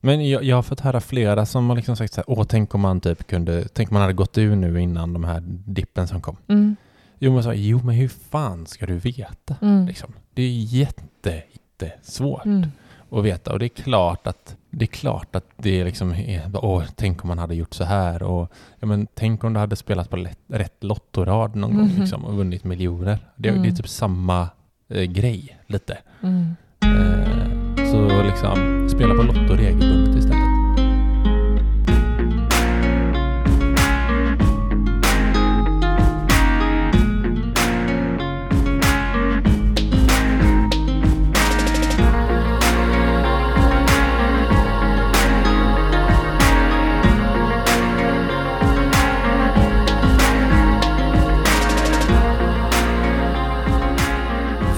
Men 0.00 0.28
jag, 0.28 0.44
jag 0.44 0.56
har 0.56 0.62
fått 0.62 0.80
höra 0.80 1.00
flera 1.00 1.46
som 1.46 1.68
har 1.68 1.76
liksom 1.76 1.96
sagt 1.96 2.12
så 2.12 2.20
här, 2.20 2.24
åh 2.30 2.44
tänk 2.48 2.74
om 2.74 2.80
man 2.80 3.00
typ 3.00 3.26
kunde, 3.26 3.68
tänk 3.68 3.90
om 3.90 3.94
man 3.94 4.00
hade 4.02 4.14
gått 4.14 4.38
ur 4.38 4.56
nu 4.56 4.80
innan 4.80 5.12
de 5.12 5.24
här 5.24 5.40
dippen 5.46 6.08
som 6.08 6.20
kom. 6.20 6.36
Mm. 6.48 6.76
Jo 7.18 7.32
men, 7.34 7.42
så, 7.42 7.52
jo, 7.54 7.80
men 7.84 7.94
hur 7.94 8.08
fan 8.08 8.66
ska 8.66 8.86
du 8.86 8.94
veta? 8.96 9.56
Mm. 9.62 9.86
Liksom? 9.86 10.12
Det 10.34 10.42
är 10.42 10.50
jätte, 10.50 11.42
jättesvårt 11.52 12.44
Mm. 12.44 12.66
att 13.10 13.24
veta 13.24 13.52
och 13.52 13.58
det 13.58 13.64
är 13.66 13.82
klart 13.82 14.26
att 14.26 14.56
det 14.70 14.84
är 14.84 14.86
klart 14.86 15.36
att 15.36 15.44
det 15.56 15.84
liksom 15.84 16.12
är, 16.14 16.50
åh, 16.64 16.84
tänk 16.96 17.22
om 17.24 17.28
man 17.28 17.38
hade 17.38 17.54
gjort 17.54 17.74
så 17.74 17.84
här 17.84 18.22
och 18.22 18.52
ja, 18.80 18.86
men 18.86 19.06
tänk 19.14 19.44
om 19.44 19.52
du 19.52 19.60
hade 19.60 19.76
spelat 19.76 20.10
på 20.10 20.16
lätt, 20.16 20.38
rätt 20.48 20.84
lottorad 20.84 21.56
någon 21.56 21.76
gång 21.76 21.86
Mhm. 21.88 22.00
liksom, 22.00 22.24
och 22.24 22.34
vunnit 22.36 22.64
miljoner. 22.64 23.18
Det, 23.36 23.48
Mm. 23.48 23.62
det 23.62 23.68
är 23.68 23.72
typ 23.72 23.88
samma 23.88 24.48
eh, 24.88 25.02
grej 25.02 25.58
lite. 25.66 25.98
Mm. 26.22 26.56
Eh, 26.84 27.19
så 27.90 28.22
liksom 28.22 28.88
spela 28.88 29.14
på 29.14 29.22
Lotto 29.22 29.54
regelbundet 29.54 30.16
istället. 30.16 30.39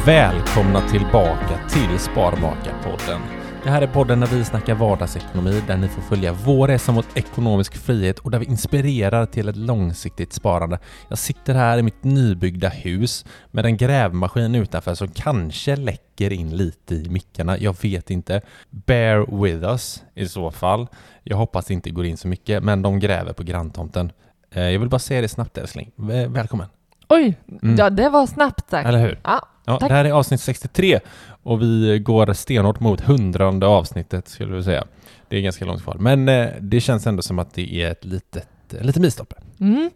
Välkomna 0.06 0.80
tillbaka 0.88 1.58
till 1.68 1.98
Sparmakarpodden. 1.98 3.20
Det 3.64 3.70
här 3.70 3.82
är 3.82 3.86
podden 3.86 4.20
där 4.20 4.26
vi 4.26 4.44
snackar 4.44 4.74
vardagsekonomi, 4.74 5.62
där 5.66 5.76
ni 5.76 5.88
får 5.88 6.02
följa 6.02 6.32
vår 6.32 6.68
resa 6.68 6.92
mot 6.92 7.06
ekonomisk 7.14 7.76
frihet 7.76 8.18
och 8.18 8.30
där 8.30 8.38
vi 8.38 8.44
inspirerar 8.46 9.26
till 9.26 9.48
ett 9.48 9.56
långsiktigt 9.56 10.32
sparande. 10.32 10.78
Jag 11.08 11.18
sitter 11.18 11.54
här 11.54 11.78
i 11.78 11.82
mitt 11.82 12.04
nybyggda 12.04 12.68
hus 12.68 13.24
med 13.50 13.66
en 13.66 13.76
grävmaskin 13.76 14.54
utanför 14.54 14.94
som 14.94 15.08
kanske 15.08 15.76
läcker 15.76 16.32
in 16.32 16.56
lite 16.56 16.94
i 16.94 17.08
mickarna. 17.08 17.58
Jag 17.58 17.76
vet 17.82 18.10
inte. 18.10 18.40
Bear 18.70 19.42
with 19.42 19.64
us 19.64 20.02
i 20.14 20.28
så 20.28 20.50
fall. 20.50 20.86
Jag 21.22 21.36
hoppas 21.36 21.64
det 21.66 21.74
inte 21.74 21.90
går 21.90 22.06
in 22.06 22.16
så 22.16 22.28
mycket, 22.28 22.62
men 22.64 22.82
de 22.82 23.00
gräver 23.00 23.32
på 23.32 23.42
granntomten. 23.42 24.12
Eh, 24.54 24.62
Jag 24.62 24.80
vill 24.80 24.88
bara 24.88 24.98
säga 24.98 25.20
det 25.20 25.28
snabbt 25.28 25.58
älskling. 25.58 25.90
Väl- 25.96 26.28
Välkommen. 26.28 26.66
Oj, 27.08 27.38
Mm. 27.62 27.76
ja 27.76 27.90
det 27.90 28.08
var 28.08 28.26
snabbt 28.26 28.70
sagt. 28.70 28.88
Eller 28.88 28.98
hur? 28.98 29.20
Ja, 29.24 29.48
Ja, 29.64 29.78
Tack. 29.78 29.88
det 29.88 29.94
här 29.94 30.04
är 30.04 30.10
avsnitt 30.12 30.40
63 30.40 31.00
och 31.42 31.62
vi 31.62 31.98
går 31.98 32.32
stenhårt 32.32 32.80
mot 32.80 33.00
hundrade 33.00 33.66
avsnittet 33.66 34.28
skulle 34.28 34.56
vi 34.56 34.62
säga. 34.62 34.84
Det 35.28 35.36
är 35.36 35.40
ganska 35.40 35.64
långt 35.64 35.82
kvar, 35.82 35.96
men 36.00 36.28
eh, 36.28 36.48
det 36.60 36.80
känns 36.80 37.06
ändå 37.06 37.22
som 37.22 37.38
att 37.38 37.54
det 37.54 37.74
är 37.74 37.90
ett 37.90 38.04
litet, 38.04 38.48
en 38.80 38.86
liten 38.86 39.02
milstolpe. 39.02 39.36
Mm. 39.60 39.90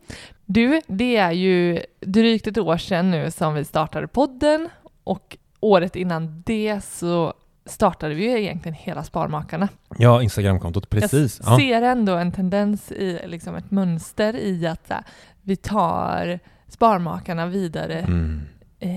Du, 0.44 0.80
det 0.86 1.16
är 1.16 1.32
ju 1.32 1.80
drygt 2.00 2.46
ett 2.46 2.58
år 2.58 2.76
sedan 2.76 3.10
nu 3.10 3.30
som 3.30 3.54
vi 3.54 3.64
startade 3.64 4.06
podden 4.08 4.68
och 5.04 5.36
året 5.60 5.96
innan 5.96 6.42
det 6.46 6.80
så 6.84 7.34
startade 7.66 8.14
vi 8.14 8.22
ju 8.30 8.40
egentligen 8.42 8.74
hela 8.74 9.04
Sparmakarna. 9.04 9.68
Ja, 9.98 10.22
Instagramkontot, 10.22 10.90
precis. 10.90 11.40
Jag 11.44 11.52
Ja. 11.52 11.58
ser 11.58 11.82
ändå 11.82 12.14
en 12.14 12.32
tendens 12.32 12.92
i 12.92 13.20
liksom 13.26 13.54
ett 13.54 13.70
mönster 13.70 14.36
i 14.36 14.66
att 14.66 14.84
här, 14.88 15.04
vi 15.42 15.56
tar 15.56 16.38
Sparmakarna 16.68 17.46
vidare 17.46 17.98
Mm. 17.98 18.40
Eh, 18.80 18.88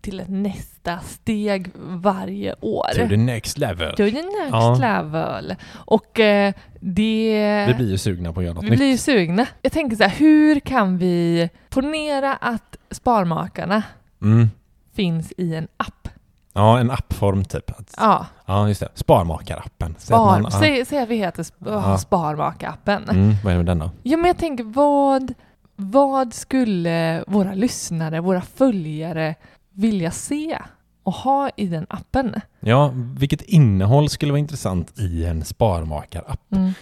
till 0.00 0.20
ett 0.20 0.28
nästa 0.28 0.98
steg 0.98 1.70
varje 1.76 2.54
år. 2.60 2.86
To 2.94 3.08
the 3.08 3.16
next 3.16 3.58
level. 3.58 3.90
To 3.90 3.96
the 3.96 4.10
next 4.22 4.50
Ja. 4.50 4.76
level. 4.80 5.54
Och 5.74 6.20
eh, 6.20 6.52
det... 6.80 7.64
Vi 7.68 7.74
blir 7.74 7.90
ju 7.90 7.98
sugna 7.98 8.32
på 8.32 8.40
att 8.40 8.44
göra 8.46 8.54
något 8.54 8.64
Vi 8.64 8.70
nytt. 8.70 8.78
blir 8.78 8.88
ju 8.90 8.96
sugna. 8.98 9.46
Jag 9.62 9.72
tänker 9.72 9.96
så 9.96 10.02
här, 10.02 10.10
hur 10.10 10.60
kan 10.60 10.98
vi 10.98 11.50
ponera 11.68 12.34
att 12.34 12.76
Sparmakarna 12.90 13.82
Mm. 14.22 14.50
finns 14.94 15.32
i 15.36 15.54
en 15.54 15.68
app? 15.76 16.08
Ja, 16.52 16.78
en 16.78 16.90
appform 16.90 17.44
typ. 17.44 17.70
Ja, 17.96 18.26
ja, 18.46 18.68
just 18.68 18.80
det. 18.80 18.88
Sparmakarappen. 18.94 19.94
Spar, 19.98 20.50
säg, 20.84 21.02
att 21.02 21.08
vi 21.08 21.16
heter 21.16 21.42
sp- 21.42 21.52
Ja. 21.64 21.96
Sparmaka-appen. 21.96 23.10
Mm, 23.10 23.34
vad 23.44 23.52
är 23.52 23.56
det 23.58 23.64
med 23.64 23.66
den 23.66 23.78
då? 23.78 23.90
Ja, 24.02 24.16
men 24.16 24.26
jag 24.26 24.38
tänker 24.38 24.64
vad, 24.64 25.34
vad 25.76 26.34
skulle 26.34 27.24
våra 27.26 27.54
lyssnare, 27.54 28.20
våra 28.20 28.40
följare 28.40 29.34
vilja 29.72 30.10
se 30.10 30.58
och 31.02 31.12
ha 31.12 31.50
i 31.56 31.66
den 31.66 31.86
appen? 31.88 32.34
Ja, 32.60 32.92
vilket 33.18 33.42
innehåll 33.42 34.08
skulle 34.08 34.32
vara 34.32 34.38
intressant 34.38 34.98
i 34.98 35.24
en 35.24 35.44
sparmakarapp? 35.44 36.40
Mm. 36.52 36.72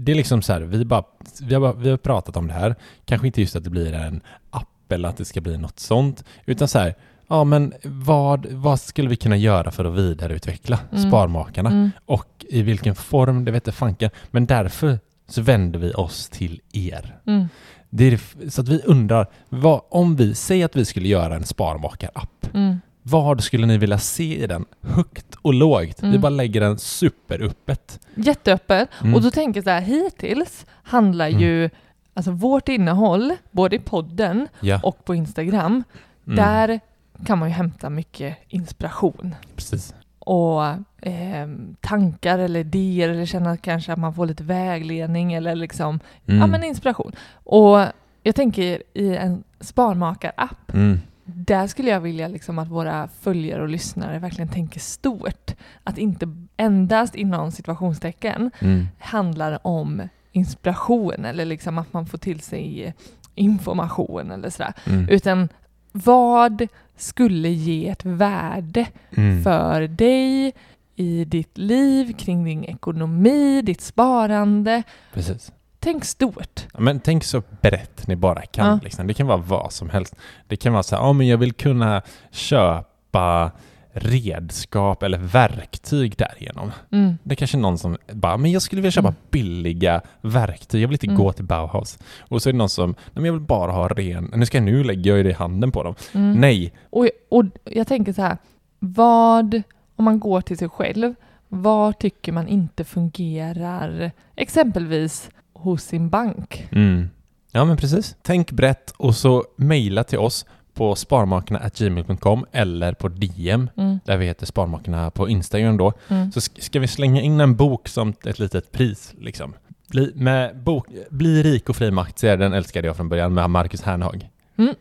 Det 0.00 0.12
är 0.12 0.16
liksom 0.16 0.42
så 0.42 0.52
här, 0.52 0.60
vi, 0.60 0.84
bara, 0.84 1.04
vi, 1.40 1.54
har 1.54 1.60
bara, 1.60 1.72
vi 1.72 1.90
har 1.90 1.96
pratat 1.96 2.36
om 2.36 2.46
det 2.46 2.54
här. 2.54 2.74
Kanske 3.04 3.26
inte 3.26 3.40
just 3.40 3.56
att 3.56 3.64
det 3.64 3.70
blir 3.70 3.92
en 3.92 4.20
app 4.50 4.92
eller 4.92 5.08
att 5.08 5.16
det 5.16 5.24
ska 5.24 5.40
bli 5.40 5.58
något 5.58 5.78
sånt. 5.78 6.24
Utan 6.46 6.68
så 6.68 6.78
här, 6.78 6.94
ja 7.28 7.44
men 7.44 7.72
vad, 7.84 8.46
vad 8.46 8.80
skulle 8.80 9.08
vi 9.08 9.16
kunna 9.16 9.36
göra 9.36 9.70
för 9.70 9.84
att 9.84 9.94
vidareutveckla 9.94 10.78
Mm. 10.92 11.08
Sparmakarna? 11.08 11.70
Mm. 11.70 11.90
Och 12.06 12.44
i 12.48 12.62
vilken 12.62 12.94
form, 12.94 13.44
det 13.44 13.50
vet 13.50 13.66
jag 13.66 13.74
fanken. 13.74 14.10
Men 14.30 14.46
därför 14.46 14.98
så 15.28 15.42
vänder 15.42 15.78
vi 15.78 15.92
oss 15.92 16.28
till 16.28 16.60
er. 16.72 17.16
Mm. 17.26 17.48
Det 17.94 18.08
f- 18.14 18.36
så 18.48 18.60
att 18.60 18.68
vi 18.68 18.82
undrar, 18.84 19.26
vad, 19.48 19.80
om 19.88 20.16
vi 20.16 20.34
säger 20.34 20.64
att 20.64 20.76
vi 20.76 20.84
skulle 20.84 21.08
göra 21.08 21.34
en 21.36 21.44
Sparmakarapp, 21.44 22.46
Mm. 22.54 22.80
vad 23.02 23.42
skulle 23.42 23.66
ni 23.66 23.78
vilja 23.78 23.98
se 23.98 24.42
i 24.44 24.46
den? 24.46 24.64
Högt 24.80 25.34
och 25.42 25.54
lågt. 25.54 26.02
Vi 26.02 26.08
Mm. 26.08 26.20
bara 26.20 26.30
lägger 26.30 26.60
den 26.60 26.78
superöppet. 26.78 28.00
Jätteöppen. 28.14 28.86
Mm. 29.02 29.14
Och 29.14 29.22
då 29.22 29.30
tänker 29.30 29.58
jag 29.58 29.64
så 29.64 29.70
här, 29.70 29.80
hittills 29.80 30.66
handlar 30.82 31.28
Mm. 31.28 31.40
ju 31.40 31.70
alltså 32.14 32.30
vårt 32.30 32.68
innehåll, 32.68 33.34
både 33.50 33.76
i 33.76 33.78
podden 33.78 34.48
Ja. 34.60 34.80
och 34.82 35.04
på 35.04 35.14
Instagram, 35.14 35.84
Mm. 36.26 36.36
Där 36.36 36.80
kan 37.26 37.38
man 37.38 37.48
ju 37.48 37.54
hämta 37.54 37.90
mycket 37.90 38.36
inspiration 38.48 39.34
Precis. 39.56 39.94
Och 40.26 40.64
eh, 41.08 41.48
tankar 41.80 42.38
eller 42.38 42.60
idéer 42.60 43.08
eller 43.08 43.26
känna 43.26 43.56
kanske 43.56 43.92
att 43.92 43.98
man 43.98 44.14
får 44.14 44.26
lite 44.26 44.44
vägledning 44.44 45.32
eller 45.32 45.54
liksom, 45.56 46.00
Mm. 46.26 46.40
ja 46.40 46.46
men 46.46 46.64
inspiration. 46.64 47.12
Och 47.34 47.78
jag 48.22 48.34
tänker 48.34 48.82
i 48.94 49.16
en 49.16 49.44
sparmakarapp, 49.60 50.74
Mm. 50.74 50.98
där 51.24 51.66
skulle 51.66 51.90
jag 51.90 52.00
vilja 52.00 52.28
liksom 52.28 52.58
att 52.58 52.68
våra 52.68 53.08
följare 53.20 53.62
och 53.62 53.68
lyssnare 53.68 54.18
verkligen 54.18 54.48
tänker 54.48 54.80
stort. 54.80 55.50
Att 55.84 55.98
inte 55.98 56.26
endast 56.56 57.14
inom 57.14 57.52
situationstecken 57.52 58.50
Mm. 58.60 58.88
handlar 58.98 59.66
om 59.66 60.02
inspiration 60.32 61.24
eller 61.24 61.44
liksom 61.44 61.78
att 61.78 61.92
man 61.92 62.06
får 62.06 62.18
till 62.18 62.40
sig 62.40 62.94
information 63.34 64.30
eller 64.30 64.50
sådär. 64.50 64.72
Mm. 64.86 65.08
Utan 65.08 65.48
vad 65.92 66.66
skulle 67.02 67.48
ge 67.48 67.88
ett 67.88 68.04
värde 68.04 68.86
Mm. 69.16 69.42
för 69.42 69.80
dig 69.82 70.52
i 70.96 71.24
ditt 71.24 71.58
liv, 71.58 72.12
kring 72.18 72.44
din 72.44 72.64
ekonomi, 72.64 73.62
ditt 73.62 73.80
sparande? 73.80 74.82
Precis. 75.14 75.52
Tänk 75.78 76.04
stort. 76.04 76.66
Ja, 76.74 76.80
Men 76.80 77.00
tänk 77.00 77.24
så 77.24 77.42
brett 77.60 78.06
ni 78.06 78.16
bara 78.16 78.42
kan. 78.42 78.66
Ja. 78.66 78.80
Liksom. 78.82 79.06
Det 79.06 79.14
kan 79.14 79.26
vara 79.26 79.36
vad 79.38 79.72
som 79.72 79.90
helst. 79.90 80.14
Det 80.48 80.56
kan 80.56 80.72
vara 80.72 80.82
så 80.82 80.96
här, 80.96 81.02
ja 81.02 81.12
men 81.12 81.26
jag 81.28 81.38
vill 81.38 81.52
kunna 81.52 82.02
köpa 82.30 83.50
redskap 83.94 85.02
eller 85.02 85.18
verktyg 85.18 86.16
därigenom. 86.16 86.70
Mm. 86.92 87.18
Det 87.22 87.34
är 87.34 87.36
kanske 87.36 87.56
någon 87.56 87.78
som 87.78 87.96
bara, 88.12 88.36
men 88.36 88.50
jag 88.52 88.62
skulle 88.62 88.82
vilja 88.82 88.90
köpa 88.92 89.08
Mm. 89.08 89.20
billiga 89.30 90.00
verktyg. 90.20 90.82
Jag 90.82 90.88
vill 90.88 90.94
inte 90.94 91.06
Mm. 91.06 91.16
gå 91.18 91.32
till 91.32 91.44
Bauhaus. 91.44 91.98
Och 92.20 92.42
så 92.42 92.48
är 92.48 92.52
det 92.52 92.58
någon 92.58 92.68
som, 92.68 92.90
nej 92.90 92.96
men 93.14 93.24
jag 93.24 93.32
vill 93.32 93.40
bara 93.42 93.72
ha 93.72 93.88
ren, 93.88 94.30
nu 94.34 94.46
ska 94.46 94.56
jag 94.58 94.64
nu 94.64 94.84
lägga 94.84 95.08
jag 95.10 95.16
ju 95.18 95.22
det 95.22 95.30
i 95.30 95.32
handen 95.32 95.72
på 95.72 95.82
dem. 95.82 95.94
Mm. 96.12 96.40
Nej. 96.40 96.72
Och, 96.90 97.08
och 97.30 97.44
jag 97.64 97.86
tänker 97.86 98.12
så 98.12 98.22
här, 98.22 98.36
vad, 98.78 99.62
om 99.96 100.04
man 100.04 100.20
går 100.20 100.40
till 100.40 100.58
sig 100.58 100.68
själv, 100.68 101.14
vad 101.48 101.98
tycker 101.98 102.32
man 102.32 102.48
inte 102.48 102.84
fungerar 102.84 104.10
exempelvis 104.36 105.30
hos 105.52 105.82
sin 105.82 106.08
bank? 106.10 106.68
Mm. 106.72 107.10
Ja 107.52 107.64
men 107.64 107.76
precis. 107.76 108.16
Tänk 108.22 108.50
brett 108.50 108.90
och 108.96 109.14
så 109.14 109.44
mejla 109.56 110.04
till 110.04 110.18
oss 110.18 110.46
på 110.74 110.94
sparmakarna.gmail.com 110.94 112.46
eller 112.52 112.92
på 112.92 113.08
DM 113.08 113.70
Mm. 113.76 113.98
där 114.04 114.16
vi 114.16 114.26
heter 114.26 114.46
Sparmakarna 114.46 115.10
på 115.10 115.28
Instagram 115.28 115.76
då. 115.76 115.92
Mm. 116.08 116.32
Så 116.32 116.40
sk- 116.40 116.60
ska 116.60 116.80
vi 116.80 116.86
slänga 116.88 117.20
in 117.20 117.40
en 117.40 117.56
bok 117.56 117.88
som 117.88 118.14
ett 118.26 118.38
litet 118.38 118.72
pris 118.72 119.14
liksom. 119.20 119.54
Bli, 119.88 120.12
med 120.14 120.56
bok, 120.56 120.86
Bli 121.10 121.42
rik 121.42 121.68
och 121.68 121.76
fri 121.76 121.90
med 121.90 122.02
aktier, 122.02 122.36
den 122.36 122.52
älskade 122.52 122.86
jag 122.86 122.96
från 122.96 123.08
början 123.08 123.34
med 123.34 123.50
Marcus 123.50 123.82
Hernhag. 123.82 124.28
Mm. 124.56 124.74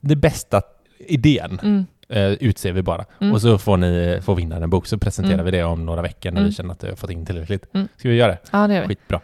Det 0.00 0.16
bästa 0.16 0.62
idén 0.98 1.58
Mm. 1.62 1.86
eh, 2.08 2.32
utser 2.32 2.72
vi 2.72 2.82
bara. 2.82 3.04
Mm. 3.20 3.32
Och 3.34 3.40
så 3.42 3.58
får 3.58 3.76
ni 3.76 4.20
få 4.22 4.34
vinna 4.34 4.56
en 4.56 4.70
bok 4.70 4.86
så 4.86 4.98
presenterar 4.98 5.34
Mm. 5.34 5.44
vi 5.44 5.50
det 5.50 5.64
om 5.64 5.86
några 5.86 6.02
veckor 6.02 6.30
när 6.30 6.38
Mm. 6.40 6.48
vi 6.50 6.54
känner 6.54 6.72
att 6.72 6.84
vi 6.84 6.88
har 6.88 6.96
fått 6.96 7.10
in 7.10 7.26
tillräckligt. 7.26 7.66
Mm. 7.74 7.88
Ska 7.96 8.08
vi 8.08 8.14
göra 8.16 8.32
det? 8.32 8.38
Ja, 8.52 8.66
det 8.66 8.74
gör 8.74 8.80
vi. 8.82 8.88
Skitbra. 8.88 9.20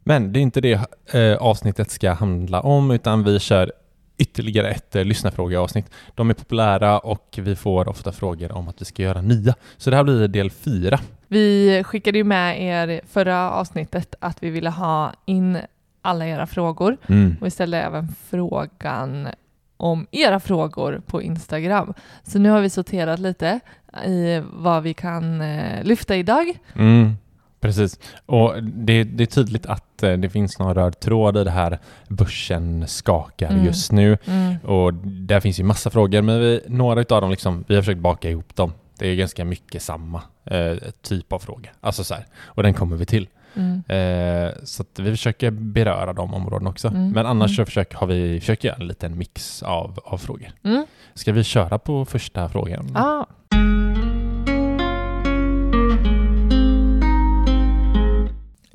Men 0.00 0.32
det 0.32 0.38
är 0.38 0.42
inte 0.42 0.60
det 0.60 0.80
eh, 1.14 1.36
avsnittet 1.36 1.90
ska 1.90 2.12
handla 2.12 2.60
om 2.60 2.90
utan 2.90 3.24
vi 3.24 3.38
kör 3.38 3.72
ytterligare 4.18 4.70
ett 4.70 4.96
eh, 4.96 5.04
lyssnarfrågeavsnitt. 5.04 5.90
De 6.14 6.30
är 6.30 6.34
populära 6.34 6.98
och 6.98 7.38
vi 7.42 7.56
får 7.56 7.88
ofta 7.88 8.12
frågor 8.12 8.52
om 8.52 8.68
att 8.68 8.80
vi 8.80 8.84
ska 8.84 9.02
göra 9.02 9.20
nya. 9.22 9.54
Så 9.76 9.90
det 9.90 9.96
här 9.96 10.04
blir 10.04 10.28
del 10.28 10.50
fyra. 10.50 11.00
Vi 11.28 11.82
skickade 11.84 12.18
ju 12.18 12.24
med 12.24 12.62
er 12.62 13.00
förra 13.10 13.50
avsnittet 13.50 14.14
att 14.20 14.42
vi 14.42 14.50
ville 14.50 14.70
ha 14.70 15.12
in 15.24 15.58
alla 16.02 16.26
era 16.26 16.46
frågor 16.46 16.96
Mm. 17.06 17.36
och 17.40 17.46
vi 17.46 17.50
ställde 17.50 17.78
även 17.82 18.08
frågan 18.30 19.28
om 19.76 20.06
era 20.10 20.40
frågor 20.40 21.02
på 21.06 21.22
Instagram. 21.22 21.94
Så 22.22 22.38
nu 22.38 22.50
har 22.50 22.60
vi 22.60 22.70
sorterat 22.70 23.20
lite 23.20 23.60
i 24.06 24.42
vad 24.52 24.82
vi 24.82 24.94
kan 24.94 25.40
eh, 25.40 25.84
lyfta 25.84 26.16
idag. 26.16 26.58
Mm. 26.74 27.16
Precis. 27.60 27.98
Och 28.26 28.62
det, 28.62 29.04
det 29.04 29.24
är 29.24 29.26
tydligt 29.26 29.66
att 29.66 30.02
eh, 30.02 30.12
det 30.12 30.30
finns 30.30 30.58
någon 30.58 30.74
röd 30.74 31.00
tråd 31.00 31.36
i 31.36 31.44
det 31.44 31.50
här 31.50 31.78
börsen 32.08 32.86
skakar 32.88 33.50
Mm. 33.50 33.64
just 33.64 33.92
nu. 33.92 34.18
Mm. 34.24 34.56
Och 34.58 34.94
där 35.04 35.40
finns 35.40 35.60
ju 35.60 35.64
massa 35.64 35.90
frågor, 35.90 36.22
men 36.22 36.40
vi, 36.40 36.60
några 36.68 37.00
av 37.00 37.20
dem, 37.22 37.30
liksom, 37.30 37.64
vi 37.68 37.74
har 37.74 37.82
försökt 37.82 38.00
baka 38.00 38.30
ihop 38.30 38.56
dem. 38.56 38.72
Det 38.98 39.08
är 39.08 39.14
ganska 39.14 39.44
mycket 39.44 39.82
samma 39.82 40.22
eh, 40.44 40.72
typ 41.02 41.32
av 41.32 41.38
fråga. 41.38 41.70
Alltså 41.80 42.04
så 42.04 42.14
här, 42.14 42.24
och 42.44 42.62
den 42.62 42.74
kommer 42.74 42.96
vi 42.96 43.06
till. 43.06 43.28
Mm. 43.54 43.82
Eh, 43.88 44.52
så 44.64 44.84
vi 44.98 45.10
försöker 45.10 45.50
beröra 45.50 46.12
de 46.12 46.34
områdena 46.34 46.70
också. 46.70 46.88
Mm. 46.88 47.10
Men 47.10 47.26
annars 47.26 47.50
Mm. 47.50 47.56
så 47.56 47.64
försöker, 47.64 47.96
har 47.96 48.06
vi 48.06 48.40
försökt 48.40 48.64
göra 48.64 48.76
en 48.76 48.86
liten 48.86 49.18
mix 49.18 49.62
av, 49.62 49.98
av 50.04 50.18
frågor. 50.18 50.48
Mm. 50.64 50.86
Ska 51.14 51.32
vi 51.32 51.44
köra 51.44 51.78
på 51.78 52.04
första 52.04 52.48
frågan? 52.48 52.90
Ja. 52.94 53.26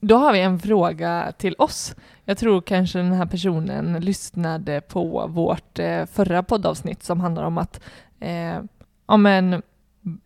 Då 0.06 0.16
har 0.18 0.34
vi 0.34 0.42
en 0.42 0.60
fråga 0.60 1.34
till 1.38 1.56
oss. 1.58 1.96
Jag 2.26 2.38
tror 2.38 2.62
kanske 2.62 2.98
den 3.00 3.12
här 3.14 3.26
personen 3.26 3.94
lyssnade 4.02 4.82
på 4.82 5.28
vårt 5.28 5.80
eh, 5.80 6.06
förra 6.06 6.44
poddavsnitt 6.44 7.04
som 7.04 7.20
handlar 7.20 7.44
om 7.44 7.58
att 7.58 7.80
eh, 8.20 8.60
ja, 9.08 9.18
men, 9.18 9.62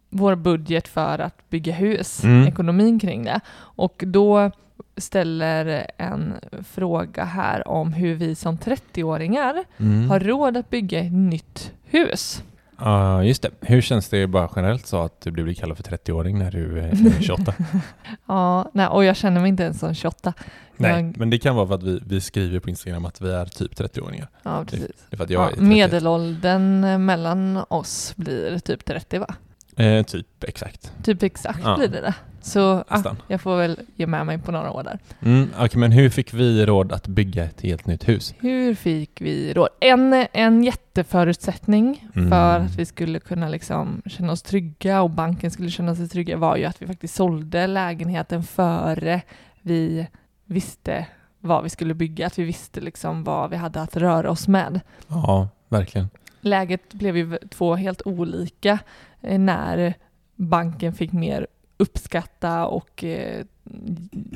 vår 0.09 0.35
budget 0.35 0.88
för 0.88 1.19
att 1.19 1.50
bygga 1.50 1.74
hus, 1.74 2.24
Mm. 2.24 2.47
ekonomin 2.47 3.00
kring 3.00 3.24
det. 3.24 3.39
Och 3.57 4.03
då 4.07 4.51
ställer 4.97 5.91
en 5.97 6.33
fråga 6.69 7.23
här 7.23 7.68
om 7.68 7.94
hur 7.94 8.15
vi 8.15 8.35
som 8.35 8.57
30-åringar 8.57 9.63
Mm. 9.80 10.09
har 10.09 10.19
råd 10.19 10.57
att 10.57 10.69
bygga 10.69 11.00
ett 11.00 11.13
nytt 11.13 11.71
hus. 11.85 12.44
Ja, 12.79 13.24
just 13.24 13.41
det. 13.41 13.50
Hur 13.62 13.81
känns 13.81 14.09
det 14.09 14.27
bara 14.27 14.50
generellt 14.56 14.88
så 14.88 15.01
att 15.03 15.21
du 15.21 15.31
blir 15.31 15.53
kallad 15.53 15.77
för 15.77 15.83
30-åring 15.83 16.39
när 16.39 16.51
du 16.51 16.79
är 16.79 17.21
28? 17.21 17.53
Ja, 18.27 18.69
nej, 18.74 18.88
och 18.88 19.03
jag 19.06 19.15
känner 19.15 19.41
mig 19.41 19.50
inte 19.50 19.63
ens 19.63 19.79
som 19.79 19.94
28. 19.94 20.33
Nej, 20.77 20.91
Jag- 20.91 21.18
men 21.18 21.29
det 21.29 21.39
kan 21.39 21.56
vara 21.56 21.68
för 21.68 21.75
att 21.75 21.83
vi, 21.83 22.00
vi 22.06 22.21
skriver 22.21 22.59
på 22.59 22.69
Instagram 22.69 23.06
att 23.06 23.21
vi 23.21 23.31
är 23.31 23.45
typ 23.45 23.74
30-åringar. 23.79 24.27
Ja, 24.44 24.63
precis. 24.69 24.91
Det 25.09 25.18
jag 25.19 25.31
Ja, 25.31 25.45
är 25.45 25.50
30. 25.50 25.62
medelåldern 25.63 27.06
mellan 27.06 27.63
oss 27.69 28.13
blir 28.15 28.59
typ 28.59 28.85
30 28.85 29.19
va? 29.19 29.35
Eh, 29.75 30.03
typ, 30.03 30.44
exakt. 30.44 30.91
Typ 31.03 31.23
exakt 31.23 31.59
Ja. 31.63 31.75
blir 31.77 31.88
det 31.88 32.01
det. 32.01 32.13
Så 32.41 32.83
Nästan. 32.89 33.17
jag 33.27 33.41
får 33.41 33.57
väl 33.57 33.79
ge 33.95 34.07
med 34.07 34.25
mig 34.25 34.37
på 34.37 34.51
några 34.51 34.71
år 34.71 34.83
där. 34.83 34.99
Mm, 35.21 35.49
Okej, 35.59 35.79
men 35.79 35.91
hur 35.91 36.09
fick 36.09 36.33
vi 36.33 36.65
råd 36.65 36.91
att 36.91 37.07
bygga 37.07 37.43
ett 37.43 37.61
helt 37.61 37.85
nytt 37.87 38.07
hus? 38.09 38.33
Hur 38.39 38.75
fick 38.75 39.21
vi 39.21 39.53
råd? 39.53 39.67
En, 39.79 40.25
en 40.33 40.63
jätteförutsättning 40.63 42.07
Mm. 42.15 42.29
för 42.29 42.59
att 42.59 42.75
vi 42.75 42.85
skulle 42.85 43.19
kunna 43.19 43.49
liksom 43.49 44.01
känna 44.05 44.31
oss 44.31 44.41
trygga 44.41 45.01
och 45.01 45.09
banken 45.09 45.51
skulle 45.51 45.69
känna 45.69 45.95
sig 45.95 46.09
trygga 46.09 46.37
var 46.37 46.55
ju 46.57 46.65
att 46.65 46.81
vi 46.81 46.87
faktiskt 46.87 47.15
sålde 47.15 47.67
lägenheten 47.67 48.43
före 48.43 49.21
vi 49.61 50.07
visste 50.45 51.05
vad 51.39 51.63
vi 51.63 51.69
skulle 51.69 51.93
bygga, 51.93 52.27
att 52.27 52.39
vi 52.39 52.43
visste 52.43 52.81
liksom 52.81 53.23
vad 53.23 53.49
vi 53.49 53.55
hade 53.55 53.81
att 53.81 53.97
röra 53.97 54.29
oss 54.31 54.47
med. 54.47 54.79
Ja, 55.07 55.49
verkligen. 55.69 56.09
Läget 56.41 56.93
blev 56.93 57.17
ju 57.17 57.37
två 57.49 57.75
helt 57.75 58.01
olika 58.05 58.79
eh, 59.21 59.39
när 59.39 59.93
banken 60.35 60.93
fick 60.93 61.11
mer 61.11 61.47
uppskatta 61.77 62.65
och 62.65 63.03
eh, 63.03 63.45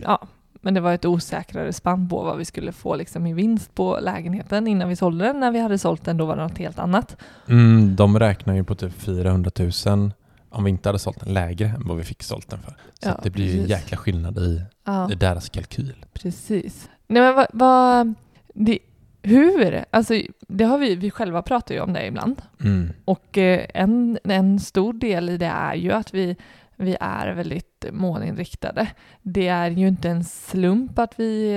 ja, 0.02 0.28
men 0.62 0.74
det 0.74 0.82
var 0.82 0.94
ett 0.94 1.06
osäkrare 1.06 1.74
spann 1.74 2.10
på 2.10 2.24
vad 2.24 2.38
vi 2.38 2.46
skulle 2.46 2.72
få 2.72 2.96
liksom 2.96 3.28
i 3.28 3.34
vinst 3.34 3.76
på 3.76 4.00
lägenheten 4.02 4.68
innan 4.68 4.90
vi 4.90 4.96
sålde 4.96 5.26
den. 5.26 5.40
När 5.40 5.52
vi 5.52 5.60
hade 5.60 5.78
sålt 5.78 6.06
den 6.06 6.18
då 6.18 6.26
var 6.26 6.36
det 6.36 6.44
något 6.44 6.58
helt 6.58 6.80
annat. 6.80 7.18
Mm, 7.48 7.96
de 7.96 8.20
räknar 8.20 8.54
ju 8.56 8.64
på 8.64 8.76
typ 8.76 8.94
400 8.94 9.52
000 9.86 10.12
om 10.50 10.64
vi 10.64 10.70
inte 10.70 10.90
hade 10.90 11.00
sålt 11.00 11.20
den 11.20 11.34
lägre 11.34 11.68
än 11.68 11.88
vad 11.88 11.98
vi 11.98 12.04
fick 12.04 12.24
sålt 12.24 12.50
den 12.50 12.60
för. 12.60 12.72
Så 12.72 13.10
Ja, 13.10 13.20
det 13.24 13.30
blir 13.30 13.54
ju 13.56 13.62
en 13.62 13.68
jäkla 13.68 13.98
skillnad 13.98 14.38
i, 14.38 14.62
Ja, 14.86 15.12
i 15.12 15.16
deras 15.16 15.50
kalkyl. 15.50 16.06
precis. 16.14 16.90
Nej 17.08 17.22
men 17.22 17.36
vad, 17.36 17.48
vad 17.54 18.14
det, 18.54 18.80
hur? 19.22 19.86
Alltså 19.92 20.14
det 20.48 20.64
har 20.64 20.78
vi, 20.78 20.96
vi 20.96 21.12
själva 21.12 21.42
pratar 21.42 21.76
ju 21.76 21.82
om 21.82 21.94
det 21.94 22.06
ibland. 22.06 22.42
Mm. 22.64 22.90
Och 23.06 23.38
eh, 23.38 23.66
en, 23.74 24.20
en 24.24 24.60
stor 24.60 24.94
del 24.94 25.30
i 25.30 25.38
det 25.38 25.46
är 25.46 25.76
ju 25.76 25.92
att 25.92 26.14
vi, 26.14 26.36
vi 26.82 26.98
är 27.00 27.34
väldigt 27.34 27.86
målinriktade. 27.92 28.88
Det 29.22 29.48
är 29.48 29.70
ju 29.70 29.88
inte 29.88 30.10
en 30.10 30.24
slump 30.24 31.00
att 31.00 31.20
vi 31.20 31.52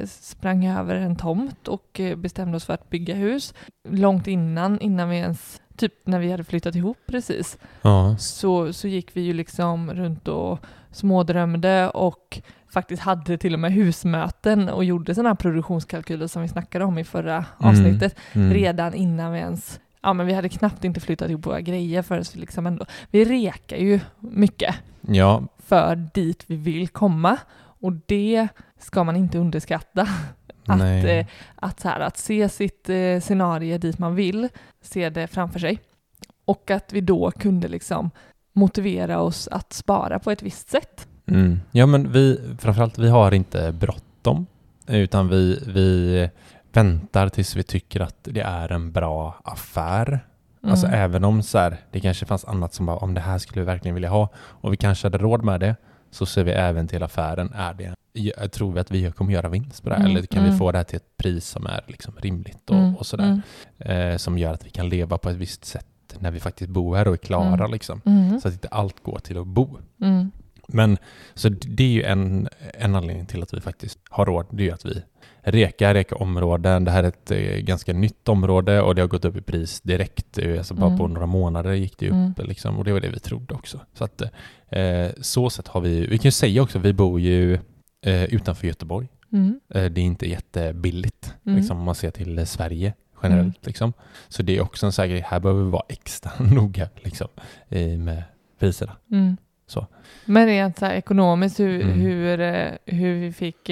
eh, 0.00 0.06
sprang 0.06 0.66
över 0.66 0.94
en 0.94 1.16
tomt 1.16 1.68
och 1.68 2.00
eh, 2.00 2.16
bestämde 2.16 2.56
oss 2.56 2.64
för 2.64 2.74
att 2.74 2.90
bygga 2.90 3.14
hus. 3.14 3.54
Långt 3.88 4.26
innan, 4.26 4.80
innan 4.80 5.08
vi 5.08 5.16
ens, 5.16 5.60
typ 5.76 5.92
när 6.06 6.18
vi 6.18 6.30
hade 6.30 6.44
flyttat 6.44 6.74
ihop 6.74 6.98
precis, 7.06 7.58
Ja. 7.82 8.16
så, 8.18 8.72
så 8.72 8.88
gick 8.88 9.16
vi 9.16 9.20
ju 9.20 9.32
liksom 9.32 9.94
runt 9.94 10.28
och 10.28 10.58
smådrömde 10.90 11.88
och 11.90 12.40
faktiskt 12.72 13.02
hade 13.02 13.38
till 13.38 13.54
och 13.54 13.60
med 13.60 13.72
husmöten 13.72 14.68
och 14.68 14.84
gjorde 14.84 15.14
sådana 15.14 15.28
här 15.28 15.34
produktionskalkyler 15.36 16.26
som 16.26 16.42
vi 16.42 16.48
snackade 16.48 16.84
om 16.84 16.98
i 16.98 17.04
förra 17.04 17.44
avsnittet 17.58 18.16
Mm. 18.32 18.52
redan 18.54 18.94
innan 18.94 19.32
vi 19.32 19.38
ens 19.38 19.80
Ja 20.04 20.12
men 20.12 20.26
vi 20.26 20.32
hade 20.32 20.48
knappt 20.48 20.84
inte 20.84 21.00
flyttat 21.00 21.30
ihop 21.30 21.46
våra 21.46 21.60
grejer 21.60 22.02
förrän 22.02 22.24
vi 22.34 22.40
liksom 22.40 22.66
ändå 22.66 22.86
Vi 23.10 23.24
rekar 23.24 23.76
ju 23.76 24.00
mycket 24.20 24.74
Ja, 25.00 25.42
för 25.66 25.96
dit 26.14 26.44
vi 26.46 26.56
vill 26.56 26.88
komma 26.88 27.38
och 27.56 27.92
det 28.06 28.48
ska 28.78 29.04
man 29.04 29.16
inte 29.16 29.38
underskatta. 29.38 30.08
Att, 30.66 31.04
eh, 31.04 31.26
att, 31.56 31.80
så 31.80 31.88
här, 31.88 32.00
att 32.00 32.16
se 32.18 32.48
sitt 32.48 32.88
eh, 32.88 33.20
scenario 33.20 33.78
dit 33.78 33.98
man 33.98 34.14
vill, 34.14 34.48
se 34.82 35.10
det 35.10 35.26
framför 35.26 35.58
sig. 35.58 35.78
Och 36.44 36.70
att 36.70 36.92
vi 36.92 37.00
då 37.00 37.30
kunde 37.30 37.68
liksom 37.68 38.10
motivera 38.52 39.20
oss 39.20 39.48
att 39.48 39.72
spara 39.72 40.18
på 40.18 40.30
ett 40.30 40.42
visst 40.42 40.70
sätt. 40.70 41.08
Mm. 41.26 41.60
Ja, 41.70 41.86
men 41.86 42.12
vi, 42.12 42.40
framförallt, 42.58 42.98
vi 42.98 43.08
har 43.08 43.34
inte 43.34 43.72
bråttom, 43.72 44.46
utan 44.86 45.28
vi, 45.28 45.62
vi 45.66 46.28
väntar 46.74 47.28
tills 47.28 47.56
vi 47.56 47.62
tycker 47.62 48.00
att 48.00 48.16
det 48.22 48.40
är 48.40 48.72
en 48.72 48.92
bra 48.92 49.40
affär. 49.44 50.26
Alltså 50.62 50.86
Mm. 50.86 51.00
även 51.00 51.24
om 51.24 51.42
så 51.42 51.58
här, 51.58 51.76
det 51.90 52.00
kanske 52.00 52.26
fanns 52.26 52.44
annat 52.44 52.74
som 52.74 52.86
bara, 52.86 52.96
om 52.96 53.14
det 53.14 53.20
här 53.20 53.38
skulle 53.38 53.60
vi 53.62 53.66
verkligen 53.66 53.94
vilja 53.94 54.08
ha 54.10 54.28
och 54.36 54.72
vi 54.72 54.76
kanske 54.76 55.06
hade 55.06 55.18
råd 55.18 55.44
med 55.44 55.60
det, 55.60 55.76
så 56.10 56.26
ser 56.26 56.44
vi 56.44 56.50
även 56.52 56.88
till 56.88 57.02
affären. 57.02 57.52
Är 57.54 57.74
det, 57.74 57.94
jag 58.12 58.52
tror 58.52 58.72
vi 58.72 58.80
att 58.80 58.90
vi 58.90 59.12
kommer 59.12 59.32
göra 59.32 59.48
vinst 59.48 59.82
på 59.82 59.88
det 59.88 59.94
här? 59.94 60.04
Mm, 60.04 60.16
Eller 60.16 60.26
kan 60.26 60.42
vi 60.42 60.48
mm. 60.48 60.58
få 60.58 60.72
det 60.72 60.78
här 60.78 60.84
till 60.84 60.96
ett 60.96 61.16
pris 61.16 61.46
som 61.48 61.66
är 61.66 61.80
liksom 61.86 62.14
rimligt 62.16 62.70
och, 62.70 62.76
Mm, 62.76 62.96
och 62.96 63.06
sådär? 63.06 63.24
mm, 63.24 63.40
Eh, 64.12 64.16
som 64.16 64.38
gör 64.38 64.52
att 64.52 64.66
vi 64.66 64.70
kan 64.70 64.88
leva 64.88 65.18
på 65.18 65.30
ett 65.30 65.36
visst 65.36 65.64
sätt 65.64 65.86
när 66.18 66.30
vi 66.30 66.40
faktiskt 66.40 66.70
bor 66.70 66.96
här 66.96 67.08
och 67.08 67.14
är 67.14 67.18
klara 67.18 67.54
Mm. 67.54 67.70
liksom. 67.70 68.00
Så 68.42 68.48
att 68.48 68.54
inte 68.54 68.68
allt 68.68 69.02
går 69.02 69.18
till 69.18 69.38
att 69.38 69.46
bo. 69.46 69.78
Men 70.68 70.98
så 71.34 71.48
det 71.48 71.84
är 71.84 71.88
ju 71.88 72.02
en, 72.02 72.48
en 72.74 72.94
anledning 72.94 73.26
till 73.26 73.42
att 73.42 73.54
vi 73.54 73.60
faktiskt 73.60 73.98
har 74.10 74.26
råd. 74.26 74.46
Det 74.50 74.62
är 74.62 74.64
ju 74.66 74.70
att 74.72 74.84
vi 74.84 75.02
rekar, 75.44 75.94
rekar 75.94 76.22
områden. 76.22 76.84
Det 76.84 76.90
här 76.90 77.04
är 77.04 77.08
ett 77.08 77.30
eh, 77.30 77.56
ganska 77.58 77.92
nytt 77.92 78.28
område 78.28 78.80
och 78.82 78.94
det 78.94 79.00
har 79.02 79.08
gått 79.08 79.24
upp 79.24 79.36
i 79.36 79.40
pris 79.40 79.80
direkt. 79.80 80.38
Alltså 80.58 80.74
bara 80.74 80.86
Mm. 80.86 80.98
på 80.98 81.08
några 81.08 81.26
månader 81.26 81.72
gick 81.72 81.98
det 81.98 82.06
upp 82.06 82.12
Mm. 82.12 82.34
liksom, 82.48 82.78
och 82.78 82.84
det 82.84 82.92
var 82.92 83.00
det 83.00 83.08
vi 83.08 83.18
trodde 83.18 83.54
också. 83.54 83.80
Så 83.94 84.04
att 84.04 84.22
eh, 84.68 85.08
så 85.20 85.50
sätt 85.50 85.68
har 85.68 85.80
vi, 85.80 86.00
vi 86.06 86.18
kan 86.18 86.24
ju 86.24 86.30
säga 86.30 86.62
också, 86.62 86.78
vi 86.78 86.92
bor 86.92 87.20
ju 87.20 87.54
eh, 88.06 88.24
utanför 88.24 88.66
Göteborg. 88.66 89.08
mm, 89.32 89.60
Eh, 89.74 89.84
det 89.84 90.00
är 90.00 90.04
inte 90.04 90.28
jättebilligt 90.28 91.34
Mm. 91.46 91.58
liksom, 91.58 91.78
om 91.78 91.84
man 91.84 91.94
ser 91.94 92.10
till 92.10 92.38
eh, 92.38 92.44
Sverige 92.44 92.94
generellt. 93.22 93.66
Liksom. 93.66 93.92
Så 94.28 94.42
det 94.42 94.56
är 94.56 94.60
också 94.62 94.86
en 94.86 94.92
sån 94.92 95.02
här 95.02 95.10
grej, 95.10 95.20
här 95.26 95.40
behöver 95.40 95.64
vi 95.64 95.70
vara 95.70 95.84
extra 95.88 96.32
noga 96.54 96.88
liksom, 97.02 97.28
med 97.98 98.22
priserna. 98.58 98.92
mm. 99.10 99.36
Så. 99.66 99.86
Men 100.24 100.46
rent 100.46 100.78
så 100.78 100.86
här 100.86 100.94
ekonomiskt, 100.94 101.60
hur, 101.60 101.80
Mm. 101.82 102.00
hur, 102.00 102.40
eh, 102.40 102.70
hur 102.86 103.20
vi 103.20 103.32
fick 103.32 103.70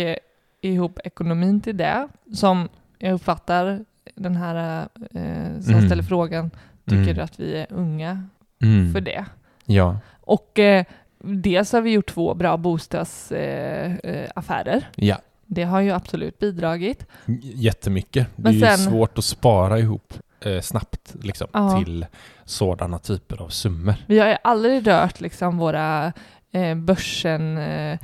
ihop 0.62 0.98
ekonomin 1.04 1.60
till 1.60 1.76
det, 1.76 2.08
som 2.34 2.68
jag 2.98 3.12
uppfattar 3.12 3.84
den 4.14 4.36
här 4.36 4.88
eh, 5.10 5.60
som 5.60 5.74
Mm. 5.74 5.86
ställer 5.86 6.02
frågan, 6.02 6.50
tycker 6.84 7.10
Mm. 7.10 7.24
att 7.24 7.40
vi 7.40 7.56
är 7.56 7.66
unga 7.70 8.24
Mm. 8.62 8.92
för 8.92 9.00
det. 9.00 9.24
Ja, 9.64 9.96
Och 10.20 10.58
eh, 10.58 10.84
dels 11.24 11.72
har 11.72 11.80
vi 11.80 11.90
gjort 11.90 12.06
två 12.10 12.34
bra 12.34 12.56
bostadsaffärer. 12.56 14.00
Eh, 14.04 14.30
affärer. 14.34 14.88
ja. 14.96 15.16
det 15.46 15.64
har 15.64 15.80
ju 15.80 15.90
absolut 15.90 16.38
bidragit. 16.38 17.06
Jättemycket. 17.42 18.26
Det 18.36 18.42
Men 18.42 18.54
är 18.54 18.60
sen- 18.76 18.84
ju 18.84 18.90
svårt 18.90 19.18
att 19.18 19.24
spara 19.24 19.78
ihop 19.78 20.14
eh, 20.40 20.60
snabbt 20.60 21.14
liksom, 21.22 21.46
till 21.84 22.06
sådana 22.44 22.98
typer 22.98 23.42
av 23.42 23.48
summor. 23.48 23.94
Vi 24.06 24.18
har 24.18 24.28
ju 24.28 24.36
aldrig 24.44 24.86
rört 24.86 25.20
liksom 25.20 25.58
våra 25.58 26.12
eh, 26.52 26.74
börsen, 26.74 27.58
eh, 27.58 27.98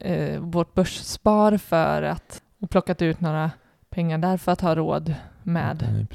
eh, 0.00 0.40
vårt 0.40 0.74
börsspar 0.74 1.56
för 1.56 2.02
att 2.02 2.42
och 2.60 2.70
plockat 2.70 3.02
ut 3.02 3.20
några 3.20 3.50
pengar 3.90 4.18
där 4.18 4.36
för 4.36 4.52
att 4.52 4.60
ha 4.60 4.74
råd 4.74 5.14
med 5.42 5.88
Nej, 5.92 6.06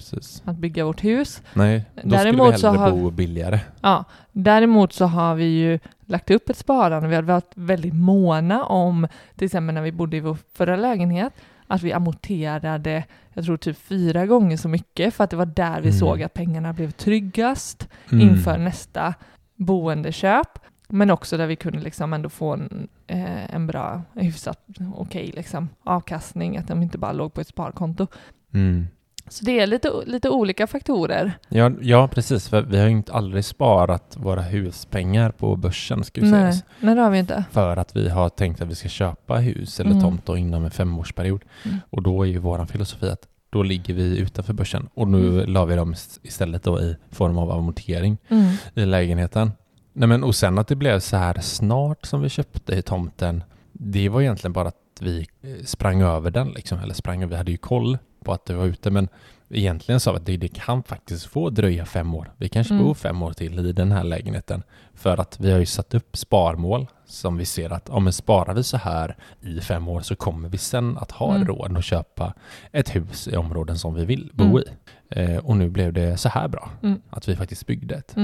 att 0.46 0.56
bygga 0.58 0.86
vårt 0.86 1.04
hus. 1.04 1.42
Nej, 1.54 1.86
då 2.04 2.10
Däremot 2.10 2.52
så 2.54 2.58
skulle 2.58 2.72
vi 2.72 2.78
hellre 2.78 2.92
har- 2.96 3.02
bo 3.02 3.12
billigare. 3.12 3.60
Ja, 3.82 4.04
däremot 4.32 4.94
så 4.94 5.06
har 5.06 5.36
vi 5.36 5.44
ju 5.46 5.80
lagt 6.06 6.32
upp 6.32 6.50
ett 6.50 6.58
sparande. 6.58 7.08
Vi 7.10 7.16
har 7.16 7.22
varit 7.24 7.52
väldigt 7.56 7.94
måna 7.94 8.64
om, 8.66 9.08
till 9.36 9.46
exempel 9.46 9.74
när 9.76 9.82
vi 9.82 9.92
bodde 9.92 10.18
i 10.18 10.20
vår 10.20 10.38
förra 10.54 10.76
lägenhet, 10.76 11.34
att 11.68 11.82
vi 11.82 11.94
amorterade, 11.94 13.04
jag 13.34 13.46
tror 13.46 13.58
typ 13.58 13.78
fyra 13.78 14.26
gånger 14.26 14.58
så 14.58 14.70
mycket 14.70 15.14
för 15.14 15.24
att 15.24 15.30
det 15.30 15.36
var 15.36 15.46
där 15.46 15.82
vi 15.82 15.88
Mm. 15.90 16.00
såg 16.00 16.24
att 16.24 16.34
pengarna 16.34 16.74
blev 16.74 16.92
tryggast 16.92 17.88
Mm. 18.12 18.30
inför 18.30 18.58
nästa 18.58 19.14
boendeköp. 19.56 20.60
Men 20.90 21.10
också 21.12 21.38
där 21.38 21.48
vi 21.48 21.56
kunde 21.56 21.80
liksom 21.80 22.14
ändå 22.14 22.30
få 22.30 22.54
en, 22.54 22.88
eh, 23.08 23.56
en 23.56 23.68
bra, 23.68 24.02
hyfsat 24.14 24.60
okej 24.96 25.32
liksom, 25.36 25.70
avkastning, 25.84 26.58
att 26.58 26.68
de 26.68 26.82
inte 26.82 26.98
bara 26.98 27.12
låg 27.12 27.34
på 27.34 27.42
ett 27.42 27.48
sparkonto. 27.48 28.08
Mm. 28.54 28.88
Så 29.30 29.46
det 29.46 29.60
är 29.60 29.68
lite, 29.68 29.92
lite 30.06 30.30
olika 30.30 30.68
faktorer. 30.68 31.32
Ja, 31.50 31.72
ja, 31.82 32.08
precis. 32.08 32.50
För 32.50 32.62
vi 32.62 32.78
har 32.78 32.86
ju 32.86 32.92
inte 32.92 33.14
aldrig 33.14 33.46
sparat 33.46 34.16
våra 34.20 34.42
huspengar 34.42 35.32
på 35.32 35.56
börsen, 35.56 36.04
ska 36.04 36.22
ju 36.22 36.28
Nej, 36.32 36.42
sägas. 36.54 36.64
nej, 36.80 36.96
det 36.96 37.02
har 37.02 37.10
vi 37.10 37.20
inte. 37.20 37.44
För 37.52 37.78
att 37.78 37.96
vi 37.96 38.10
har 38.10 38.30
tänkt 38.30 38.62
att 38.62 38.68
vi 38.68 38.76
ska 38.76 38.90
köpa 38.90 39.36
hus 39.36 39.80
eller 39.80 39.92
Mm. 39.92 40.04
tomt 40.04 40.30
inom 40.30 40.66
en 40.66 40.72
femårsperiod. 40.72 41.42
Mm. 41.66 41.78
Och 41.90 42.04
då 42.04 42.24
är 42.24 42.28
ju 42.28 42.38
vår 42.38 42.66
filosofi 42.66 43.10
att 43.10 43.28
då 43.50 43.64
ligger 43.64 43.94
vi 43.94 44.18
utanför 44.18 44.54
börsen. 44.54 44.90
Och 44.94 45.08
nu 45.08 45.28
Mm. 45.30 45.50
la 45.54 45.66
vi 45.66 45.76
dem 45.76 45.94
is- 45.94 46.20
istället 46.24 46.64
då 46.64 46.82
i 46.82 46.96
form 47.12 47.38
av 47.38 47.52
amortering 47.52 48.18
Mm. 48.30 48.54
i 48.76 48.86
lägenheten. 48.86 49.52
Nej, 49.94 50.08
men, 50.10 50.24
och 50.24 50.36
sen 50.36 50.58
att 50.60 50.68
det 50.68 50.76
blev 50.76 51.00
så 51.00 51.18
här 51.18 51.40
snart 51.42 52.06
som 52.06 52.22
vi 52.22 52.30
köpte 52.30 52.76
i 52.76 52.82
tomten, 52.82 53.44
det 53.72 54.10
var 54.10 54.22
egentligen 54.22 54.54
bara 54.54 54.68
att 54.68 54.76
vi 55.00 55.28
eh, 55.42 55.64
sprang 55.66 56.02
över 56.02 56.32
den 56.32 56.48
liksom, 56.50 56.80
eller 56.80 56.94
sprang 56.94 57.24
över, 57.24 57.30
vi 57.32 57.38
hade 57.38 57.52
ju 57.52 57.58
koll 57.58 57.98
på 58.24 58.34
att 58.34 58.46
det 58.46 58.54
var 58.54 58.66
ute, 58.66 58.92
men 58.92 59.08
egentligen 59.50 60.00
sa 60.00 60.12
vi 60.12 60.18
att 60.18 60.26
det, 60.26 60.38
det 60.38 60.48
kan 60.48 60.84
faktiskt 60.84 61.26
få 61.26 61.50
dröja 61.50 61.86
fem 61.86 62.14
år. 62.14 62.32
Vi 62.38 62.50
kanske 62.50 62.74
Mm. 62.74 62.86
bor 62.86 62.94
fem 62.94 63.22
år 63.24 63.34
till 63.34 63.60
i 63.60 63.72
den 63.74 63.92
här 63.92 64.04
lägenheten, 64.04 64.64
för 64.94 65.18
att 65.18 65.40
vi 65.40 65.52
har 65.52 65.60
ju 65.60 65.66
satt 65.66 65.94
upp 65.94 66.18
sparmål 66.18 66.88
som 67.06 67.38
vi 67.38 67.46
ser 67.46 67.70
att 67.70 67.90
om 67.90 68.12
sparar 68.12 68.54
vi 68.54 68.64
så 68.64 68.78
här 68.78 69.18
i 69.42 69.60
fem 69.62 69.88
år 69.88 70.02
så 70.02 70.16
kommer 70.16 70.50
vi 70.50 70.58
sen 70.58 70.98
att 70.98 71.12
ha 71.12 71.36
Mm. 71.36 71.48
råd 71.48 71.78
att 71.78 71.84
köpa 71.86 72.34
ett 72.72 72.96
hus 72.96 73.28
i 73.28 73.36
områden 73.36 73.78
som 73.78 73.94
vi 73.94 74.06
vill 74.06 74.30
bo 74.34 74.44
Mm. 74.44 74.58
i. 74.58 74.64
Eh, 75.10 75.38
och 75.38 75.58
nu 75.58 75.70
blev 75.70 75.94
det 75.94 76.18
så 76.18 76.30
här 76.30 76.48
bra, 76.48 76.70
Mm. 76.84 77.02
att 77.10 77.28
vi 77.28 77.36
faktiskt 77.36 77.68
byggde 77.68 77.96
ett. 77.96 78.16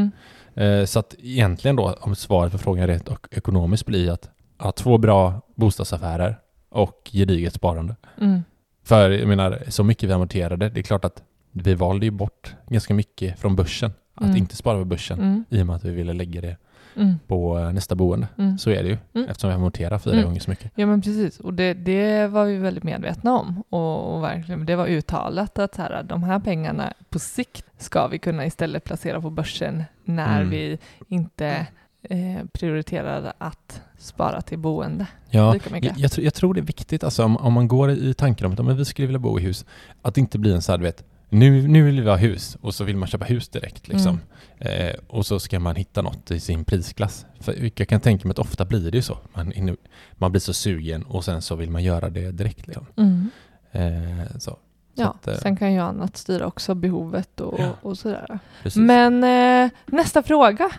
Eh, 0.60 0.86
Så 0.86 1.00
att 1.00 1.16
egentligen 1.20 1.76
då, 1.76 1.94
om 2.02 2.16
svaret 2.16 2.52
på 2.52 2.58
frågan 2.58 2.88
rent 2.88 3.08
och 3.08 3.28
ekonomiskt 3.32 3.86
blir 3.86 4.12
att 4.12 4.30
ha 4.60 4.72
två 4.72 4.98
bra 4.98 5.42
bostadsaffärer 5.56 6.40
och 6.70 7.10
gediget 7.14 7.54
sparande. 7.54 7.96
Mm. 8.22 8.42
För 8.84 9.10
jag 9.10 9.28
menar, 9.28 9.64
så 9.68 9.84
mycket 9.84 10.10
vi 10.10 10.14
amorterade, 10.14 10.70
det 10.70 10.80
är 10.80 10.84
klart 10.84 11.06
att 11.06 11.24
vi 11.52 11.74
valde 11.74 12.06
ju 12.06 12.12
bort 12.12 12.56
ganska 12.68 12.94
mycket 12.94 13.40
från 13.40 13.56
börsen. 13.56 13.92
Att 14.16 14.24
Mm. 14.26 14.38
inte 14.38 14.56
spara 14.56 14.78
på 14.80 14.86
börsen 14.86 15.20
Mm. 15.20 15.44
i 15.50 15.62
och 15.62 15.68
med 15.68 15.76
att 15.76 15.84
vi 15.86 15.92
ville 15.92 16.14
lägga 16.14 16.42
det 16.42 16.58
Mm. 16.96 17.20
på 17.28 17.60
eh, 17.60 17.72
nästa 17.74 17.96
boende. 17.96 18.28
Mm. 18.38 18.58
Så 18.58 18.70
är 18.70 18.84
det 18.84 18.90
ju, 18.90 18.98
Mm. 19.14 19.30
eftersom 19.30 19.50
vi 19.50 19.56
amorterar 19.56 19.98
fyra 20.00 20.14
Mm. 20.14 20.26
gånger 20.26 20.40
så 20.40 20.50
mycket. 20.50 20.72
Ja 20.76 20.86
men 20.86 21.02
precis, 21.02 21.40
och 21.40 21.54
det, 21.54 21.74
det 21.74 22.28
var 22.28 22.46
vi 22.46 22.58
väldigt 22.58 22.84
medvetna 22.84 23.40
om. 23.40 23.64
Och, 23.70 24.16
och 24.16 24.24
verkligen, 24.24 24.66
det 24.66 24.76
var 24.76 24.88
uttalat 24.88 25.60
att 25.60 25.76
så 25.76 25.82
här, 25.82 26.04
de 26.04 26.24
här 26.24 26.40
pengarna 26.40 26.94
på 27.10 27.20
sikt 27.20 27.66
ska 27.78 28.08
vi 28.08 28.20
kunna 28.20 28.46
istället 28.46 28.84
placera 28.84 29.22
på 29.22 29.30
börsen 29.30 29.84
när 30.06 30.38
Mm. 30.42 30.50
vi 30.50 30.78
inte 31.08 31.68
eh, 32.10 32.46
prioriterar 32.54 33.34
att 33.38 33.82
spara 33.98 34.42
till 34.42 34.60
boende 34.60 35.06
Ja, 35.30 35.56
jag, 35.72 35.94
jag, 35.98 36.12
tror- 36.12 36.24
jag 36.26 36.34
tror 36.34 36.54
det 36.54 36.60
är 36.60 36.66
viktigt, 36.66 37.04
alltså, 37.04 37.24
om, 37.24 37.38
om 37.38 37.54
man 37.54 37.68
går 37.68 37.92
i 37.92 38.14
tanken 38.14 38.46
om 38.48 38.54
att 38.54 38.66
men 38.66 38.78
vi 38.78 38.86
skulle 38.86 39.08
vilja 39.08 39.20
bo 39.20 39.40
i 39.40 39.44
hus, 39.44 39.66
att 40.02 40.16
det 40.16 40.22
inte 40.22 40.40
blir 40.40 40.56
en 40.56 40.62
så 40.62 40.72
här, 40.72 40.78
du 40.78 40.84
vet, 40.84 41.04
nu, 41.30 41.68
nu 41.68 41.84
vill 41.84 42.02
vi 42.02 42.10
ha 42.10 42.16
hus 42.18 42.58
och 42.62 42.76
så 42.76 42.84
vill 42.84 42.98
man 42.98 43.08
köpa 43.08 43.26
hus 43.26 43.50
direkt. 43.50 43.88
Liksom. 43.88 44.20
Eh, 44.58 44.96
och 45.08 45.26
så 45.26 45.40
ska 45.40 45.60
man 45.60 45.76
hitta 45.76 46.02
något 46.02 46.32
i 46.32 46.40
sin 46.40 46.66
prisklass. 46.66 47.26
För 47.40 47.72
jag 47.80 47.88
kan 47.88 48.02
tänka 48.02 48.28
mig 48.28 48.32
att 48.32 48.40
ofta 48.40 48.66
blir 48.66 48.92
det 48.92 48.98
ju 48.98 49.02
så. 49.02 49.18
Man, 49.34 49.54
inne- 49.54 49.78
man 50.14 50.32
blir 50.32 50.40
så 50.42 50.54
sugen 50.54 51.04
och 51.04 51.26
sen 51.26 51.42
så 51.42 51.56
vill 51.56 51.70
man 51.72 51.84
göra 51.84 52.10
det 52.10 52.32
direkt. 52.32 52.68
Liksom. 52.68 52.86
Mm. 52.98 53.30
Eh, 53.72 54.28
så. 54.34 54.40
Så 54.40 54.58
Ja, 54.94 55.08
att, 55.10 55.28
eh, 55.28 55.36
sen 55.36 55.58
kan 55.58 55.74
ju 55.74 55.80
annat 55.80 56.18
styra 56.18 56.46
också 56.48 56.76
behovet 56.76 57.42
och, 57.42 57.60
Ja. 57.60 57.70
och 57.82 57.98
sådär. 57.98 58.40
precis. 58.64 58.78
Men 58.82 59.24
eh, 59.24 59.72
nästa 59.86 60.24
fråga, 60.24 60.70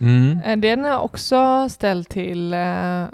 Mm. 0.00 0.40
eh, 0.44 0.56
den 0.56 0.84
är 0.84 0.98
också 0.98 1.68
ställd 1.68 2.08
till, 2.08 2.52
eh, 2.52 2.58
ja 2.60 3.08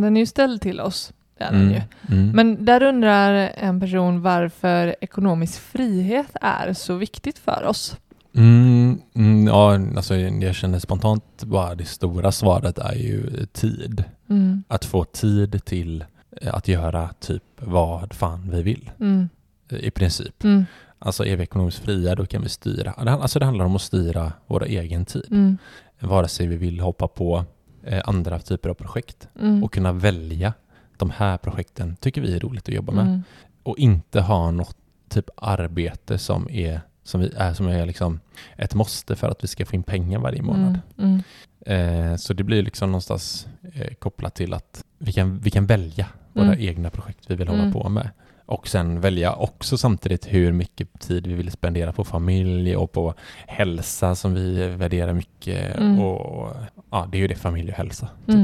den 0.00 0.16
är 0.16 0.20
ju 0.20 0.26
ställd 0.26 0.60
till 0.60 0.80
oss. 0.80 1.12
Det 1.40 1.44
är 1.46 1.60
Mm. 1.60 1.72
ju. 1.72 1.80
Mm. 2.16 2.30
Men 2.30 2.64
där 2.64 2.82
undrar 2.82 3.32
en 3.56 3.80
person 3.80 4.22
varför 4.22 4.96
ekonomisk 5.00 5.60
frihet 5.60 6.30
är 6.40 6.72
så 6.72 6.94
viktigt 6.94 7.38
för 7.38 7.64
oss. 7.66 7.96
Mm, 8.34 9.00
mm, 9.14 9.46
ja, 9.46 9.72
alltså 9.96 10.16
jag 10.16 10.54
känner 10.54 10.78
spontant 10.78 11.44
bara 11.44 11.74
det 11.74 11.84
stora 11.84 12.32
svaret 12.32 12.78
är 12.78 12.94
ju 12.94 13.46
tid. 13.52 14.04
Mm. 14.30 14.64
Att 14.68 14.84
få 14.84 15.04
tid 15.04 15.64
till 15.64 16.04
eh, 16.40 16.54
att 16.54 16.68
göra 16.68 17.08
typ 17.20 17.42
vad 17.60 18.14
fan 18.14 18.50
vi 18.50 18.62
vill. 18.62 18.90
Mm. 19.00 19.28
eh, 19.70 19.78
I 19.78 19.90
princip. 19.90 20.44
Mm. 20.44 20.64
Alltså 20.98 21.26
är 21.26 21.36
vi 21.36 21.42
ekonomiskt 21.42 21.78
fria 21.78 22.14
då 22.14 22.26
kan 22.26 22.42
vi 22.42 22.48
styra. 22.48 22.92
Alltså 22.92 23.38
det 23.38 23.44
handlar 23.44 23.64
om 23.64 23.76
att 23.76 23.82
styra 23.82 24.32
vår 24.46 24.64
egen 24.64 25.04
tid. 25.04 25.26
Mm. 25.30 25.58
Vare 26.00 26.28
sig 26.28 26.46
vi 26.46 26.56
vill 26.56 26.80
hoppa 26.80 27.08
på 27.08 27.44
eh, 27.84 28.00
andra 28.04 28.38
typer 28.38 28.68
av 28.68 28.74
projekt 28.74 29.28
och 29.62 29.72
kunna 29.72 29.92
välja 29.92 30.52
de 31.00 31.10
här 31.10 31.36
projekten 31.38 31.96
tycker 31.96 32.20
vi 32.20 32.36
är 32.36 32.40
roligt 32.40 32.68
att 32.68 32.74
jobba 32.74 32.92
med. 32.92 33.06
Mm. 33.06 33.22
Och 33.62 33.78
inte 33.78 34.20
ha 34.20 34.50
något 34.50 34.76
typ 35.08 35.30
arbete 35.36 36.18
som 36.18 36.48
är 36.50 36.80
som, 37.02 37.20
vi, 37.20 37.32
är, 37.36 37.54
som 37.54 37.66
är 37.68 37.86
liksom 37.86 38.20
ett 38.56 38.74
måste 38.74 39.16
för 39.16 39.28
att 39.30 39.44
vi 39.44 39.48
ska 39.48 39.66
få 39.66 39.76
in 39.76 39.82
pengar 39.82 40.18
varje 40.18 40.42
månad. 40.42 40.78
Mm. 40.98 41.22
Mm. 41.66 42.10
Eh, 42.10 42.16
så 42.16 42.32
det 42.34 42.44
blir 42.44 42.62
liksom 42.62 42.90
någonstans 42.92 43.46
eh, 43.74 43.94
kopplat 43.94 44.34
till 44.34 44.54
att 44.54 44.84
vi 44.98 45.12
kan, 45.12 45.38
vi 45.38 45.50
kan 45.50 45.66
välja 45.66 46.06
våra 46.32 46.46
Mm. 46.46 46.60
egna 46.60 46.90
projekt 46.90 47.24
vi 47.30 47.34
vill 47.34 47.48
hålla 47.48 47.62
Mm. 47.62 47.72
på 47.72 47.88
med. 47.88 48.10
Och 48.46 48.68
sen 48.68 49.00
välja 49.00 49.32
också 49.34 49.78
samtidigt 49.78 50.26
hur 50.32 50.52
mycket 50.52 51.00
tid 51.00 51.26
vi 51.26 51.34
vill 51.34 51.50
spendera 51.50 51.92
på 51.92 52.04
familj 52.04 52.76
och 52.76 52.92
på 52.92 53.14
hälsa 53.46 54.14
som 54.14 54.34
vi 54.34 54.68
värderar 54.68 55.12
mycket. 55.12 55.76
Mm. 55.76 56.00
Och 56.00 56.56
ja, 56.90 57.08
det 57.12 57.18
är 57.18 57.20
ju 57.20 57.28
det, 57.28 57.34
familj 57.34 57.70
och 57.70 57.76
hälsa. 57.76 58.08
Typ. 58.26 58.36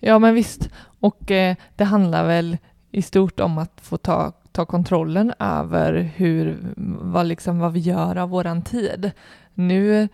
Ja 0.00 0.18
men 0.18 0.34
visst, 0.34 0.70
och 1.00 1.30
eh, 1.30 1.56
det 1.76 1.84
handlar 1.84 2.26
väl 2.26 2.56
i 2.90 3.02
stort 3.02 3.40
om 3.40 3.58
att 3.58 3.80
få 3.82 3.96
ta, 3.96 4.32
ta 4.52 4.66
kontrollen 4.66 5.32
över 5.38 6.10
hur, 6.16 6.58
vad, 7.02 7.26
liksom, 7.26 7.58
vad 7.58 7.72
vi 7.72 7.80
gör 7.80 8.16
av 8.16 8.28
våran 8.28 8.62
tid. 8.62 9.10
Nu 9.54 10.08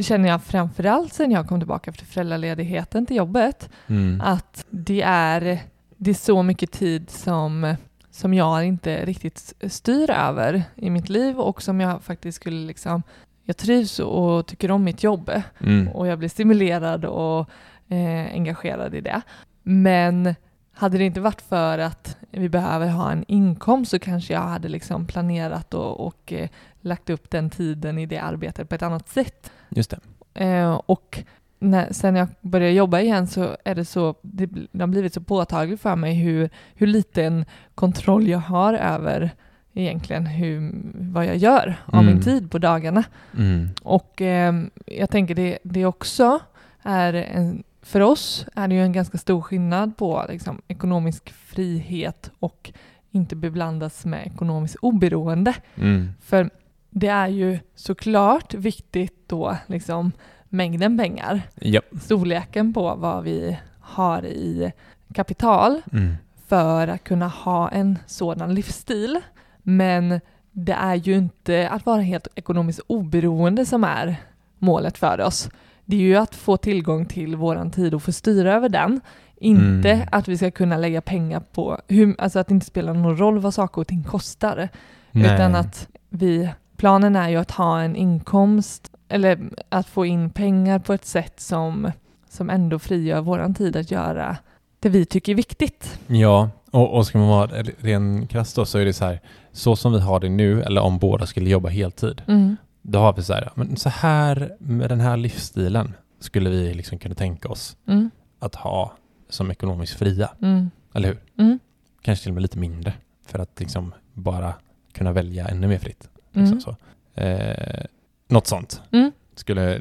känner 0.00 0.28
jag 0.28 0.42
framförallt 0.42 1.12
sen 1.12 1.30
jag 1.30 1.48
kom 1.48 1.60
tillbaka 1.60 1.90
efter 1.90 2.04
föräldraledigheten 2.06 3.06
till 3.06 3.16
jobbet 3.16 3.68
Mm. 3.86 4.20
att 4.20 4.64
det 4.70 5.02
är, 5.06 5.58
det 5.96 6.10
är 6.10 6.14
så 6.14 6.42
mycket 6.42 6.72
tid 6.72 7.10
som, 7.10 7.74
som 8.10 8.34
jag 8.34 8.64
inte 8.64 9.04
riktigt 9.04 9.54
styr 9.68 10.10
över 10.10 10.62
i 10.76 10.90
mitt 10.90 11.08
liv 11.08 11.38
och 11.40 11.62
som 11.62 11.80
jag 11.80 12.02
faktiskt 12.02 12.36
skulle 12.36 12.66
liksom, 12.66 13.02
jag 13.44 13.56
trivs 13.56 13.98
och 13.98 14.46
tycker 14.46 14.70
om 14.70 14.84
mitt 14.84 15.02
jobb 15.02 15.30
Mm. 15.60 15.88
och 15.88 16.06
jag 16.06 16.18
blir 16.18 16.28
stimulerad 16.28 17.04
och 17.04 17.50
eh, 17.90 18.32
engagerad 18.34 18.94
i 18.94 19.00
det. 19.00 19.22
Men 19.62 20.34
hade 20.72 20.98
det 20.98 21.04
inte 21.04 21.20
varit 21.20 21.42
för 21.42 21.78
att 21.78 22.16
vi 22.30 22.48
behöver 22.48 22.86
ha 22.88 23.12
en 23.12 23.24
inkomst 23.28 23.90
så 23.90 23.98
kanske 23.98 24.32
jag 24.32 24.40
hade 24.40 24.68
liksom 24.68 25.06
planerat 25.06 25.74
och, 25.74 26.06
och 26.06 26.32
eh, 26.32 26.48
lagt 26.80 27.10
upp 27.10 27.30
den 27.30 27.50
tiden 27.50 27.98
i 27.98 28.06
det 28.06 28.18
arbetet 28.18 28.68
på 28.68 28.74
ett 28.74 28.82
annat 28.82 29.08
sätt. 29.08 29.52
Just 29.68 29.90
det. 30.34 30.44
Eh, 30.44 30.80
och 30.86 31.24
när, 31.58 31.92
sen 31.92 32.16
jag 32.16 32.28
började 32.40 32.72
jobba 32.72 33.00
igen 33.00 33.26
så 33.26 33.56
är 33.64 33.74
det 33.74 33.84
så, 33.84 34.14
det, 34.22 34.46
det 34.72 34.80
har 34.82 34.86
blivit 34.86 35.14
så 35.14 35.20
påtagligt 35.20 35.80
för 35.80 35.96
mig 35.96 36.14
hur, 36.14 36.50
hur 36.74 36.86
liten 36.86 37.44
kontroll 37.74 38.28
jag 38.28 38.38
har 38.38 38.74
över 38.74 39.30
egentligen 39.74 40.26
hur, 40.26 40.72
vad 40.94 41.26
jag 41.26 41.36
gör 41.36 41.74
av 41.86 42.00
Mm. 42.00 42.06
min 42.06 42.22
tid 42.22 42.50
på 42.50 42.58
dagarna. 42.58 43.04
Mm. 43.38 43.68
Och 43.82 44.22
eh, 44.22 44.54
jag 44.86 45.10
tänker 45.10 45.34
det, 45.34 45.58
det 45.62 45.86
också 45.86 46.38
är 46.82 47.12
en, 47.14 47.62
för 47.82 48.00
oss 48.00 48.46
är 48.54 48.68
det 48.68 48.74
ju 48.74 48.82
en 48.82 48.92
ganska 48.92 49.18
stor 49.18 49.40
skillnad 49.42 49.96
på 49.96 50.24
liksom, 50.28 50.62
ekonomisk 50.68 51.30
frihet 51.30 52.30
och 52.38 52.72
inte 53.10 53.36
beblandas 53.36 54.04
med 54.04 54.26
ekonomiskt 54.26 54.76
oberoende. 54.82 55.54
Mm. 55.74 56.08
För 56.20 56.50
det 56.90 57.08
är 57.08 57.28
ju 57.28 57.58
såklart 57.74 58.54
viktigt 58.54 59.28
då 59.28 59.56
liksom 59.66 60.12
mängden 60.48 60.98
pengar, 60.98 61.42
Ja. 61.54 61.80
storleken 62.00 62.72
på 62.74 62.94
vad 62.94 63.24
vi 63.24 63.58
har 63.80 64.24
i 64.26 64.72
kapital 65.14 65.82
Mm. 65.92 66.14
för 66.46 66.88
att 66.88 67.04
kunna 67.04 67.28
ha 67.28 67.68
en 67.68 67.98
sådan 68.06 68.54
livsstil. 68.54 69.20
Men 69.62 70.20
det 70.52 70.72
är 70.72 70.94
ju 70.94 71.14
inte 71.16 71.68
att 71.68 71.86
vara 71.86 72.00
helt 72.00 72.28
ekonomiskt 72.34 72.80
oberoende 72.86 73.66
som 73.66 73.84
är 73.84 74.16
målet 74.58 74.98
för 74.98 75.20
oss. 75.20 75.48
Det 75.90 75.96
är 75.96 76.00
ju 76.00 76.16
att 76.16 76.34
få 76.34 76.56
tillgång 76.56 77.06
till 77.06 77.36
våran 77.36 77.70
tid 77.70 77.94
och 77.94 78.02
få 78.02 78.12
styra 78.12 78.54
över 78.54 78.68
den 78.68 79.00
Inte 79.36 79.90
Mm. 79.90 80.08
att 80.12 80.28
vi 80.28 80.36
ska 80.36 80.50
kunna 80.50 80.76
lägga 80.76 81.00
pengar 81.00 81.40
på, 81.52 81.78
hur, 81.88 82.14
alltså 82.18 82.38
att 82.38 82.48
det 82.48 82.54
inte 82.54 82.66
spelar 82.66 82.94
någon 82.94 83.16
roll 83.16 83.38
vad 83.38 83.54
saker 83.54 83.80
och 83.80 83.86
ting 83.86 84.04
kostar. 84.04 84.68
Utan 85.12 85.52
Nej. 85.52 85.60
att 85.60 85.88
vi, 86.08 86.48
planen 86.76 87.16
är 87.16 87.28
ju 87.28 87.36
att 87.36 87.50
ha 87.50 87.80
en 87.80 87.96
inkomst 87.96 88.90
eller 89.08 89.38
att 89.68 89.86
få 89.86 90.06
in 90.06 90.30
pengar 90.30 90.78
på 90.78 90.92
ett 90.92 91.04
sätt 91.04 91.40
som, 91.40 91.92
som 92.28 92.50
ändå 92.50 92.78
frigör 92.78 93.20
våran 93.20 93.54
tid 93.54 93.76
att 93.76 93.90
göra 93.90 94.36
det 94.80 94.88
vi 94.88 95.04
tycker 95.04 95.32
är 95.32 95.36
viktigt. 95.36 95.98
Ja, 96.06 96.50
och, 96.70 96.96
och 96.96 97.06
ska 97.06 97.18
man 97.18 97.28
vara 97.28 97.46
ren 97.78 98.26
krasst 98.26 98.56
då 98.56 98.64
så 98.64 98.78
är 98.78 98.84
det 98.84 98.92
så 98.92 99.04
här, 99.04 99.20
så 99.52 99.76
som 99.76 99.92
vi 99.92 100.00
har 100.00 100.20
det 100.20 100.28
nu, 100.28 100.62
eller 100.62 100.80
om 100.80 100.98
båda 100.98 101.26
skulle 101.26 101.50
jobba 101.50 101.68
heltid, 101.68 102.22
Mm. 102.28 102.56
Då 102.82 102.98
har 102.98 103.12
vi 103.12 103.22
så 103.22 103.32
här, 103.32 103.50
men 103.54 103.76
så 103.76 103.88
här 103.88 104.56
med 104.58 104.88
den 104.88 105.00
här 105.00 105.16
livsstilen 105.16 105.94
skulle 106.20 106.50
vi 106.50 106.74
liksom 106.74 106.98
kunna 106.98 107.14
tänka 107.14 107.48
oss 107.48 107.76
Mm. 107.86 108.10
att 108.38 108.54
ha 108.54 108.92
som 109.28 109.50
ekonomiskt 109.50 109.98
fria, 109.98 110.30
Mm. 110.42 110.70
eller 110.94 111.08
hur? 111.08 111.18
Mm. 111.38 111.58
Kanske 112.02 112.22
till 112.22 112.30
och 112.30 112.34
med 112.34 112.42
lite 112.42 112.58
mindre 112.58 112.92
för 113.26 113.38
att 113.38 113.60
liksom 113.60 113.94
bara 114.14 114.54
kunna 114.92 115.12
välja 115.12 115.48
ännu 115.48 115.68
mer 115.68 115.78
fritt. 115.78 116.08
Liksom 116.32 116.44
Mm. 116.46 116.60
så. 116.60 116.76
Eh, 117.20 117.84
något 118.28 118.46
sånt. 118.46 118.82
Mm. 118.92 119.12
Skulle, 119.34 119.78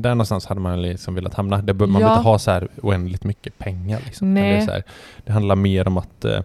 där 0.00 0.10
någonstans 0.14 0.46
hade 0.46 0.60
man 0.60 0.82
liksom 0.82 1.14
velat 1.14 1.34
hamna. 1.34 1.62
Det, 1.62 1.74
man 1.74 1.88
Ja. 1.92 1.98
behöver 1.98 2.16
inte 2.16 2.28
ha 2.28 2.38
så 2.38 2.50
här 2.50 2.68
oändligt 2.82 3.24
mycket 3.24 3.58
pengar. 3.58 4.00
Liksom. 4.04 4.36
Så 4.66 4.72
här, 4.72 4.82
det 5.24 5.32
handlar 5.32 5.56
mer 5.56 5.88
om 5.88 5.96
att 5.98 6.24
eh, 6.24 6.42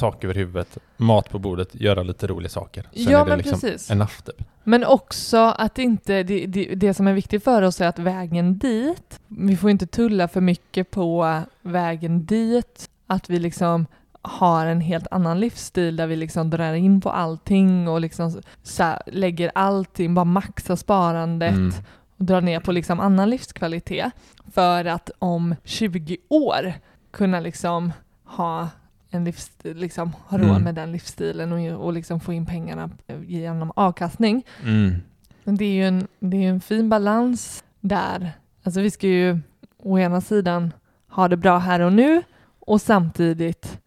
tak 0.00 0.24
över 0.24 0.34
huvudet, 0.34 0.78
mat 0.96 1.30
på 1.30 1.38
bordet, 1.38 1.74
göra 1.74 2.02
lite 2.02 2.26
roliga 2.26 2.50
saker. 2.50 2.82
Sen 2.92 3.02
Ja 3.12 3.20
är 3.20 3.24
det 3.24 3.28
men 3.28 3.38
liksom 3.38 3.60
precis. 3.60 3.90
enough 3.90 4.20
typ. 4.24 4.42
Men 4.64 4.84
också 4.84 5.36
att 5.38 5.78
inte, 5.78 6.22
det, 6.22 6.46
det, 6.46 6.74
det 6.74 6.94
som 6.94 7.06
är 7.06 7.12
viktigt 7.12 7.44
för 7.44 7.62
oss 7.62 7.80
är 7.80 7.86
att 7.86 7.98
vägen 7.98 8.58
dit, 8.58 9.20
vi 9.28 9.56
får 9.56 9.70
inte 9.70 9.86
tulla 9.86 10.28
för 10.28 10.40
mycket 10.40 10.90
på 10.90 11.40
vägen 11.62 12.24
dit, 12.26 12.90
att 13.06 13.30
vi 13.30 13.38
liksom 13.38 13.86
har 14.22 14.66
en 14.66 14.80
helt 14.80 15.06
annan 15.10 15.40
livsstil 15.40 15.96
där 15.96 16.06
vi 16.06 16.16
liksom 16.16 16.50
drar 16.50 16.72
in 16.74 17.00
på 17.00 17.10
allting 17.10 17.88
och 17.88 18.00
liksom 18.00 18.42
så 18.62 18.82
här, 18.82 19.02
lägger 19.06 19.50
allting, 19.54 20.14
bara 20.14 20.24
maxar 20.24 20.76
sparandet 20.76 21.50
Mm. 21.54 21.72
och 22.18 22.24
drar 22.24 22.40
ner 22.40 22.60
på 22.60 22.72
liksom 22.72 23.00
annan 23.00 23.30
livskvalitet 23.30 24.12
för 24.52 24.84
att 24.84 25.10
om 25.18 25.54
20 25.64 26.16
år 26.28 26.72
kunna 27.10 27.40
liksom 27.40 27.92
ha 28.24 28.68
en 29.10 29.24
livsstil, 29.24 29.76
liksom 29.76 30.12
ha 30.26 30.38
råd 30.38 30.50
Mm. 30.50 30.62
med 30.62 30.74
den 30.74 30.92
livsstilen 30.92 31.52
och, 31.52 31.86
och 31.86 31.92
liksom 31.92 32.20
få 32.20 32.32
in 32.32 32.46
pengarna 32.46 32.90
genom 33.26 33.72
avkastning. 33.76 34.46
Mm. 34.64 34.94
Men 35.44 35.56
det 35.56 35.64
är 35.64 35.72
ju 35.72 35.84
en, 35.84 36.06
det 36.18 36.36
är 36.36 36.50
en 36.50 36.60
fin 36.60 36.88
balans 36.88 37.64
där. 37.80 38.32
Alltså 38.62 38.80
vi 38.80 38.90
ska 38.90 39.06
ju 39.06 39.38
å 39.78 39.98
ena 39.98 40.20
sidan 40.20 40.72
ha 41.08 41.28
det 41.28 41.36
bra 41.36 41.58
här 41.58 41.80
och 41.80 41.92
nu 41.92 42.22
och 42.58 42.80
samtidigt 42.80 43.78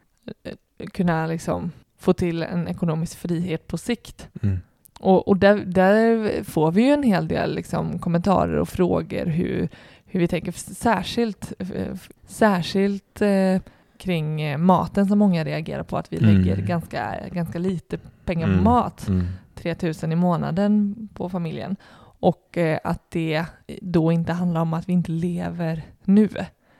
eh, 0.43 0.87
kunna 0.93 1.27
liksom 1.27 1.71
få 1.99 2.13
till 2.13 2.43
en 2.43 2.67
ekonomisk 2.67 3.17
frihet 3.17 3.67
på 3.67 3.77
sikt. 3.77 4.29
Mm. 4.41 4.59
Och, 4.99 5.27
och 5.27 5.37
där, 5.37 5.57
där 5.57 6.43
får 6.43 6.71
vi 6.71 6.81
ju 6.81 6.89
en 6.91 7.03
hel 7.03 7.27
del 7.27 7.55
liksom, 7.55 7.99
kommentarer 7.99 8.55
och 8.59 8.69
frågor 8.69 9.25
hur, 9.25 9.69
hur 10.05 10.19
vi 10.19 10.27
tänker, 10.27 10.51
särskilt, 10.73 11.53
eh, 11.59 11.95
särskilt 12.27 13.21
eh, 13.21 13.61
kring 14.03 14.41
eh, 14.41 14.57
maten 14.57 15.05
som 15.05 15.19
många 15.19 15.43
reagerar 15.43 15.83
på, 15.83 15.97
att 15.97 16.13
vi 16.13 16.17
Mm. 16.17 16.35
lägger 16.35 16.57
ganska, 16.61 17.15
ganska 17.31 17.59
lite 17.59 17.97
pengar 18.25 18.47
på 18.47 18.51
Mm. 18.53 18.63
mat. 18.63 19.07
Mm. 19.07 19.25
3000 19.55 20.11
i 20.11 20.15
månaden 20.15 20.95
på 21.13 21.29
familjen. 21.29 21.75
Och 22.19 22.57
eh, 22.57 22.79
att 22.83 23.11
det 23.11 23.45
då 23.81 24.11
inte 24.11 24.33
handlar 24.33 24.61
om 24.61 24.73
att 24.73 24.89
vi 24.89 24.93
inte 24.93 25.11
lever 25.11 25.81
nu. 26.03 26.29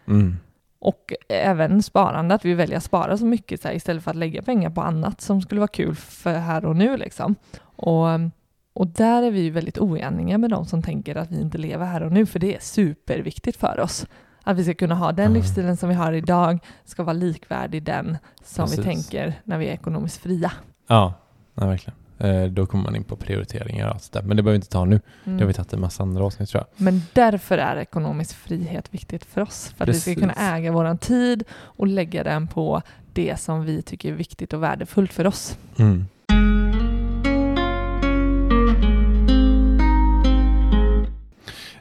Mm. 0.08 0.36
Och 0.80 1.13
även 1.30 1.84
sparande, 1.84 2.36
att 2.36 2.46
vi 2.46 2.53
väljer 2.53 2.77
att 2.77 2.84
spara 2.84 3.18
så 3.18 3.25
mycket 3.25 3.62
så 3.62 3.68
här, 3.68 3.75
istället 3.75 4.03
för 4.03 4.12
att 4.12 4.18
lägga 4.18 4.42
pengar 4.42 4.70
på 4.70 4.82
annat 4.82 5.22
som 5.22 5.42
skulle 5.42 5.60
vara 5.62 5.68
kul 5.68 5.96
för 5.96 6.34
här 6.34 6.65
och 6.65 6.75
nu. 6.75 6.98
Liksom. 6.98 7.36
Och, 7.62 8.06
och 8.74 8.88
där 8.88 9.24
är 9.24 9.32
vi 9.32 9.50
väldigt 9.50 9.77
oeniga 9.80 10.38
med 10.38 10.50
de 10.50 10.65
som 10.65 10.82
tänker 10.82 11.15
att 11.15 11.32
vi 11.32 11.42
inte 11.42 11.58
lever 11.58 11.86
här 11.86 12.03
och 12.03 12.12
nu, 12.12 12.25
för 12.25 12.39
det 12.39 12.56
är 12.56 12.60
superviktigt 12.60 13.58
för 13.60 13.80
oss. 13.80 14.06
Att 14.43 14.57
vi 14.57 14.63
ska 14.63 14.73
kunna 14.73 14.95
ha 14.95 15.12
den 15.12 15.31
Ja. 15.31 15.38
livsstilen 15.38 15.77
som 15.77 15.89
vi 15.89 15.95
har 15.95 16.13
idag, 16.13 16.59
ska 16.85 17.03
vara 17.03 17.13
likvärdig 17.13 17.83
den 17.83 18.17
som 18.43 18.65
vi 18.69 18.75
Precis. 18.77 18.85
tänker 18.85 19.33
när 19.43 19.57
vi 19.57 19.67
är 19.67 19.73
ekonomiskt 19.73 20.17
fria. 20.17 20.51
Ja, 20.88 21.13
ja, 21.55 21.65
verkligen. 21.67 22.00
Eh, 22.18 22.44
då 22.51 22.65
kommer 22.65 22.83
man 22.83 22.96
in 22.96 23.03
på 23.03 23.15
prioriteringar 23.15 23.87
och 23.87 23.94
allt 23.94 24.11
där. 24.11 24.22
Men 24.22 24.37
det 24.37 24.44
behöver 24.44 24.51
vi 24.51 24.55
inte 24.55 24.70
ta 24.70 24.85
nu. 24.85 25.01
Mm. 25.25 25.37
Det 25.37 25.44
har 25.44 25.48
vi 25.48 25.53
tagit 25.53 25.74
i 25.74 25.75
en 25.75 25.81
massa 25.81 26.03
andra 26.03 26.24
avsnitt 26.25 26.50
tror 26.50 26.63
jag. 26.77 26.85
Men 26.85 27.01
därför 27.13 27.57
är 27.57 27.75
ekonomisk 27.75 28.35
frihet 28.35 28.94
viktigt 28.94 29.25
för 29.25 29.41
oss. 29.41 29.74
För 29.77 29.83
att 29.83 29.89
vi 29.89 29.94
ska 30.00 30.11
Precis. 30.11 30.22
kunna 30.22 30.55
äga 30.55 30.72
vår 30.72 30.98
tid 30.98 31.44
och 31.53 31.87
lägga 31.87 32.24
den 32.24 32.48
på 32.48 32.81
det 33.13 33.39
som 33.39 33.65
vi 33.65 33.81
tycker 33.81 34.09
är 34.09 34.13
viktigt 34.15 34.53
och 34.53 34.63
värdefullt 34.63 35.13
för 35.13 35.27
oss. 35.27 35.57
Mm. 35.77 36.05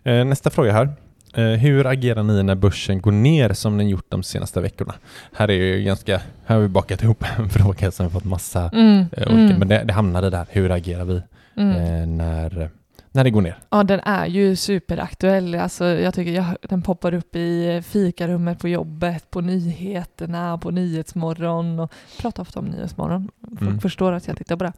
Eh, 0.04 0.24
Nästa 0.24 0.50
fråga 0.50 0.72
här. 0.72 0.92
Eh, 1.34 1.44
Hur 1.44 1.86
agerar 1.86 2.22
ni 2.22 2.42
när 2.42 2.54
börsen 2.54 3.00
går 3.00 3.12
ner 3.12 3.52
som 3.52 3.78
den 3.78 3.88
gjort 3.88 4.06
de 4.08 4.22
senaste 4.22 4.60
veckorna? 4.60 4.94
Här 5.32 5.50
är 5.50 5.54
ju 5.54 5.82
ganska, 5.84 6.20
här 6.46 6.54
har 6.56 6.62
vi 6.62 6.68
bakat 6.68 7.02
ihop 7.02 7.24
en 7.38 7.48
fråga 7.48 7.90
som 7.90 8.06
har 8.06 8.10
fått 8.10 8.24
massa 8.24 8.70
Mm, 8.72 9.06
eh, 9.12 9.34
olika, 9.34 9.58
men 9.58 9.68
det, 9.68 9.82
det 9.84 9.92
hamnade 9.92 10.30
där. 10.30 10.46
Hur 10.50 10.70
agerar 10.70 11.04
vi 11.04 11.22
mm. 11.56 11.76
eh, 11.76 12.06
när, 12.06 12.70
när 13.12 13.24
det 13.24 13.30
går 13.30 13.40
ner? 13.42 13.58
Ja, 13.70 13.82
den 13.82 14.00
är 14.00 14.26
ju 14.26 14.56
superaktuell. 14.56 15.54
Alltså, 15.54 15.84
jag 15.86 16.14
tycker 16.14 16.32
jag, 16.32 16.44
den 16.62 16.82
poppar 16.82 17.14
upp 17.14 17.36
i 17.36 17.82
fikarummet 17.86 18.58
på 18.58 18.68
jobbet, 18.68 19.30
på 19.30 19.40
nyheterna, 19.40 20.58
på 20.58 20.70
Nyhetsmorgon. 20.70 21.80
Och 21.80 21.92
pratar 22.20 22.42
ofta 22.42 22.58
om 22.60 22.66
Nyhetsmorgon. 22.66 23.30
Folk 23.48 23.60
Mm. 23.62 23.80
förstår 23.80 24.12
att 24.12 24.26
jag 24.28 24.36
tittar 24.36 24.56
på 24.56 24.64
det. 24.64 24.72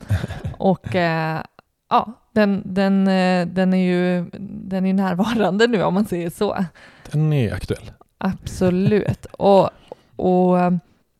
Och 0.58 0.96
eh, 0.96 1.40
ja, 1.94 2.12
den, 2.32 2.62
den, 2.64 3.08
eh, 3.08 3.46
den 3.46 3.74
är 3.74 3.86
ju 3.86 4.30
den 4.40 4.86
är 4.86 4.92
närvarande 4.94 5.66
nu 5.66 5.82
om 5.82 5.94
man 5.94 6.04
säger 6.04 6.30
så. 6.30 6.64
Den 7.12 7.32
är 7.32 7.52
aktuell. 7.54 7.90
Absolut. 8.18 9.26
Och, 9.26 9.70
och 10.16 10.56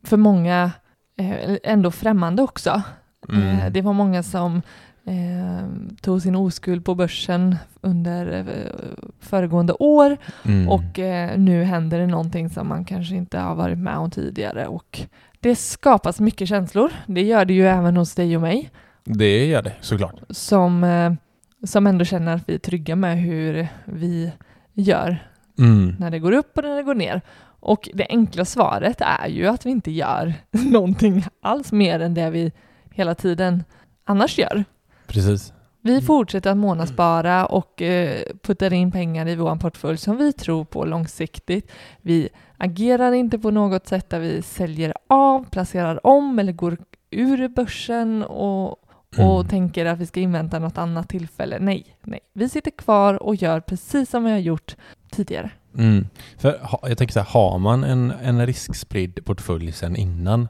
för 0.04 0.16
många 0.16 0.70
eh, 1.18 1.56
ändå 1.62 1.90
främmande 1.90 2.42
också. 2.42 2.82
Mm. 3.28 3.42
Eh, 3.58 3.70
Det 3.72 3.82
var 3.82 3.92
många 3.92 4.22
som 4.22 4.62
eh, 5.06 5.66
tog 6.00 6.22
sin 6.22 6.36
oskuld 6.36 6.84
på 6.84 6.94
börsen 6.94 7.56
under 7.80 8.46
föregående 9.20 9.72
år 9.72 10.16
Mm. 10.44 10.68
och 10.68 10.98
eh, 10.98 11.38
nu 11.38 11.62
händer 11.64 11.98
det 11.98 12.06
någonting 12.06 12.50
som 12.50 12.68
man 12.68 12.84
kanske 12.84 13.14
inte 13.14 13.38
har 13.38 13.54
varit 13.54 13.78
med 13.78 13.96
om 13.96 14.10
tidigare 14.10 14.66
och 14.66 15.00
det 15.40 15.56
skapas 15.56 16.20
mycket 16.20 16.48
känslor. 16.48 16.92
Det 17.06 17.22
gör 17.22 17.44
det 17.44 17.54
ju 17.54 17.66
även 17.66 17.96
hos 17.96 18.14
dig 18.14 18.36
och 18.36 18.42
mig 18.42 18.70
Det 19.04 19.46
gör 19.46 19.62
det 19.62 19.72
såklart. 19.80 20.14
som, 20.30 20.84
eh, 20.84 21.12
som 21.66 21.86
ändå 21.86 22.04
känner 22.04 22.34
att 22.34 22.48
vi 22.48 22.54
är 22.54 22.58
trygga 22.58 22.96
med 22.96 23.18
hur 23.18 23.68
vi 23.84 24.32
gör 24.72 25.28
Mm. 25.58 25.94
när 25.98 26.10
det 26.10 26.18
går 26.18 26.32
upp 26.32 26.58
och 26.58 26.64
när 26.64 26.76
det 26.76 26.82
går 26.82 26.94
ner. 26.94 27.20
Och 27.60 27.88
det 27.94 28.06
enkla 28.08 28.44
svaret 28.44 29.00
är 29.00 29.28
ju 29.28 29.46
att 29.46 29.66
vi 29.66 29.70
inte 29.70 29.90
gör 29.90 30.34
någonting 30.50 31.24
alls 31.42 31.72
mer 31.72 32.00
än 32.00 32.14
det 32.14 32.30
vi 32.30 32.52
hela 32.90 33.14
tiden 33.14 33.64
annars 34.04 34.38
gör. 34.38 34.64
Precis. 35.06 35.52
Vi 35.80 36.00
fortsätter 36.02 36.50
att 36.50 36.56
månadsspara 36.56 37.46
och 37.46 37.82
eh, 37.82 38.20
puttar 38.42 38.72
in 38.72 38.92
pengar 38.92 39.28
i 39.28 39.36
vår 39.36 39.56
portfölj 39.56 39.96
som 39.98 40.16
vi 40.16 40.32
tror 40.32 40.64
på 40.64 40.84
långsiktigt. 40.84 41.70
Vi 42.02 42.28
agerar 42.56 43.12
inte 43.12 43.38
på 43.38 43.50
något 43.50 43.86
sätt 43.86 44.10
där 44.10 44.20
vi 44.20 44.42
säljer 44.42 44.94
av, 45.08 45.50
placerar 45.50 46.06
om 46.06 46.38
eller 46.38 46.52
går 46.52 46.76
ur 47.10 47.48
börsen 47.48 48.22
och, 48.22 48.78
och 49.18 49.34
Mm. 49.40 49.48
tänker 49.48 49.86
att 49.86 49.98
vi 49.98 50.06
ska 50.06 50.20
invänta 50.20 50.58
något 50.58 50.78
annat 50.78 51.08
tillfälle. 51.08 51.58
Nej, 51.60 51.96
nej. 52.02 52.20
Vi 52.32 52.48
sitter 52.48 52.70
kvar 52.70 53.22
och 53.22 53.34
gör 53.34 53.60
precis 53.60 54.10
som 54.10 54.24
vi 54.24 54.30
har 54.30 54.38
gjort 54.38 54.76
tidigare. 55.10 55.50
Mm. 55.78 56.06
För 56.38 56.60
jag 56.82 56.98
tänker 56.98 57.12
så 57.12 57.20
här, 57.20 57.26
har 57.26 57.58
man 57.58 57.84
en, 57.84 58.10
en 58.22 58.46
riskspridd 58.46 59.24
portfölj 59.24 59.72
sen 59.72 59.96
innan 59.96 60.48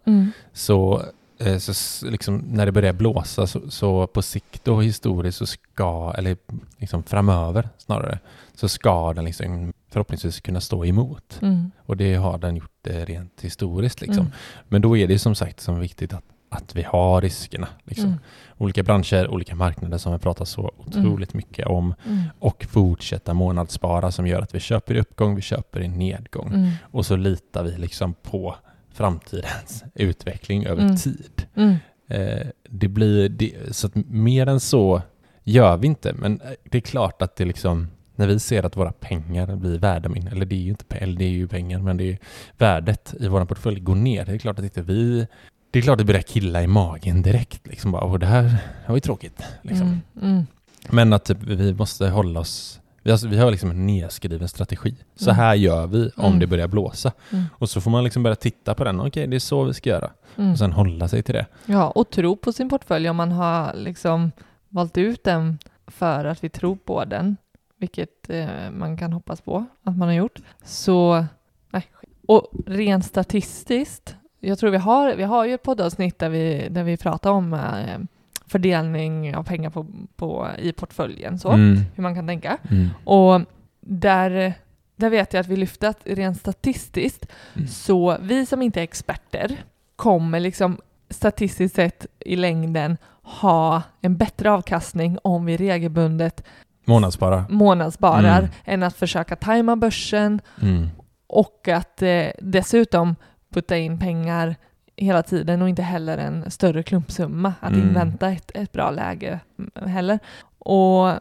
så, 0.52 1.02
eh, 1.38 1.56
så 1.58 2.06
liksom, 2.06 2.38
när 2.38 2.66
det 2.66 2.72
börjar 2.72 2.92
blåsa 2.92 3.46
så, 3.46 3.70
så 3.70 4.06
på 4.06 4.22
sikt 4.22 4.68
och 4.68 4.84
historiskt 4.84 5.38
så 5.38 5.46
ska, 5.46 6.14
eller 6.18 6.36
liksom 6.78 7.02
framöver 7.02 7.68
snarare, 7.78 8.18
så 8.54 8.68
ska 8.68 9.12
den 9.12 9.24
liksom 9.24 9.72
förhoppningsvis 9.90 10.40
kunna 10.40 10.60
stå 10.60 10.84
emot. 10.84 11.38
Mm. 11.42 11.70
Och 11.78 11.96
det 11.96 12.14
har 12.14 12.38
den 12.38 12.56
gjort 12.56 12.86
eh, 12.86 12.96
rent 13.06 13.40
historiskt 13.40 14.00
liksom. 14.00 14.20
Mm. 14.26 14.32
Men 14.68 14.82
då 14.82 14.96
är 14.96 15.08
det 15.08 15.18
som 15.18 15.34
sagt 15.34 15.60
som 15.60 15.80
viktigt 15.80 16.12
att, 16.14 16.24
att 16.54 16.76
vi 16.76 16.82
har 16.82 17.20
riskerna. 17.20 17.68
Liksom. 17.84 18.04
Mm. 18.06 18.18
Olika 18.58 18.82
branscher, 18.82 19.28
olika 19.28 19.54
marknader 19.54 19.98
som 19.98 20.12
vi 20.12 20.18
pratar 20.18 20.44
så 20.44 20.72
otroligt 20.76 21.34
mycket 21.34 21.66
om 21.66 21.94
Mm. 22.06 22.22
och 22.38 22.64
fortsätta 22.70 23.34
månadsspara 23.34 24.10
som 24.12 24.26
gör 24.26 24.40
att 24.42 24.54
vi 24.54 24.60
köper 24.60 24.94
i 24.94 25.00
uppgång, 25.00 25.34
vi 25.36 25.42
köper 25.42 25.80
i 25.82 25.88
nedgång. 25.88 26.48
Mm. 26.54 26.70
Och 26.82 27.06
så 27.06 27.16
litar 27.16 27.64
vi 27.64 27.76
liksom 27.78 28.14
på 28.14 28.56
framtidens 28.92 29.84
utveckling 29.94 30.66
över 30.66 30.82
Mm. 30.82 30.96
tid. 30.96 31.46
Mm. 31.54 31.74
Eh, 32.08 32.46
det 32.68 32.88
blir, 32.88 33.28
det, 33.28 33.52
så 33.76 33.86
att 33.86 33.94
mer 33.94 34.46
än 34.46 34.60
så 34.60 35.02
gör 35.44 35.76
vi 35.76 35.86
inte, 35.86 36.12
men 36.12 36.40
eh, 36.40 36.50
det 36.64 36.78
är 36.78 36.82
klart 36.82 37.22
att 37.22 37.36
det 37.36 37.44
liksom 37.44 37.88
när 38.16 38.26
vi 38.26 38.38
ser 38.40 38.62
att 38.66 38.76
våra 38.76 38.92
pengar 38.92 39.56
blir 39.56 39.78
värda 39.78 40.08
mindre, 40.08 40.30
eller 40.32 40.46
det 40.46 40.54
är 40.54 40.60
ju 40.60 40.70
inte 40.70 40.96
eller 40.96 41.18
det 41.18 41.24
är 41.24 41.28
ju 41.28 41.48
pengar, 41.48 41.78
men 41.78 41.96
det 41.96 42.04
är 42.12 42.18
värdet 42.58 43.14
i 43.20 43.28
vår 43.28 43.44
portfölj 43.44 43.80
går 43.80 43.94
ner. 43.94 44.24
Det 44.24 44.32
är 44.32 44.38
klart 44.38 44.58
att 44.58 44.64
inte 44.64 44.82
vi 44.82 45.26
det 45.74 45.78
är 45.78 45.82
klart 45.82 45.92
att 45.92 45.98
det 45.98 46.04
börjar 46.04 46.22
killa 46.22 46.62
i 46.62 46.66
magen 46.66 47.22
direkt. 47.22 47.66
Liksom 47.66 47.92
bara, 47.92 48.02
och 48.04 48.18
det 48.18 48.26
här 48.26 48.56
var 48.86 48.94
ju 48.94 49.00
tråkigt. 49.00 49.42
Liksom. 49.62 49.86
Mm, 49.86 50.00
mm, 50.22 50.46
Men 50.90 51.12
att 51.12 51.24
typ, 51.24 51.42
vi 51.42 51.74
måste 51.74 52.08
hålla 52.08 52.40
oss... 52.40 52.80
Vi 53.02 53.10
har, 53.10 53.28
vi 53.28 53.38
har 53.38 53.50
liksom 53.50 53.70
en 53.70 53.86
nedskriven 53.86 54.48
strategi. 54.48 54.94
Så 55.16 55.30
Mm. 55.30 55.36
här 55.36 55.54
gör 55.54 55.86
vi 55.86 56.10
om 56.16 56.24
Mm. 56.26 56.38
det 56.38 56.46
börjar 56.46 56.68
blåsa. 56.68 57.12
mm, 57.32 57.44
Och 57.52 57.70
så 57.70 57.80
får 57.80 57.90
man 57.90 58.04
liksom 58.04 58.22
börja 58.22 58.36
titta 58.36 58.74
på 58.74 58.84
den. 58.84 59.00
Okej, 59.00 59.26
det 59.26 59.36
är 59.36 59.40
så 59.40 59.64
vi 59.64 59.74
ska 59.74 59.90
göra. 59.90 60.10
Och 60.52 60.58
sen 60.58 60.72
hålla 60.72 61.08
sig 61.08 61.22
till 61.22 61.34
det. 61.34 61.46
Ja, 61.66 61.90
och 61.90 62.10
tro 62.10 62.36
på 62.36 62.52
sin 62.52 62.68
portfölj 62.68 63.08
om 63.10 63.16
man 63.16 63.32
har 63.32 63.74
liksom 63.74 64.32
valt 64.68 64.98
ut 64.98 65.24
den 65.24 65.58
för 65.86 66.24
att 66.24 66.44
vi 66.44 66.48
tror 66.48 66.76
på 66.76 67.04
den, 67.04 67.36
vilket 67.78 68.30
eh, 68.30 68.46
man 68.72 68.96
kan 68.96 69.12
hoppas 69.12 69.40
på 69.40 69.64
att 69.84 69.96
man 69.96 70.08
har 70.08 70.14
gjort. 70.14 70.38
Så, 70.64 71.24
nej. 71.70 71.84
Och 72.28 72.48
rent 72.66 73.04
statistiskt, 73.04 74.16
jag 74.44 74.58
tror 74.58 74.70
vi 74.70 74.76
har, 74.76 75.14
vi 75.14 75.22
har 75.22 75.44
ju 75.44 75.54
ett 75.54 75.62
poddavsnitt 75.62 76.18
där 76.18 76.28
vi, 76.28 76.68
där 76.70 76.82
vi 76.84 76.96
pratar 76.96 77.30
om 77.30 77.54
eh, 77.54 77.98
fördelning 78.46 79.36
av 79.36 79.42
pengar 79.44 79.70
på, 79.70 79.86
på, 80.16 80.48
i 80.58 80.72
portföljen, 80.72 81.38
så, 81.38 81.48
Mm. 81.50 81.80
hur 81.94 82.02
man 82.02 82.14
kan 82.14 82.26
tänka. 82.26 82.58
Mm. 82.70 82.88
Och 83.04 83.40
där, 83.80 84.54
där 84.96 85.10
vet 85.10 85.32
jag 85.32 85.40
att 85.40 85.46
vi 85.48 85.56
lyfte 85.56 85.88
att 85.88 86.00
rent 86.04 86.38
statistiskt 86.38 87.26
Mm. 87.54 87.68
så 87.68 88.16
vi 88.20 88.46
som 88.46 88.62
inte 88.62 88.80
är 88.80 88.84
experter 88.84 89.56
kommer 89.96 90.40
liksom 90.40 90.78
statistiskt 91.10 91.74
sett 91.76 92.06
i 92.20 92.36
längden 92.36 92.96
ha 93.22 93.82
en 94.00 94.16
bättre 94.16 94.50
avkastning 94.50 95.18
om 95.22 95.44
vi 95.44 95.56
regelbundet 95.56 96.44
Månadsspara. 96.84 97.44
månadssparar 97.48 98.38
Mm. 98.38 98.50
än 98.64 98.82
att 98.82 98.96
försöka 98.96 99.36
tajma 99.36 99.76
börsen 99.76 100.40
Mm. 100.62 100.88
och 101.26 101.68
att 101.68 102.02
eh, 102.02 102.26
dessutom 102.38 103.16
putta 103.54 103.76
in 103.78 103.98
pengar 103.98 104.56
hela 104.96 105.22
tiden 105.22 105.62
och 105.62 105.68
inte 105.68 105.82
heller 105.82 106.18
en 106.18 106.50
större 106.50 106.82
klumpsumma. 106.82 107.54
Att 107.60 107.72
Mm. 107.72 107.88
invänta 107.88 108.30
ett, 108.30 108.50
ett 108.54 108.72
bra 108.72 108.90
läge 108.90 109.40
heller. 109.86 110.18
Och 110.58 111.12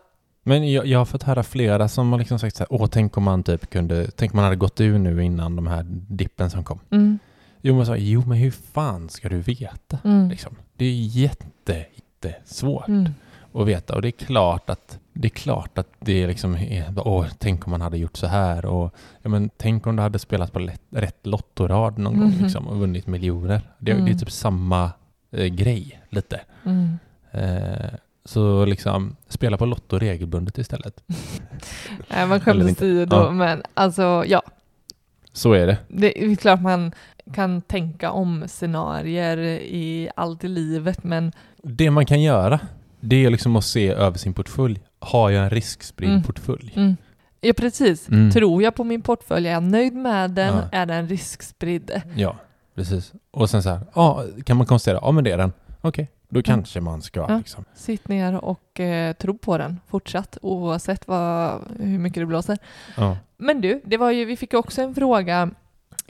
Men 0.44 0.72
jag, 0.72 0.86
jag 0.86 1.00
har 1.00 1.06
fått 1.06 1.24
höra 1.24 1.44
flera 1.44 1.88
som 1.88 2.12
har 2.12 2.20
liksom 2.20 2.40
sagt 2.40 2.56
så 2.56 2.64
här, 2.64 2.68
åh 2.74 2.88
tänk 2.88 3.18
om 3.18 3.24
man 3.24 3.44
typ 3.44 3.70
kunde, 3.70 4.12
tänk 4.16 4.34
man 4.34 4.44
hade 4.44 4.56
gått 4.56 4.82
ur 4.82 4.98
nu 5.00 5.24
innan 5.24 5.56
de 5.56 5.68
här 5.68 5.84
dippen 5.90 6.50
som 6.50 6.64
kom. 6.64 6.80
mm, 6.92 7.20
Jo 7.62 7.76
men, 7.76 7.86
så, 7.86 7.96
jo, 7.96 8.24
men 8.28 8.38
hur 8.38 8.52
fan 8.52 9.10
ska 9.10 9.30
du 9.30 9.38
veta? 9.40 10.00
mm, 10.04 10.30
Liksom? 10.30 10.56
Det 10.78 10.86
är 10.86 10.94
jätte, 10.94 11.86
jättesvårt 11.96 12.88
mm, 12.88 13.10
att 13.54 13.68
veta 13.68 13.96
och 13.96 14.02
det 14.02 14.08
är 14.08 14.26
klart 14.26 14.70
att 14.70 15.00
det 15.14 15.28
är 15.28 15.30
klart 15.30 15.78
att 15.78 15.88
det 16.00 16.28
liksom 16.28 16.56
är, 16.56 16.94
åh, 17.08 17.26
tänk 17.38 17.68
om 17.68 17.72
man 17.72 17.82
hade 17.82 17.98
gjort 17.98 18.18
så 18.18 18.28
här 18.28 18.66
och 18.66 18.94
ja, 19.22 19.30
men 19.30 19.50
tänk 19.58 19.88
om 19.88 19.96
du 19.96 20.02
hade 20.02 20.20
spelat 20.20 20.52
på 20.54 20.60
lätt, 20.60 20.82
rätt 20.90 21.28
lottorad 21.28 21.98
någon 21.98 22.20
gång 22.20 22.30
Mhm. 22.30 22.44
liksom, 22.44 22.68
och 22.68 22.78
vunnit 22.80 23.08
miljoner. 23.08 23.62
Det, 23.80 23.92
Mm. 23.92 24.06
det 24.06 24.12
är 24.12 24.16
typ 24.16 24.32
samma 24.32 24.92
eh, 25.32 25.46
grej 25.46 26.02
lite. 26.10 26.42
mm. 26.66 26.98
Eh, 27.32 27.90
så 28.26 28.66
liksom 28.66 29.16
spela 29.28 29.58
på 29.58 29.66
Lotto 29.66 30.00
regelbundet 30.00 30.58
istället. 30.58 31.04
Nej, 32.10 32.28
man 32.28 32.40
inte. 32.70 32.86
åsido, 32.86 33.16
Ja. 33.16 33.32
men 33.32 33.64
alltså 33.74 34.24
ja, 34.28 34.42
Så 35.34 35.54
är 35.54 35.68
det. 35.68 35.78
det 35.88 36.24
är 36.24 36.36
klart 36.36 36.62
man 36.62 36.92
kan 37.34 37.62
tänka 37.62 38.12
om 38.12 38.44
scenarier 38.48 39.38
i 39.62 40.10
allt 40.16 40.44
i 40.44 40.48
livet, 40.48 41.04
men 41.04 41.32
Det 41.64 41.92
man 41.92 42.06
kan 42.06 42.22
göra, 42.22 42.60
det 43.00 43.26
är 43.26 43.30
liksom 43.30 43.56
att 43.56 43.66
se 43.66 43.88
över 43.90 44.18
sin 44.18 44.34
portfölj. 44.34 44.80
Har 45.04 45.30
jag 45.30 45.44
en 45.44 45.50
riskspridd 45.50 46.10
Mm. 46.10 46.24
portfölj? 46.24 46.74
mm, 46.76 46.98
ja 47.42 47.54
precis. 47.58 48.10
Mm. 48.10 48.32
Tror 48.32 48.64
jag 48.64 48.76
på 48.76 48.84
min 48.84 49.02
portfölj? 49.02 49.48
Är 49.48 49.52
jag 49.54 49.64
nöjd 49.64 49.94
med 49.94 50.32
den? 50.32 50.56
Ja. 50.56 50.64
Är 50.72 50.86
den 50.86 51.08
riskspridd? 51.08 52.02
Ja, 52.16 52.36
precis. 52.76 53.12
Och 53.32 53.50
sen 53.50 53.64
så 53.64 53.70
här, 53.70 53.80
ja, 53.96 54.24
kan 54.46 54.58
man 54.58 54.66
konstatera, 54.66 55.00
ja 55.02 55.12
men 55.12 55.24
det 55.24 55.32
är 55.32 55.38
den. 55.38 55.54
Okej, 55.82 56.08
då 56.30 56.42
kanske 56.42 56.82
man 56.82 57.02
ska 57.02 57.20
Ja. 57.30 57.38
liksom. 57.38 57.66
Sitt 57.76 58.08
ner 58.08 58.46
och 58.46 58.80
eh, 58.80 59.14
tro 59.14 59.38
på 59.38 59.58
den 59.58 59.80
fortsatt, 59.88 60.38
oavsett 60.42 61.08
vad, 61.08 61.62
hur 61.80 62.00
mycket 62.00 62.22
det 62.22 62.26
blåser. 62.26 62.58
Ja. 62.98 63.18
Men 63.38 63.62
du, 63.62 63.82
det 63.86 63.98
var 63.98 64.12
ju, 64.12 64.26
vi 64.26 64.38
fick 64.38 64.54
också 64.54 64.82
en 64.82 64.96
fråga 64.96 65.50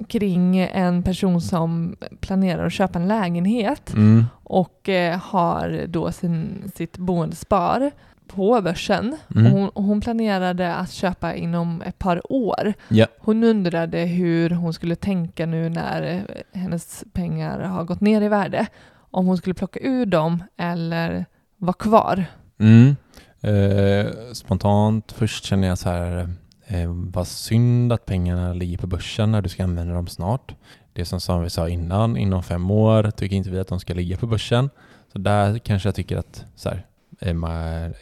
kring 0.07 0.57
en 0.57 1.03
person 1.03 1.41
som 1.41 1.95
planerar 2.19 2.65
att 2.65 2.73
köpa 2.73 2.99
en 2.99 3.07
lägenhet 3.07 3.93
Mm. 3.93 4.25
och 4.43 4.89
eh, 4.89 5.17
har 5.19 5.85
då 5.87 6.11
sin, 6.11 6.71
sitt 6.75 6.97
boendespar 6.97 7.91
på 8.35 8.61
börsen. 8.61 9.17
Mm. 9.35 9.51
Hon, 9.51 9.71
hon 9.75 10.01
planerade 10.01 10.73
att 10.73 10.91
köpa 10.91 11.35
inom 11.35 11.81
ett 11.81 11.99
par 11.99 12.31
år. 12.31 12.73
Ja. 12.87 13.07
Hon 13.19 13.43
undrade 13.43 13.97
hur 13.97 14.49
hon 14.49 14.73
skulle 14.73 14.95
tänka 14.95 15.45
nu 15.45 15.69
när 15.69 16.01
eh, 16.03 16.59
hennes 16.61 17.03
pengar 17.13 17.59
har 17.59 17.83
gått 17.83 18.01
ner 18.01 18.21
i 18.21 18.27
värde. 18.27 18.67
Om 19.11 19.25
hon 19.25 19.37
skulle 19.37 19.53
plocka 19.53 19.79
ur 19.79 20.05
dem 20.05 20.43
eller 20.57 21.25
vara 21.57 21.73
kvar. 21.73 22.25
Mm. 22.59 22.95
Eh, 23.41 24.11
spontant 24.33 25.11
först 25.11 25.45
känner 25.45 25.67
jag 25.67 25.77
så 25.77 25.89
här, 25.89 26.29
eh, 26.67 26.91
vad 27.13 27.27
synd 27.27 27.93
att 27.93 28.05
pengarna 28.05 28.53
ligger 28.53 28.77
på 28.77 28.87
börsen 28.87 29.31
när 29.31 29.41
du 29.41 29.49
ska 29.49 29.63
använda 29.63 29.93
dem 29.93 30.07
snart. 30.07 30.55
Det 30.93 31.05
som, 31.05 31.19
som 31.19 31.43
vi 31.43 31.49
sa 31.49 31.69
innan, 31.69 32.17
inom 32.17 32.43
fem 32.43 32.71
år 32.71 33.11
tycker 33.11 33.35
inte 33.35 33.49
vi 33.49 33.59
att 33.59 33.67
de 33.67 33.79
ska 33.79 33.93
ligga 33.93 34.17
på 34.17 34.27
börsen. 34.27 34.69
Så 35.13 35.19
där 35.19 35.59
kanske 35.59 35.87
jag 35.87 35.95
tycker 35.95 36.17
att 36.17 36.45
så 36.55 36.69
här, 36.69 36.85
man, 37.33 37.93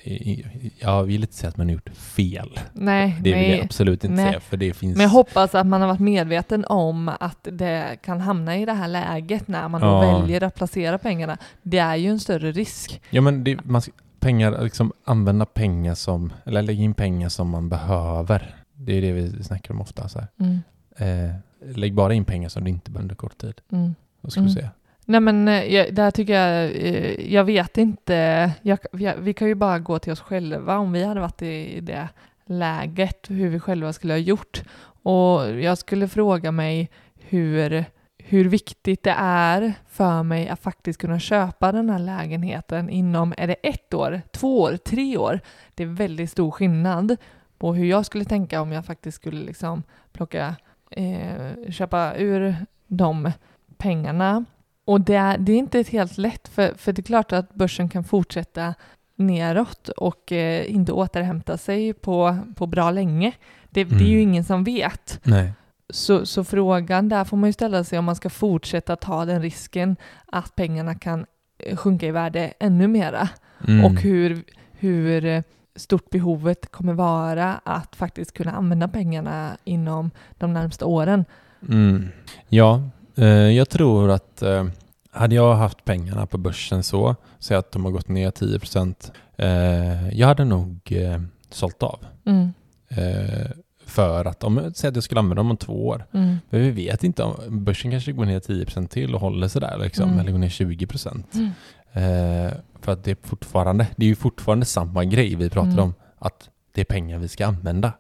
jag 0.79 1.03
vill 1.03 1.21
inte 1.21 1.34
säga 1.36 1.49
att 1.49 1.57
man 1.57 1.67
har 1.67 1.73
gjort 1.73 1.89
fel. 1.89 2.60
Nej, 2.73 3.17
Det 3.21 3.34
vill 3.34 3.41
jag 3.43 3.49
nej. 3.49 3.62
absolut 3.62 4.03
inte 4.03 4.15
Nej. 4.15 4.25
säga, 4.27 4.39
för 4.39 4.57
det 4.57 4.73
finns... 4.73 4.97
Men 4.97 5.03
jag 5.03 5.10
hoppas 5.10 5.55
att 5.55 5.67
man 5.67 5.81
har 5.81 5.88
varit 5.88 5.99
medveten 5.99 6.65
om 6.65 7.12
att 7.19 7.38
det 7.51 7.97
kan 8.03 8.21
hamna 8.21 8.57
i 8.57 8.65
det 8.65 8.73
här 8.73 8.88
läget 8.88 9.47
när 9.47 9.67
man 9.69 9.81
Ja. 9.81 9.99
väljer 10.19 10.43
att 10.43 10.55
placera 10.55 10.97
pengarna. 10.97 11.38
Det 11.62 11.77
är 11.77 11.95
ju 11.95 12.10
en 12.10 12.19
större 12.19 12.51
risk. 12.51 13.01
Ja 13.10 13.21
men 13.21 13.43
det, 13.43 13.65
man 13.65 13.81
ska, 13.81 13.91
pengar, 14.19 14.63
liksom 14.63 14.91
använda 15.05 15.45
pengar 15.45 15.95
som, 15.95 16.34
eller 16.45 16.62
lägga 16.62 16.84
in 16.84 16.93
pengar 16.93 17.29
som 17.29 17.49
man 17.49 17.69
behöver. 17.69 18.55
Det 18.73 18.93
är 18.97 19.01
det 19.01 19.12
vi 19.12 19.43
snackar 19.43 19.73
om 19.73 19.81
ofta. 19.81 20.10
Så. 20.10 20.21
Mm, 20.39 20.60
Eh, 20.97 21.31
lägg 21.75 21.93
bara 21.93 22.13
in 22.13 22.25
pengar 22.25 22.49
som 22.49 22.63
du 22.63 22.69
inte 22.69 22.91
behöver 22.91 23.03
under 23.03 23.15
kort 23.15 23.38
tid. 23.38 23.53
mm. 23.71 23.95
Vad 24.21 24.31
ska 24.31 24.41
Mm. 24.41 24.53
säga? 24.53 24.69
Nej 25.05 25.19
men 25.19 25.47
eh, 25.47 25.73
jag, 25.73 25.93
där 25.93 26.11
tycker 26.11 26.33
jag, 26.33 26.71
eh, 26.75 27.33
jag 27.33 27.43
vet 27.43 27.77
inte, 27.77 28.51
jag, 28.61 28.79
vi, 28.91 29.13
vi 29.19 29.33
kan 29.33 29.47
ju 29.47 29.55
bara 29.55 29.79
gå 29.79 29.99
till 29.99 30.11
oss 30.11 30.21
själva 30.21 30.77
om 30.77 30.91
vi 30.91 31.03
hade 31.03 31.19
varit 31.19 31.41
i, 31.41 31.77
i 31.77 31.81
det 31.81 32.09
läget, 32.45 33.29
hur 33.29 33.49
vi 33.49 33.59
själva 33.59 33.93
skulle 33.93 34.13
ha 34.13 34.17
gjort. 34.17 34.63
Och 35.03 35.61
jag 35.61 35.77
skulle 35.77 36.07
fråga 36.07 36.51
mig 36.51 36.89
hur, 37.15 37.85
hur 38.17 38.49
viktigt 38.49 39.03
det 39.03 39.15
är 39.17 39.73
för 39.89 40.23
mig 40.23 40.49
att 40.49 40.59
faktiskt 40.59 40.99
kunna 41.01 41.19
köpa 41.19 41.71
den 41.71 41.89
här 41.89 41.99
lägenheten 41.99 42.89
inom, 42.89 43.33
är 43.37 43.47
det 43.47 43.53
ett 43.53 43.93
år, 43.93 44.21
två 44.31 44.61
år, 44.61 44.77
tre 44.77 45.17
år? 45.17 45.39
Det 45.75 45.83
är 45.83 45.87
väldigt 45.87 46.31
stor 46.31 46.51
skillnad 46.51 47.17
på 47.57 47.73
hur 47.73 47.85
jag 47.85 48.05
skulle 48.05 48.25
tänka 48.25 48.61
om 48.61 48.71
jag 48.71 48.85
faktiskt 48.85 49.15
skulle 49.15 49.45
liksom 49.45 49.83
plocka, 50.13 50.55
eh, 50.91 51.71
köpa 51.71 52.15
ur 52.15 52.55
de 52.87 53.31
pengarna. 53.77 54.45
Och 54.86 55.02
det 55.02 55.15
är, 55.15 55.38
det 55.38 55.52
är 55.52 55.58
inte 55.58 55.80
ett 55.80 55.89
helt 55.89 56.17
lätt, 56.17 56.48
för, 56.48 56.74
för 56.78 56.94
det 56.94 57.00
är 57.02 57.04
klart 57.04 57.32
att 57.32 57.54
börsen 57.54 57.89
kan 57.89 58.04
fortsätta 58.04 58.74
neråt 59.15 59.89
och 59.89 60.32
eh, 60.32 60.72
inte 60.76 60.91
återhämta 60.91 61.58
sig 61.58 61.94
på, 61.94 62.38
på 62.56 62.67
bra 62.67 62.91
länge. 62.91 63.32
Det, 63.70 63.84
det 63.84 63.96
är 63.96 64.00
ju 64.08 64.17
Mm. 64.17 64.30
ingen 64.30 64.44
som 64.44 64.63
vet. 64.63 65.20
Nej. 65.24 65.52
Så, 65.89 66.26
så 66.26 66.44
frågan 66.44 67.10
där 67.10 67.24
får 67.24 67.38
man 67.38 67.50
ju 67.50 67.54
ställa 67.54 67.84
sig 67.84 68.00
om 68.00 68.06
man 68.06 68.15
ska 68.15 68.30
fortsätta 68.30 68.96
ta 68.96 69.26
den 69.26 69.41
risken 69.41 69.96
att 70.26 70.56
pengarna 70.56 70.96
kan 70.96 71.26
eh, 71.58 71.78
sjunka 71.78 72.08
i 72.08 72.12
värde 72.12 72.54
ännu 72.60 72.88
mera 72.88 73.30
Mm. 73.67 73.86
och 73.86 74.02
hur, 74.02 74.44
hur 74.72 75.26
eh, 75.26 75.41
stort 75.76 76.10
behovet 76.10 76.72
kommer 76.72 76.94
vara 76.94 77.54
att 77.63 77.96
faktiskt 77.96 78.34
kunna 78.34 78.52
använda 78.52 78.88
pengarna 78.88 79.58
inom 79.63 80.12
de 80.38 80.54
närmsta 80.54 80.86
åren. 80.86 81.26
Mm. 81.70 82.08
Ja, 82.50 82.89
jag 83.27 83.69
tror 83.69 84.12
att 84.12 84.41
eh, 84.41 84.65
hade 85.12 85.36
jag 85.36 85.55
haft 85.55 85.86
pengarna 85.86 86.25
på 86.25 86.38
börsen 86.38 86.84
så, 86.84 87.15
säg 87.39 87.57
att 87.57 87.71
de 87.71 87.86
har 87.86 87.91
gått 87.91 88.07
ner 88.07 88.31
10 88.31 88.60
procent, 88.60 89.12
eh, 89.38 90.10
jag 90.19 90.27
hade 90.27 90.45
nog 90.45 90.79
eh, 90.91 91.21
sålt 91.49 91.84
av. 91.84 91.99
Mm, 92.25 92.53
Eh, 92.93 93.51
för 93.86 94.25
att, 94.25 94.43
om 94.43 94.71
säg 94.75 94.88
att 94.88 94.95
jag 94.95 95.03
skulle 95.03 95.19
använda 95.19 95.39
dem 95.39 95.51
om 95.51 95.57
två 95.57 95.88
år, 95.88 96.05
mm, 96.13 96.38
men 96.49 96.62
vi 96.62 96.71
vet 96.71 97.03
inte 97.03 97.23
om 97.23 97.63
börsen 97.65 97.91
kanske 97.91 98.12
går 98.12 98.25
ner 98.25 98.39
10 98.39 98.65
procent 98.65 98.91
till 98.91 99.15
och 99.15 99.21
håller 99.21 99.47
sådär 99.47 99.77
liksom, 99.77 100.07
Mm. 100.10 100.19
eller 100.19 100.31
går 100.31 100.39
ner 100.39 100.49
20 100.49 100.88
procent. 100.88 101.34
mm, 101.34 101.49
Eh, 101.93 102.53
för 102.81 102.91
att 102.91 103.03
det 103.03 103.12
är 103.12 103.17
fortfarande, 103.23 103.88
det 103.95 104.05
är 104.05 104.07
ju 104.10 104.15
fortfarande 104.15 104.65
samma 104.65 105.05
grej 105.05 105.36
vi 105.36 105.49
pratar 105.49 105.71
Mm. 105.71 105.79
om, 105.84 105.93
att 106.19 106.49
det 106.73 106.81
är 106.81 106.86
pengar 106.86 107.17
vi 107.17 107.27
ska 107.27 107.47
använda. 107.47 107.93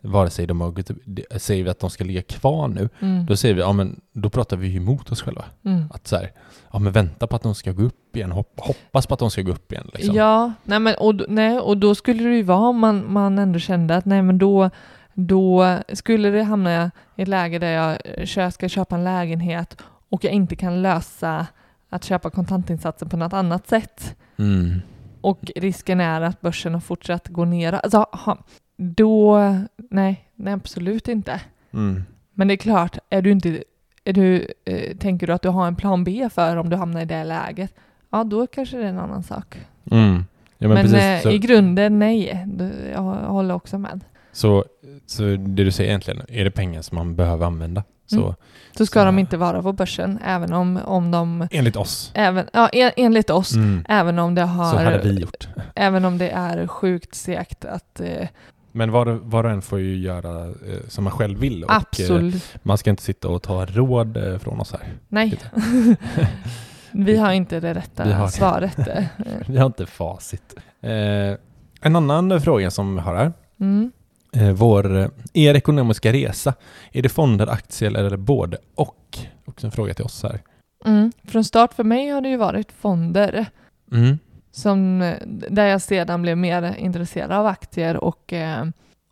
Vare 0.00 0.30
sig 0.30 0.46
de 0.46 0.60
har 0.60 0.70
gått, 0.70 0.90
säger 1.36 1.64
vi 1.64 1.70
att 1.70 1.80
de 1.80 1.90
ska 1.90 2.04
ligga 2.04 2.22
kvar 2.22 2.68
nu, 2.68 2.88
Mm. 3.00 3.26
då 3.26 3.36
säger 3.36 3.54
vi, 3.54 3.60
ja 3.60 3.72
men 3.72 4.00
då 4.12 4.30
pratar 4.30 4.56
vi 4.56 4.68
ju 4.68 4.76
emot 4.76 5.12
oss 5.12 5.22
själva. 5.22 5.44
Mm. 5.64 5.84
Att 5.94 6.06
så 6.06 6.16
här, 6.16 6.32
ja 6.72 6.78
men 6.78 6.92
vänta 6.92 7.26
på 7.26 7.36
att 7.36 7.42
de 7.42 7.54
ska 7.54 7.72
gå 7.72 7.82
upp 7.82 8.16
igen, 8.16 8.32
hopp, 8.32 8.60
hoppas 8.60 9.06
på 9.06 9.14
att 9.14 9.20
de 9.20 9.30
ska 9.30 9.42
gå 9.42 9.52
upp 9.52 9.72
igen 9.72 9.90
liksom. 9.94 10.14
Ja, 10.14 10.52
nej 10.64 10.78
men, 10.80 10.94
och, 10.98 11.14
nej, 11.28 11.58
och 11.58 11.76
då 11.78 11.94
skulle 11.94 12.22
det 12.28 12.36
ju 12.36 12.42
vara 12.42 12.58
om 12.68 12.78
man, 12.78 13.12
man 13.12 13.38
ändå 13.38 13.58
kände 13.58 13.96
att 13.96 14.04
nej 14.04 14.22
men 14.22 14.38
då, 14.38 14.70
då 15.14 15.76
skulle 15.92 16.30
det 16.30 16.42
hamna 16.42 16.90
i 17.16 17.22
ett 17.22 17.28
läge 17.28 17.58
där 17.58 17.70
jag 17.72 17.98
eh, 18.38 18.50
ska 18.50 18.68
köpa 18.68 18.94
en 18.96 19.04
lägenhet 19.04 19.76
och 20.10 20.24
jag 20.24 20.32
inte 20.32 20.56
kan 20.56 20.82
lösa 20.82 21.46
att 21.90 22.04
köpa 22.04 22.30
kontantinsatsen 22.30 23.08
på 23.08 23.16
något 23.16 23.32
annat 23.32 23.68
sätt 23.68 24.14
Mm. 24.40 24.80
och 25.20 25.52
risken 25.56 26.00
är 26.00 26.20
att 26.20 26.40
börsen 26.40 26.74
har 26.74 26.80
fortsatt 26.80 27.28
gå 27.28 27.44
ner. 27.44 27.72
Alltså, 27.72 27.98
ha, 28.12 28.38
då, 28.78 29.38
nej, 29.90 30.28
nej 30.34 30.54
absolut 30.54 31.08
inte. 31.08 31.40
Mm. 31.72 32.04
Men 32.34 32.48
det 32.48 32.54
är 32.54 32.56
klart, 32.56 32.98
är 33.10 33.22
du 33.22 33.30
inte, 33.30 33.62
är 34.04 34.12
du, 34.12 34.46
eh, 34.64 34.96
tänker 34.96 35.26
du 35.26 35.32
att 35.32 35.42
du 35.42 35.48
har 35.48 35.66
en 35.66 35.76
plan 35.76 36.04
B 36.04 36.28
för 36.34 36.56
om 36.56 36.70
du 36.70 36.76
hamnar 36.76 37.00
i 37.00 37.04
det 37.04 37.24
läget, 37.24 37.74
ja 38.10 38.24
då 38.24 38.46
kanske 38.46 38.76
det 38.76 38.84
är 38.84 38.88
en 38.88 38.98
annan 38.98 39.22
sak. 39.22 39.58
Mm. 39.90 40.24
Ja, 40.58 40.68
men, 40.68 40.74
Men, 40.74 40.82
precis. 40.82 40.98
eh, 41.02 41.20
så, 41.20 41.30
i 41.30 41.38
grunden, 41.38 41.98
nej. 41.98 42.46
Jag 42.92 43.02
håller 43.02 43.54
också 43.54 43.78
med. 43.78 44.00
så, 44.32 44.64
så 45.06 45.22
det 45.22 45.64
du 45.64 45.70
säger 45.70 45.90
egentligen, 45.90 46.22
är 46.28 46.44
det 46.44 46.50
pengar 46.50 46.82
som 46.82 46.94
man 46.96 47.16
behöver 47.16 47.46
använda? 47.46 47.84
Så 48.06 48.22
Mm. 48.22 48.34
Så 48.78 48.86
ska 48.86 49.00
Så- 49.00 49.04
de 49.04 49.18
inte 49.18 49.36
vara 49.36 49.62
på 49.62 49.72
börsen, 49.72 50.18
även 50.24 50.52
om, 50.52 50.76
om 50.84 51.10
de, 51.10 51.48
enligt 51.50 51.76
oss, 51.76 52.10
även, 52.14 52.46
ja, 52.52 52.68
en, 52.68 52.90
enligt 52.96 53.30
oss, 53.30 53.54
mm. 53.54 53.84
även 53.88 54.18
om 54.18 54.34
det 54.34 54.42
har, 54.42 54.70
så 54.70 54.76
hade 54.76 54.98
vi 54.98 55.20
gjort. 55.20 55.48
även 55.74 56.04
om 56.04 56.18
det 56.18 56.30
är 56.30 56.66
sjukt 56.66 57.14
segt 57.14 57.64
att, 57.64 58.00
eh, 58.00 58.28
Men 58.72 58.90
var, 58.90 59.06
var 59.06 59.44
och 59.44 59.50
en 59.50 59.62
får 59.62 59.78
ju 59.78 59.96
göra 59.96 60.46
eh, 60.46 60.52
som 60.88 61.04
man 61.04 61.12
själv 61.12 61.38
vill 61.38 61.64
och 61.64 61.70
eh, 61.70 61.76
absolut, 61.76 62.44
man 62.62 62.78
ska 62.78 62.90
inte 62.90 63.02
sitta 63.02 63.28
och 63.28 63.42
ta 63.42 63.66
råd 63.66 64.16
eh, 64.16 64.38
från 64.38 64.60
oss 64.60 64.72
här. 64.72 64.82
nej. 65.08 65.38
vi 66.92 67.16
har 67.16 67.32
inte 67.32 67.60
det 67.60 67.74
rätta 67.74 68.04
Vi 68.04 68.12
har 68.12 68.28
svaret. 68.28 68.78
eh. 68.78 69.04
Vi 69.46 69.58
har 69.58 69.66
inte 69.66 69.86
facit. 69.86 70.54
Eh, 70.80 70.90
en 71.80 71.96
annan 71.96 72.40
fråga 72.40 72.70
som 72.70 72.94
vi 72.94 73.00
har 73.00 73.14
här. 73.16 73.32
Mm. 73.60 73.92
Eh, 74.32 74.52
vår, 74.52 74.98
eh, 74.98 75.08
er 75.32 75.54
ekonomiska 75.54 76.12
resa, 76.12 76.54
är 76.92 77.02
det 77.02 77.08
fonder, 77.08 77.46
aktier 77.46 77.96
eller 77.96 78.16
både 78.16 78.56
och? 78.74 79.18
Också 79.44 79.66
en 79.66 79.70
fråga 79.72 79.94
till 79.94 80.04
oss 80.04 80.22
här. 80.22 80.40
Mm. 80.84 81.12
Från 81.24 81.44
start 81.44 81.74
för 81.74 81.84
mig 81.84 82.08
har 82.08 82.20
det 82.20 82.28
ju 82.28 82.36
varit 82.36 82.72
fonder. 82.72 83.46
Mm. 83.92 84.18
Som, 84.50 84.98
där 85.50 85.66
jag 85.66 85.80
sedan 85.82 86.22
blev 86.22 86.36
mer 86.38 86.74
intresserad 86.78 87.32
av 87.32 87.46
aktier 87.46 87.96
och, 87.96 88.32
eh, 88.32 88.64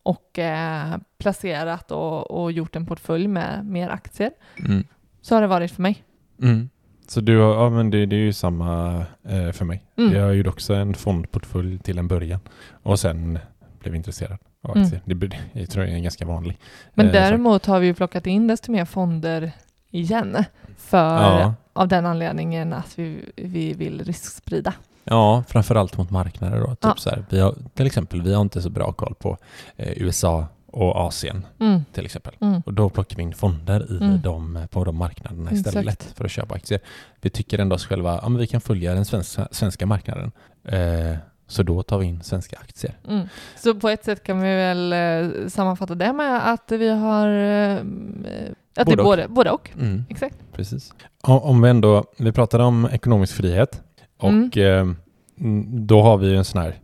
och 0.03 0.39
eh, 0.39 0.97
placerat 1.19 1.91
och, 1.91 2.31
och 2.31 2.53
gjort 2.53 2.77
en 2.77 2.87
portfölj 2.87 3.29
med 3.29 3.67
mer 3.67 3.89
aktier. 3.89 4.31
Mm. 4.67 4.85
Så 5.23 5.35
har 5.35 5.43
det 5.43 5.47
varit 5.49 5.71
för 5.73 5.83
mig. 5.83 6.05
Mm. 6.43 6.69
Så 7.09 7.21
du 7.21 7.39
har, 7.39 7.55
ja 7.55 7.71
men 7.71 7.91
det, 7.91 8.07
det 8.07 8.17
är 8.17 8.21
ju 8.21 8.33
samma 8.33 8.97
eh, 9.29 9.53
för 9.53 9.65
mig. 9.65 9.83
Mm. 9.99 10.13
Jag 10.15 10.35
gjorde 10.37 10.49
också 10.51 10.75
en 10.75 10.95
fondportfölj 10.95 11.79
till 11.79 11.99
en 11.99 12.09
början 12.09 12.41
och 12.83 12.99
sen 13.01 13.39
blev 13.81 13.95
intresserad 13.95 14.39
av 14.63 14.71
Mm. 14.77 14.83
aktier. 14.85 15.01
Det, 15.05 15.15
blir- 15.15 15.41
jag 15.53 15.71
tror 15.71 15.85
det 15.85 15.91
är 15.93 15.99
ganska 15.99 16.27
vanlig. 16.27 16.59
Men 16.95 17.07
eh, 17.07 17.13
däremot 17.13 17.67
har 17.67 17.81
vi 17.81 17.87
ju 17.87 17.95
plockat 17.95 18.27
in 18.27 18.47
desto 18.47 18.73
mer 18.73 18.85
fonder 18.85 19.53
igen. 19.91 20.45
För, 20.77 20.99
Ja. 21.23 21.55
Av 21.73 21.89
den 21.89 22.07
anledningen 22.07 22.73
att 22.73 22.99
vi, 22.99 23.31
vi 23.37 23.73
vill 23.73 24.05
risksprida. 24.05 24.73
Ja, 25.11 25.45
framförallt 25.49 25.99
mot 25.99 26.11
marknader 26.11 26.61
då. 26.61 26.67
Typ 26.67 26.79
Ja. 26.83 26.95
så 26.97 27.11
här, 27.11 27.25
vi 27.31 27.41
har, 27.41 27.55
till 27.75 27.87
exempel, 27.87 28.23
vi 28.23 28.35
har 28.35 28.43
inte 28.43 28.63
så 28.63 28.71
bra 28.71 28.93
koll 28.93 29.15
på 29.15 29.39
eh, 29.77 30.03
USA 30.03 30.47
och 30.67 30.97
Asien 30.97 31.47
Mm. 31.61 31.85
till 31.93 32.05
exempel. 32.05 32.35
Mm. 32.41 32.61
Och 32.67 32.73
då 32.75 32.89
plockar 32.89 33.17
vi 33.17 33.23
in 33.23 33.35
fonder 33.35 33.93
i 33.93 33.97
Mm. 34.05 34.21
de, 34.23 34.67
på 34.71 34.85
de 34.85 34.97
marknaderna 34.97 35.51
Exakt. 35.51 35.67
istället 35.67 36.03
för 36.03 36.25
att 36.25 36.31
köpa 36.31 36.55
aktier. 36.55 36.81
Vi 37.21 37.31
tycker 37.31 37.59
ändå 37.59 37.75
oss 37.75 37.87
själva, 37.87 38.19
ja 38.23 38.29
men 38.29 38.39
vi 38.39 38.47
kan 38.47 38.61
följa 38.61 38.95
den 38.95 39.05
svenska, 39.05 39.49
svenska 39.51 39.87
marknaden. 39.87 40.33
Eh, 40.65 41.17
så 41.49 41.63
då 41.63 41.83
tar 41.83 41.99
vi 41.99 42.07
in 42.07 42.23
svenska 42.23 42.57
aktier. 42.61 42.95
Mm. 43.09 43.29
Så 43.63 43.75
på 43.75 43.89
ett 43.89 44.05
sätt 44.05 44.23
kan 44.23 44.41
vi 44.41 44.49
väl 44.57 44.93
eh, 44.93 45.49
sammanfatta 45.49 45.95
det 45.95 46.13
med 46.13 46.53
att 46.53 46.73
vi 46.73 46.89
har 46.89 47.29
eh, 47.29 47.77
att 48.79 48.87
det 48.87 48.97
Både 48.97 48.97
är 48.97 48.99
och. 48.99 49.05
både, 49.05 49.29
både 49.29 49.51
och. 49.51 49.71
Mm. 49.79 50.05
Exakt. 50.09 50.37
Precis. 50.53 50.95
Ja, 51.27 51.39
Om 51.41 51.63
vi 51.63 51.71
ändå, 51.71 52.05
vi 52.19 52.33
pratade 52.33 52.65
om 52.65 52.89
ekonomisk 52.93 53.35
frihet 53.35 53.83
och 54.19 54.29
Mm. 54.29 54.51
eh, 54.57 54.95
mm, 55.41 55.87
då 55.87 56.03
har 56.03 56.17
vi 56.17 56.27
ju 56.29 56.37
en 56.37 56.45
sån 56.45 56.63
här, 56.63 56.75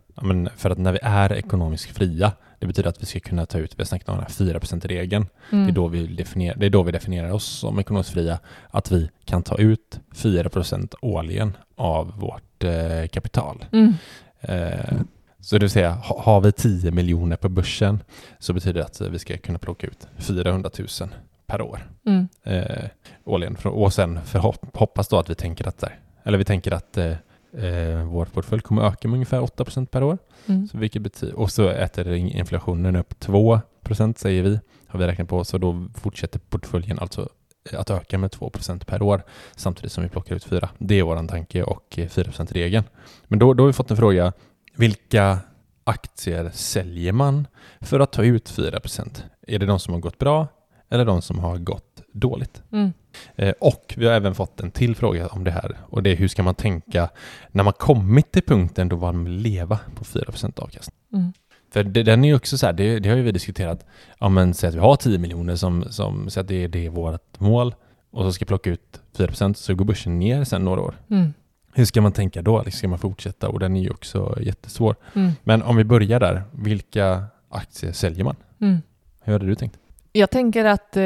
för 0.55 0.69
att 0.69 0.77
när 0.77 0.91
vi 0.91 0.99
är 1.01 1.33
ekonomiskt 1.33 1.97
fria, 1.97 2.31
det 2.59 2.67
betyder 2.67 2.89
att 2.89 3.01
vi 3.01 3.05
ska 3.05 3.19
kunna 3.19 3.45
ta 3.45 3.57
ut, 3.57 3.73
vi 3.75 3.81
har 3.81 3.85
snackat 3.85 4.09
om 4.09 4.15
den 4.15 4.23
här 4.23 4.29
4%-regeln, 4.33 5.25
Mm. 5.51 5.65
det, 5.65 5.71
är 5.71 5.73
då 5.75 5.87
vi 5.87 6.07
definierar, 6.07 6.55
det 6.57 6.65
är 6.65 6.69
då 6.69 6.83
vi 6.83 6.91
definierar 6.91 7.31
oss 7.31 7.45
som 7.45 7.79
ekonomiskt 7.79 8.09
fria, 8.09 8.39
att 8.69 8.91
vi 8.91 9.09
kan 9.25 9.43
ta 9.43 9.57
ut 9.57 9.99
4% 10.15 10.93
årligen 11.01 11.57
av 11.75 12.19
vårt 12.19 12.63
eh, 12.63 13.07
kapital. 13.11 13.65
Mm. 13.71 13.93
Eh, 14.41 14.97
så 15.39 15.55
det 15.55 15.59
vill 15.59 15.69
säga, 15.69 15.91
ha, 15.91 16.21
har 16.21 16.41
vi 16.41 16.51
10 16.51 16.91
miljoner 16.91 17.35
på 17.35 17.49
börsen 17.49 18.03
så 18.39 18.53
betyder 18.53 18.79
det 18.79 18.85
att 18.85 19.01
vi 19.01 19.19
ska 19.19 19.37
kunna 19.37 19.59
plocka 19.59 19.87
ut 19.87 20.07
400 20.17 20.69
000 21.01 21.09
per 21.47 21.61
år 21.61 21.87
Mm. 22.05 22.27
eh, 22.43 22.85
årligen. 23.25 23.55
Och 23.65 23.93
sen 23.93 24.19
förhopp, 24.25 24.77
hoppas 24.77 25.07
då 25.07 25.17
att 25.19 25.29
vi 25.29 25.35
tänker 25.35 25.67
att, 25.67 25.77
där, 25.77 25.99
eller 26.23 26.37
vi 26.37 26.45
tänker 26.45 26.71
att 26.71 26.97
eh, 26.97 27.11
eh, 27.57 28.03
vår 28.05 28.25
portfölj 28.25 28.61
kommer 28.61 28.81
öka 28.81 29.07
med 29.07 29.13
ungefär 29.13 29.41
8% 29.41 29.85
per 29.85 30.03
år. 30.03 30.17
Mm. 30.45 30.67
Så 30.67 30.77
vilket 30.77 31.01
betyder, 31.01 31.35
och 31.35 31.51
så 31.51 31.69
äter 31.69 32.07
inflationen 32.13 32.95
upp 32.95 33.13
2% 33.19 34.17
säger 34.17 34.43
vi, 34.43 34.59
har 34.87 34.99
vi 34.99 35.07
räknat 35.07 35.29
på. 35.29 35.43
Så 35.43 35.57
då 35.57 35.87
fortsätter 35.95 36.39
portföljen 36.39 36.99
alltså 36.99 37.29
eh, 37.71 37.79
att 37.79 37.89
öka 37.89 38.17
med 38.17 38.31
2% 38.31 38.85
per 38.85 39.01
år 39.01 39.23
samtidigt 39.55 39.91
som 39.91 40.03
vi 40.03 40.09
plockar 40.09 40.35
ut 40.35 40.43
4. 40.43 40.69
Det 40.77 40.99
är 40.99 41.03
vår 41.03 41.27
tanke 41.27 41.63
och 41.63 41.99
eh, 41.99 42.07
4%-regeln. 42.07 42.83
Men 43.23 43.39
då, 43.39 43.53
då 43.53 43.63
har 43.63 43.67
vi 43.67 43.73
fått 43.73 43.91
en 43.91 43.97
fråga, 43.97 44.33
vilka 44.75 45.39
aktier 45.83 46.51
säljer 46.53 47.11
man 47.11 47.47
för 47.81 47.99
att 47.99 48.11
ta 48.11 48.23
ut 48.23 48.51
4%? 48.51 49.21
Är 49.47 49.59
det 49.59 49.65
de 49.65 49.79
som 49.79 49.93
har 49.93 50.01
gått 50.01 50.17
bra 50.17 50.47
eller 50.89 51.05
de 51.05 51.21
som 51.21 51.39
har 51.39 51.57
gått 51.57 52.01
dåligt? 52.13 52.63
Mm. 52.71 52.93
Eh, 53.35 53.53
och 53.59 53.93
vi 53.97 54.05
har 54.05 54.13
även 54.13 54.35
fått 54.35 54.59
en 54.59 54.71
till 54.71 54.95
fråga 54.95 55.27
om 55.27 55.43
det 55.43 55.51
här 55.51 55.77
och 55.81 56.03
det 56.03 56.09
är 56.09 56.15
hur 56.15 56.27
ska 56.27 56.43
man 56.43 56.55
tänka 56.55 57.09
när 57.51 57.63
man 57.63 57.73
kommit 57.73 58.31
till 58.31 58.43
punkten 58.43 58.89
då 58.89 58.97
man 58.97 59.23
vill 59.23 59.33
leva 59.33 59.79
på 59.95 60.03
4% 60.03 60.59
avkastning? 60.59 60.97
Mm. 61.13 61.33
För 61.73 61.83
det, 61.83 62.03
den 62.03 62.23
är 62.23 62.27
ju 62.29 62.35
också 62.35 62.57
så 62.57 62.65
här, 62.65 62.73
det, 62.73 62.99
det 62.99 63.09
har 63.09 63.15
ju 63.15 63.23
vi 63.23 63.31
diskuterat, 63.31 63.85
ja 64.19 64.29
men 64.29 64.53
säg 64.53 64.69
att 64.69 64.75
vi 64.75 64.79
har 64.79 64.95
10 64.95 65.17
miljoner 65.17 65.55
som, 65.55 65.83
som 65.89 66.29
så 66.29 66.39
att 66.39 66.47
det, 66.47 66.67
det 66.67 66.85
är 66.85 66.89
vårt 66.89 67.39
mål 67.39 67.75
och 68.11 68.23
så 68.23 68.31
ska 68.31 68.45
plocka 68.45 68.69
ut 68.69 69.01
4% 69.17 69.53
så 69.53 69.75
går 69.75 69.85
börsen 69.85 70.19
ner 70.19 70.43
sen 70.43 70.65
några 70.65 70.81
år. 70.81 70.95
Mm. 71.09 71.33
Hur 71.73 71.85
ska 71.85 72.01
man 72.01 72.11
tänka 72.11 72.41
då? 72.41 72.63
Liksom, 72.63 72.77
Ska 72.77 72.87
man 72.87 72.99
fortsätta? 72.99 73.49
Och 73.49 73.59
den 73.59 73.75
är 73.75 73.81
ju 73.81 73.89
också 73.89 74.37
jättesvår. 74.41 74.95
Mm. 75.13 75.31
Men 75.43 75.61
om 75.61 75.75
vi 75.75 75.83
börjar 75.83 76.19
där, 76.19 76.43
vilka 76.51 77.23
aktier 77.49 77.91
säljer 77.91 78.23
man? 78.23 78.35
Mm. 78.61 78.77
Hur 79.21 79.33
hade 79.33 79.45
du 79.45 79.55
tänkt? 79.55 79.77
Jag 80.11 80.29
tänker 80.29 80.65
att 80.65 80.97
eh, 80.97 81.03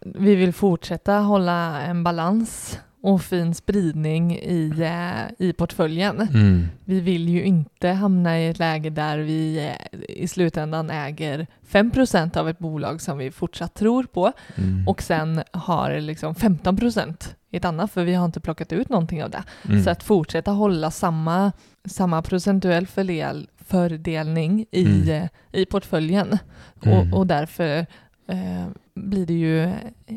vi 0.00 0.34
vill 0.34 0.52
fortsätta 0.52 1.12
hålla 1.18 1.80
en 1.82 2.04
balans 2.04 2.80
och 3.02 3.22
fin 3.22 3.54
spridning 3.54 4.36
i, 4.36 4.72
eh, 4.80 5.46
i 5.46 5.52
portföljen. 5.52 6.20
Mm. 6.20 6.66
Vi 6.84 7.00
vill 7.00 7.28
ju 7.28 7.44
inte 7.44 7.88
hamna 7.88 8.40
i 8.40 8.48
ett 8.48 8.58
läge 8.58 8.90
där 8.90 9.18
vi 9.18 9.58
eh, 9.92 10.00
i 10.08 10.28
slutändan 10.28 10.90
äger 10.90 11.46
5% 11.70 12.36
av 12.36 12.48
ett 12.48 12.58
bolag 12.58 13.00
som 13.00 13.18
vi 13.18 13.30
fortsatt 13.30 13.74
tror 13.74 14.04
på 14.04 14.32
Mm. 14.56 14.88
och 14.88 15.02
sen 15.02 15.42
har 15.52 16.00
liksom 16.00 16.34
15% 16.34 17.34
i 17.50 17.56
ett 17.56 17.64
annat 17.64 17.92
för 17.92 18.04
vi 18.04 18.14
har 18.14 18.24
inte 18.24 18.40
plockat 18.40 18.72
ut 18.72 18.88
någonting 18.88 19.24
av 19.24 19.30
det. 19.30 19.42
Mm. 19.68 19.84
Så 19.84 19.90
att 19.90 20.02
fortsätta 20.02 20.50
hålla 20.50 20.90
samma, 20.90 21.52
samma 21.88 22.22
procentuell 22.22 22.86
fördel, 22.86 23.48
fördelning 23.64 24.66
i, 24.70 24.84
Mm. 24.86 25.08
eh, 25.22 25.28
i 25.60 25.66
portföljen. 25.66 26.38
Mm. 26.82 27.12
Och, 27.12 27.18
och 27.18 27.26
därför 27.26 27.86
eh, 28.28 28.66
blir 28.96 29.26
det 29.26 29.34
ju 29.34 29.70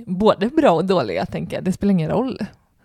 både 0.06 0.48
bra 0.50 0.72
och 0.72 0.86
dåliga, 0.86 1.26
tänker 1.26 1.58
jag. 1.58 1.63
Det 1.63 1.72
spelar 1.72 1.92
ingen 1.92 2.10
roll 2.10 2.38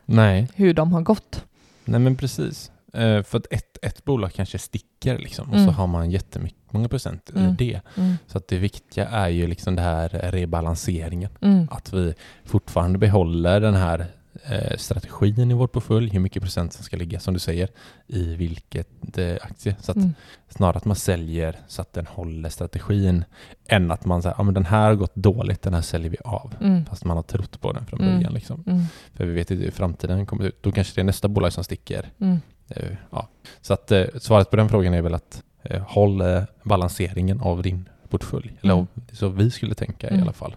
Nej, 0.04 0.48
hur 0.54 0.74
de 0.74 0.92
har 0.92 1.00
gått. 1.00 1.44
nej 1.84 2.00
men 2.00 2.16
precis. 2.16 2.70
Eh, 2.92 3.22
för 3.22 3.38
att 3.38 3.46
ett, 3.50 3.78
ett 3.82 4.04
bolag 4.04 4.32
kanske 4.32 4.58
sticker 4.58 5.18
liksom 5.18 5.48
och 5.48 5.54
Mm. 5.56 5.66
så 5.66 5.72
har 5.72 5.86
man 5.86 6.10
jättemycket 6.10 6.72
många 6.72 6.88
procent 6.88 7.30
i 7.34 7.38
Mm. 7.38 7.56
det. 7.56 7.80
Mm. 7.96 8.14
Så 8.26 8.38
att 8.38 8.48
det 8.48 8.58
viktiga 8.58 9.08
är 9.08 9.28
ju 9.28 9.46
liksom 9.46 9.76
det 9.76 9.82
här 9.82 10.08
rebalanseringen. 10.08 11.30
Mm. 11.40 11.68
Att 11.70 11.92
vi 11.92 12.14
fortfarande 12.44 12.98
behåller 12.98 13.60
den 13.60 13.74
här 13.74 14.06
strategin 14.76 15.50
i 15.50 15.54
vår 15.54 15.66
portfölj, 15.66 16.10
hur 16.10 16.20
mycket 16.20 16.42
procent 16.42 16.72
som 16.72 16.84
ska 16.84 16.96
ligga, 16.96 17.20
som 17.20 17.34
du 17.34 17.40
säger, 17.40 17.68
i 18.06 18.34
vilket 18.36 19.18
eh, 19.18 19.36
aktie. 19.42 19.76
Så 19.80 19.92
Mm. 19.92 20.14
snarare 20.48 20.76
att 20.76 20.84
man 20.84 20.96
säljer 20.96 21.56
så 21.68 21.82
att 21.82 21.92
den 21.92 22.06
håller 22.06 22.48
strategin, 22.48 23.24
än 23.68 23.90
att 23.90 24.04
man 24.04 24.22
säger, 24.22 24.42
men 24.42 24.54
den 24.54 24.64
här 24.64 24.86
har 24.88 24.94
gått 24.94 25.14
dåligt, 25.14 25.62
den 25.62 25.74
här 25.74 25.80
säljer 25.82 26.10
vi 26.10 26.16
av. 26.24 26.54
Mm. 26.60 26.84
Fast 26.86 27.04
man 27.04 27.16
har 27.16 27.22
trott 27.22 27.60
på 27.60 27.72
den 27.72 27.86
från 27.86 28.00
Mm. 28.00 28.14
början. 28.14 28.32
Liksom. 28.34 28.64
Mm. 28.66 28.82
För 29.14 29.24
vi 29.24 29.32
vet 29.32 29.50
inte 29.50 29.64
hur 29.64 29.70
framtiden 29.70 30.26
kommer 30.26 30.44
ut. 30.44 30.62
Då 30.62 30.72
kanske 30.72 30.94
det 30.94 31.00
är 31.00 31.04
nästa 31.04 31.28
bolag 31.28 31.52
som 31.52 31.64
sticker. 31.64 32.10
Mm. 32.20 32.40
Eh, 32.68 32.96
Ja. 33.10 33.28
Så 33.60 33.74
att 33.74 33.92
eh, 33.92 34.04
svaret 34.20 34.50
på 34.50 34.56
den 34.56 34.68
frågan 34.68 34.94
är 34.94 35.02
väl 35.02 35.14
att 35.14 35.42
eh, 35.62 35.82
håll 35.88 36.20
eh, 36.20 36.42
balanseringen 36.62 37.40
av 37.40 37.62
din 37.62 37.88
portfölj. 38.08 38.52
Eller 38.62 38.74
Mm. 38.74 38.86
så 39.12 39.28
vi 39.28 39.50
skulle 39.50 39.74
tänka 39.74 40.10
i 40.10 40.20
alla 40.20 40.32
fall. 40.32 40.54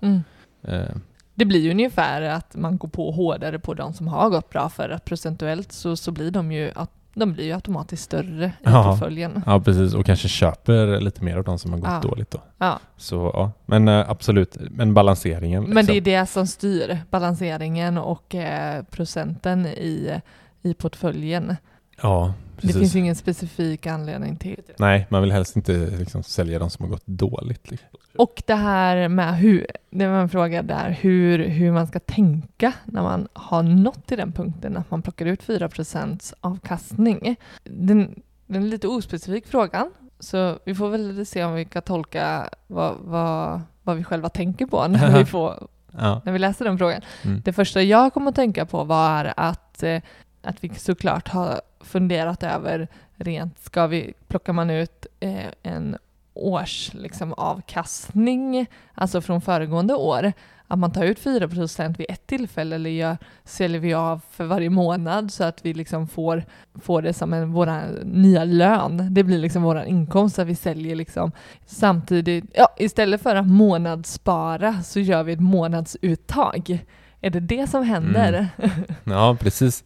Det 1.37 1.45
blir 1.45 1.59
ju 1.59 1.71
ungefär 1.71 2.21
att 2.21 2.55
man 2.55 2.77
går 2.77 2.87
på 2.87 3.11
hårdare 3.11 3.59
på 3.59 3.73
de 3.73 3.93
som 3.93 4.07
har 4.07 4.29
gått 4.29 4.49
bra 4.49 4.69
för 4.69 4.89
att 4.89 5.05
procentuellt 5.05 5.71
så, 5.71 5.95
så 5.95 6.11
blir 6.11 6.31
de 6.31 6.51
ju, 6.51 6.71
att 6.75 6.91
de 7.13 7.33
blir 7.33 7.45
ju 7.45 7.53
automatiskt 7.53 8.03
större 8.03 8.45
i 8.45 8.51
Ja. 8.63 8.83
portföljen. 8.83 9.43
ja, 9.45 9.59
precis. 9.59 9.93
Och 9.93 10.05
kanske 10.05 10.27
köper 10.27 10.99
lite 11.01 11.23
mer 11.23 11.37
av 11.37 11.43
de 11.43 11.59
som 11.59 11.71
har 11.73 11.79
gått 11.79 11.89
Ja. 12.03 12.09
dåligt 12.09 12.31
då. 12.31 12.41
Ja. 12.57 12.79
Så 12.97 13.31
ja, 13.33 13.51
men 13.65 13.87
eh, 13.87 14.09
absolut. 14.09 14.57
Men 14.71 14.93
balanseringen. 14.93 15.63
Men 15.63 15.85
det 15.85 15.91
är 15.91 15.95
liksom. 15.95 16.11
det 16.11 16.25
som 16.25 16.47
styr 16.47 16.97
balanseringen 17.09 17.97
och 17.97 18.35
eh, 18.35 18.83
procenten 18.83 19.65
i, 19.65 20.21
i 20.61 20.73
portföljen. 20.73 21.55
Ja, 22.01 22.33
Det 22.55 22.61
precis. 22.61 22.77
finns 22.79 22.95
ingen 22.95 23.15
specifik 23.15 23.87
anledning 23.87 24.35
till 24.35 24.61
det. 24.67 24.73
Nej, 24.79 25.07
man 25.09 25.21
vill 25.21 25.31
helst 25.31 25.55
inte 25.55 25.71
liksom, 25.73 26.23
sälja 26.23 26.59
de 26.59 26.69
som 26.69 26.85
har 26.85 26.89
gått 26.91 27.05
dåligt. 27.07 27.71
Liksom. 27.71 27.87
Och 28.17 28.43
det 28.47 28.55
här 28.55 29.07
med 29.07 29.37
hur, 29.37 29.67
det 29.89 30.07
var 30.07 30.17
en 30.19 30.29
fråga 30.29 30.61
där, 30.63 30.89
hur, 31.01 31.47
hur 31.47 31.71
man 31.71 31.87
ska 31.87 31.99
tänka 31.99 32.73
när 32.85 33.01
man 33.03 33.27
har 33.33 33.63
nått 33.63 34.05
till 34.07 34.17
den 34.17 34.31
punkten 34.31 34.77
att 34.77 34.91
man 34.91 35.01
plockar 35.01 35.25
ut 35.25 35.43
4% 35.43 36.33
avkastning. 36.41 37.35
Den, 37.63 38.21
den 38.45 38.63
är 38.63 38.67
lite 38.67 38.87
ospecifik 38.87 39.47
frågan, 39.47 39.91
så 40.19 40.59
vi 40.65 40.75
får 40.75 40.89
väl 40.89 41.25
se 41.25 41.43
om 41.43 41.53
vi 41.53 41.65
kan 41.65 41.81
tolka 41.81 42.49
vad, 42.67 42.95
vad, 43.01 43.61
vad 43.83 43.97
vi 43.97 44.03
själva 44.03 44.29
tänker 44.29 44.65
på 44.65 44.87
när 44.87 45.17
vi, 45.19 45.25
får, 45.35 45.67
Ja. 45.99 46.21
när 46.25 46.33
vi 46.33 46.39
läser 46.39 46.65
den 46.65 46.77
frågan. 46.77 47.01
Mm. 47.23 47.41
Det 47.45 47.53
första 47.53 47.81
jag 47.81 48.13
kom 48.13 48.27
att 48.27 48.35
tänka 48.35 48.65
på 48.65 48.83
var 48.83 49.33
att, 49.37 49.83
eh, 49.83 50.01
att 50.41 50.63
vi 50.63 50.69
såklart 50.69 51.27
har 51.27 51.61
funderat 51.79 52.43
över 52.43 52.87
rent, 53.15 53.59
ska 53.59 53.87
vi, 53.87 54.13
plockar 54.27 54.53
man 54.53 54.69
ut 54.69 55.05
eh, 55.19 55.45
en 55.63 55.97
års 56.33 56.93
liksom, 56.93 57.33
avkastning, 57.33 58.65
alltså 58.93 59.21
från 59.21 59.41
föregående 59.41 59.93
år, 59.93 60.33
att 60.67 60.79
man 60.79 60.91
tar 60.91 61.03
ut 61.03 61.23
4% 61.23 61.97
vid 61.97 62.05
ett 62.09 62.27
tillfälle 62.27 62.75
eller 62.75 62.89
gör, 62.89 63.17
säljer 63.43 63.79
vi 63.79 63.93
av 63.93 64.21
för 64.31 64.45
varje 64.45 64.69
månad 64.69 65.31
så 65.31 65.43
att 65.43 65.65
vi 65.65 65.73
liksom 65.73 66.07
får, 66.07 66.45
får 66.75 67.01
det 67.01 67.13
som 67.13 67.33
en 67.33 67.51
vår 67.51 68.03
nya 68.03 68.43
lön. 68.43 69.07
Det 69.13 69.23
blir 69.23 69.37
liksom 69.37 69.63
vår 69.63 69.83
inkomst 69.83 70.39
att 70.39 70.47
vi 70.47 70.55
säljer 70.55 70.95
liksom 70.95 71.31
samtidigt, 71.65 72.45
ja 72.53 72.67
istället 72.77 73.21
för 73.21 73.35
att 73.35 73.47
månadsspara 73.47 74.81
så 74.83 74.99
gör 74.99 75.23
vi 75.23 75.33
ett 75.33 75.39
månadsuttag. 75.39 76.85
Är 77.27 77.31
det 77.31 77.39
det 77.39 77.67
som 77.69 77.83
händer? 77.83 78.47
ja, 79.03 79.37
precis. 79.39 79.83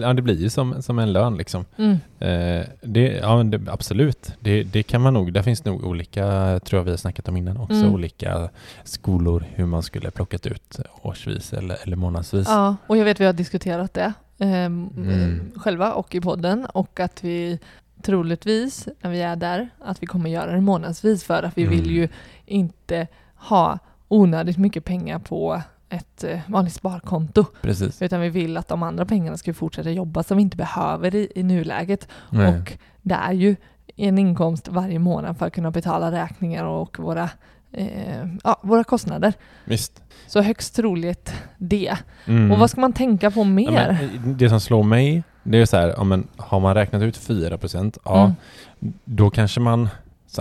Ja, 0.00 0.12
det 0.12 0.22
blir 0.22 0.34
ju 0.40 0.50
som, 0.50 0.82
som 0.82 0.98
en 0.98 1.12
lön 1.12 1.36
liksom. 1.36 1.64
Mm. 1.76 1.92
Eh, 2.18 2.66
det, 2.82 3.00
ja, 3.22 3.42
det, 3.42 3.72
absolut. 3.72 4.32
Det, 4.40 4.62
det 4.62 4.82
kan 4.82 5.00
man 5.00 5.14
nog. 5.14 5.32
Där 5.32 5.42
finns 5.42 5.64
nog 5.64 5.84
olika, 5.84 6.22
tror 6.64 6.78
jag 6.80 6.84
vi 6.84 6.90
har 6.90 6.96
snackat 6.96 7.28
om 7.28 7.36
innan 7.36 7.56
också, 7.56 7.74
Mm. 7.76 7.94
olika 7.94 8.48
skolor 8.84 9.44
hur 9.54 9.66
man 9.66 9.82
skulle 9.82 10.10
plockat 10.10 10.46
ut 10.46 10.78
årsvis 11.02 11.52
eller, 11.52 11.76
eller 11.82 11.96
månadsvis. 11.96 12.48
Ja, 12.48 12.76
och 12.86 12.96
jag 12.96 13.04
vet 13.04 13.20
vi 13.20 13.24
har 13.24 13.32
diskuterat 13.32 13.94
det 13.94 14.12
Mm. 14.38 14.90
eh, 15.08 15.60
själva 15.60 15.92
och 15.92 16.14
i 16.14 16.20
podden 16.20 16.66
och 16.74 17.00
att 17.00 17.24
vi 17.24 17.58
troligtvis 18.02 18.88
när 19.00 19.10
vi 19.10 19.22
är 19.22 19.36
där 19.36 19.68
att 19.84 20.02
vi 20.02 20.06
kommer 20.06 20.30
göra 20.30 20.52
det 20.52 20.60
månadsvis 20.60 21.24
för 21.24 21.42
att 21.42 21.58
vi 21.58 21.62
Mm. 21.62 21.74
vill 21.76 21.90
ju 21.90 22.08
inte 22.46 23.06
ha 23.36 23.78
onödigt 24.08 24.58
mycket 24.58 24.84
pengar 24.84 25.18
på 25.18 25.62
ett 25.88 26.24
eh, 26.24 26.38
vanligt 26.48 26.74
sparkonto 26.74 27.44
Precis. 27.62 28.02
utan 28.02 28.20
vi 28.20 28.28
vill 28.28 28.56
att 28.56 28.68
de 28.68 28.82
andra 28.82 29.04
pengarna 29.04 29.36
ska 29.36 29.54
fortsätta 29.54 29.90
jobba 29.90 30.22
som 30.22 30.36
vi 30.36 30.42
inte 30.42 30.56
behöver 30.56 31.14
i, 31.14 31.32
i 31.34 31.42
nuläget 31.42 32.08
Nej. 32.30 32.48
och 32.58 32.72
det 33.02 33.14
är 33.14 33.32
ju 33.32 33.56
en 33.96 34.18
inkomst 34.18 34.68
varje 34.68 34.98
månad 34.98 35.38
för 35.38 35.46
att 35.46 35.52
kunna 35.52 35.70
betala 35.70 36.12
räkningar 36.12 36.64
och 36.64 36.98
våra, 36.98 37.30
eh, 37.72 38.26
ja, 38.44 38.60
våra 38.62 38.84
kostnader. 38.84 39.32
Visst. 39.64 40.02
Så 40.26 40.40
högst 40.42 40.76
troligt 40.76 41.32
det. 41.58 41.96
Mm. 42.26 42.52
Och 42.52 42.58
vad 42.58 42.70
ska 42.70 42.80
man 42.80 42.92
tänka 42.92 43.30
på 43.30 43.44
mer? 43.44 43.72
Ja, 43.72 44.04
eh, 44.04 44.20
det 44.26 44.48
som 44.48 44.60
slår 44.60 44.82
mig, 44.82 45.22
det 45.42 45.58
är 45.58 45.66
så 45.66 45.76
här, 45.76 45.94
ja, 45.96 46.04
men, 46.04 46.28
har 46.36 46.60
man 46.60 46.74
räknat 46.74 47.02
ut 47.02 47.16
4 47.16 47.58
ja, 48.04 48.24
Mm. 48.24 48.32
då 49.04 49.30
kanske 49.30 49.60
man, 49.60 49.88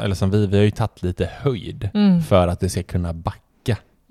eller 0.02 0.16
som 0.16 0.32
vi, 0.32 0.48
vi 0.48 0.58
har 0.58 0.64
ju 0.64 0.72
tagit 0.72 1.04
lite 1.04 1.30
höjd 1.42 1.90
Mm. 1.94 2.22
för 2.22 2.48
att 2.48 2.60
det 2.60 2.70
ska 2.70 2.84
kunna 2.84 3.14
backa 3.14 3.40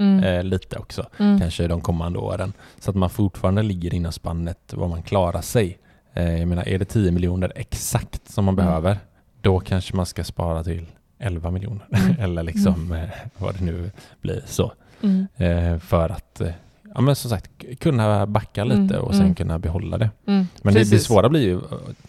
Mm. 0.02 0.24
eh, 0.24 0.44
lite 0.44 0.78
också, 0.78 1.06
Mm. 1.18 1.40
kanske 1.40 1.66
de 1.68 1.80
kommande 1.80 2.18
åren. 2.18 2.52
Så 2.80 2.90
att 2.90 2.96
man 2.96 3.10
fortfarande 3.10 3.62
ligger 3.62 3.94
inom 3.94 4.12
spannet 4.12 4.58
vad 4.76 4.90
man 4.90 5.02
klarar 5.02 5.40
sig. 5.40 5.78
Eh, 6.14 6.38
jag 6.38 6.48
menar, 6.48 6.68
är 6.68 6.78
det 6.78 6.84
10 6.84 7.10
miljoner 7.12 7.52
exakt 7.56 8.30
som 8.30 8.44
man 8.44 8.54
Mm. 8.54 8.66
behöver, 8.66 8.98
då 9.40 9.60
kanske 9.60 9.96
man 9.96 10.06
ska 10.06 10.24
spara 10.24 10.64
till 10.64 10.86
11 11.18 11.50
miljoner. 11.50 11.86
Mm. 11.92 12.16
eller 12.20 12.42
liksom 12.42 12.92
eh, 12.92 13.08
vad 13.38 13.54
det 13.58 13.64
nu 13.64 13.90
blir 14.20 14.42
så. 14.46 14.72
Mm. 15.02 15.26
Eh, 15.36 15.78
för 15.78 16.08
att, 16.08 16.40
eh, 16.40 16.50
ja 16.94 17.00
men 17.00 17.16
som 17.16 17.30
sagt, 17.30 17.50
kunna 17.80 18.26
backa 18.26 18.64
lite 18.64 18.94
Mm, 18.94 19.00
och 19.04 19.12
sen 19.14 19.22
mm. 19.22 19.34
kunna 19.34 19.58
behålla 19.58 19.98
det. 19.98 20.10
Mm. 20.26 20.46
Men 20.62 20.74
det, 20.74 20.90
det 20.90 20.98
svåra 20.98 21.28
blir 21.28 21.40
ju 21.42 21.54
eh, 21.56 21.62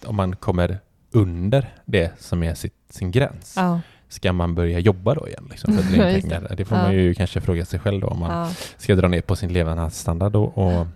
om 0.06 0.16
man 0.16 0.36
kommer 0.36 0.80
under 1.12 1.74
det 1.86 2.12
som 2.20 2.44
är 2.44 2.54
sitt, 2.56 2.74
sin 2.90 3.12
gräns. 3.12 3.54
Ja. 3.58 3.80
Ska 4.14 4.34
man 4.34 4.56
börja 4.56 4.80
jobba 4.80 5.14
då 5.14 5.28
igen 5.28 5.48
liksom, 5.50 5.74
för 5.74 5.82
att 5.82 6.22
pengar? 6.22 6.54
Det 6.58 6.66
får 6.66 6.76
man 6.76 6.94
ju 6.94 7.14
kanske 7.14 7.42
fråga 7.42 7.66
sig 7.66 7.80
själv 7.80 8.02
då 8.02 8.08
om 8.08 8.20
man 8.20 8.50
ska 8.78 8.96
dra 8.96 9.08
ner 9.08 9.22
på 9.22 9.36
sin 9.36 9.54
levnadsstandard 9.54 10.36
och, 10.36 10.58
och 10.58 10.88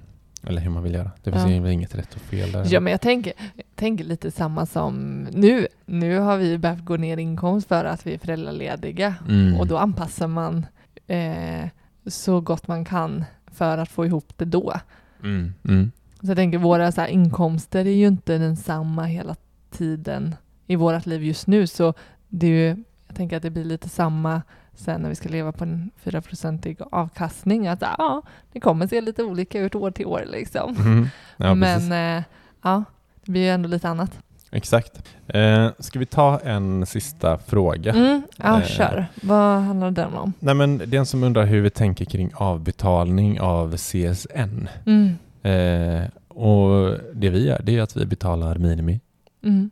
eller 0.43 0.61
hur 0.61 0.69
man 0.69 0.83
vill 0.83 0.93
göra. 0.93 1.11
Det 1.23 1.31
finns 1.31 1.43
Ja. 1.49 1.69
inget 1.71 1.95
rätt 1.95 2.15
och 2.15 2.21
fel 2.21 2.51
där. 2.51 2.67
ja, 2.69 2.79
men 2.79 2.91
jag 2.91 3.01
tänker, 3.01 3.33
tänker 3.75 4.03
lite 4.03 4.31
samma 4.31 4.65
som 4.65 5.23
nu. 5.31 5.67
Nu 5.85 6.17
har 6.19 6.37
vi 6.37 6.57
behövt 6.57 6.85
gå 6.85 6.97
ner 6.97 7.17
i 7.17 7.21
inkomst 7.21 7.67
för 7.67 7.85
att 7.85 8.07
vi 8.07 8.13
är 8.13 8.17
föräldralediga 8.17 9.15
Mm. 9.29 9.59
och 9.59 9.67
då 9.67 9.77
anpassar 9.77 10.27
man 10.27 10.65
eh, 11.07 11.65
så 12.07 12.41
gott 12.41 12.67
man 12.67 12.85
kan 12.85 13.23
för 13.51 13.77
att 13.77 13.89
få 13.89 14.05
ihop 14.05 14.33
det 14.37 14.45
då. 14.45 14.73
Mm. 15.23 15.53
Mm. 15.67 15.91
Så 16.21 16.27
jag 16.27 16.37
tänker 16.37 16.57
våra 16.57 16.91
så 16.91 17.01
här, 17.01 17.07
inkomster 17.07 17.85
är 17.85 17.95
ju 17.95 18.07
inte 18.07 18.37
densamma 18.37 19.03
hela 19.05 19.35
tiden 19.71 20.35
i 20.67 20.75
vårt 20.75 21.05
liv 21.05 21.23
just 21.23 21.47
nu 21.47 21.67
så 21.67 21.93
det 22.27 22.47
är 22.47 22.51
ju, 22.51 22.83
jag 23.07 23.15
tänker 23.15 23.37
att 23.37 23.43
det 23.43 23.49
blir 23.49 23.63
lite 23.63 23.89
samma 23.89 24.41
sen 24.75 25.01
när 25.01 25.09
vi 25.09 25.15
ska 25.15 25.29
leva 25.29 25.51
på 25.51 25.63
en 25.63 25.91
4-procentig 26.03 26.77
avkastning 26.91 27.67
att 27.67 27.81
ja, 27.81 28.21
det 28.51 28.59
kommer 28.59 28.87
se 28.87 29.01
lite 29.01 29.23
olika 29.23 29.59
ut 29.59 29.75
år 29.75 29.91
till 29.91 30.05
år 30.05 30.23
liksom. 30.27 30.75
Mm. 30.79 31.07
Ja. 31.37 31.55
Men 31.55 31.91
eh, 32.17 32.23
ja, 32.63 32.83
det 33.25 33.31
blir 33.31 33.41
ju 33.41 33.49
ändå 33.49 33.69
lite 33.69 33.89
annat. 33.89 34.19
Exakt. 34.51 35.03
Eh, 35.27 35.69
ska 35.79 35.99
vi 35.99 36.05
ta 36.05 36.39
en 36.39 36.85
sista 36.85 37.37
fråga? 37.37 37.91
Mm, 37.93 38.21
ja, 38.37 38.59
Eh. 38.61 38.65
kör. 38.67 39.05
Vad 39.21 39.61
handlar 39.61 39.91
den 39.91 40.13
om? 40.13 40.33
Nej, 40.39 40.55
men 40.55 40.81
den 40.85 41.05
som 41.05 41.23
undrar 41.23 41.45
hur 41.45 41.61
vi 41.61 41.69
tänker 41.69 42.05
kring 42.05 42.31
avbetalning 42.35 43.39
av 43.41 43.77
CSN. 43.77 44.67
Mm, 44.85 45.17
Eh, 45.41 46.03
och 46.27 46.97
det 47.13 47.29
vi 47.29 47.45
gör, 47.47 47.61
det 47.63 47.77
är 47.77 47.81
att 47.81 47.95
vi 47.97 48.05
betalar 48.05 48.55
minimi. 48.57 48.99
mm. 49.43 49.69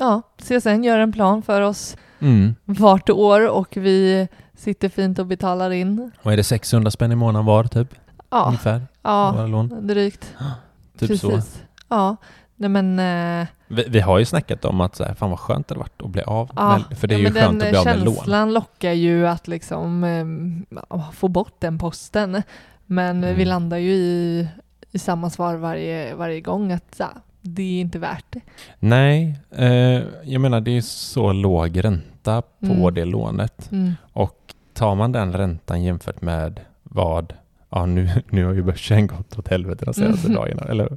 Ja, 0.00 0.22
CSN 0.38 0.84
gör 0.84 0.98
en 0.98 1.12
plan 1.12 1.42
för 1.42 1.60
oss 1.62 1.96
Mm. 2.20 2.54
vart 2.64 3.10
år 3.10 3.48
och 3.50 3.76
vi 3.76 4.28
sitter 4.56 4.88
fint 4.88 5.18
och 5.18 5.26
betalar 5.26 5.70
in. 5.70 6.10
Och 6.22 6.32
är 6.32 6.36
det 6.36 6.44
600 6.44 6.90
spänn 6.90 7.12
i 7.12 7.16
månaden 7.16 7.46
var 7.46 7.64
typ? 7.64 7.94
Ja, 8.30 8.44
Ungefär? 8.46 8.82
ja 9.02 9.48
drygt. 9.80 10.34
Typ 10.98 11.18
så. 11.20 11.30
Precis. 11.30 11.62
Ja, 11.88 12.16
nej 12.56 12.68
men... 12.70 12.98
Eh, 13.40 13.46
Vi, 13.68 13.84
vi 13.88 14.00
har 14.00 14.18
ju 14.18 14.24
snackat 14.24 14.64
om 14.64 14.80
att 14.80 14.96
så 14.96 15.04
här, 15.04 15.14
fan 15.14 15.30
vad 15.30 15.38
skönt 15.38 15.68
det 15.68 15.74
varit 15.74 16.02
att 16.02 16.10
bli 16.10 16.22
av 16.22 16.50
ja, 16.56 16.80
med, 16.88 16.98
För 16.98 17.08
det 17.08 17.14
är 17.14 17.18
ja, 17.18 17.28
ju 17.28 17.34
skönt 17.34 17.62
att 17.62 17.68
bli 17.68 17.78
av 17.78 17.84
med 17.84 18.04
lån. 18.04 18.14
känslan 18.14 18.54
lockar 18.54 18.92
ju 18.92 19.26
att 19.28 19.48
liksom 19.48 20.04
eh, 20.04 21.10
få 21.12 21.28
bort 21.28 21.54
den 21.58 21.78
posten. 21.78 22.42
Men 22.86 23.24
Mm. 23.24 23.36
vi 23.36 23.44
landar 23.44 23.76
ju 23.76 23.92
i, 23.92 24.48
i 24.92 24.98
samma 24.98 25.30
svar 25.30 25.54
varje, 25.56 26.14
varje 26.14 26.40
gång 26.40 26.72
att 26.72 26.96
ja, 26.98 27.08
det 27.54 27.62
är 27.62 27.80
inte 27.80 27.98
värt 27.98 28.24
det. 28.30 28.40
Nej, 28.78 29.38
eh, 29.50 30.02
jag 30.24 30.40
menar 30.40 30.60
det 30.60 30.76
är 30.76 30.80
så 30.80 31.32
låg 31.32 31.84
ränta 31.84 32.42
på 32.42 32.66
Mm. 32.66 32.94
det 32.94 33.04
lånet. 33.04 33.68
Mm. 33.72 33.92
Och 34.12 34.54
tar 34.74 34.94
man 34.94 35.12
den 35.12 35.32
räntan 35.32 35.82
jämfört 35.82 36.22
med 36.22 36.60
vad 36.82 37.32
Ja, 37.70 37.86
nu, 37.86 38.08
nu 38.30 38.44
har 38.44 38.52
ju 38.52 38.62
börsen 38.62 39.06
gått 39.06 39.38
åt 39.38 39.48
helvete 39.48 39.84
de 39.84 39.94
senaste 39.94 40.26
Mm. 40.28 40.36
dagarna. 40.36 40.62
Eller? 40.62 40.96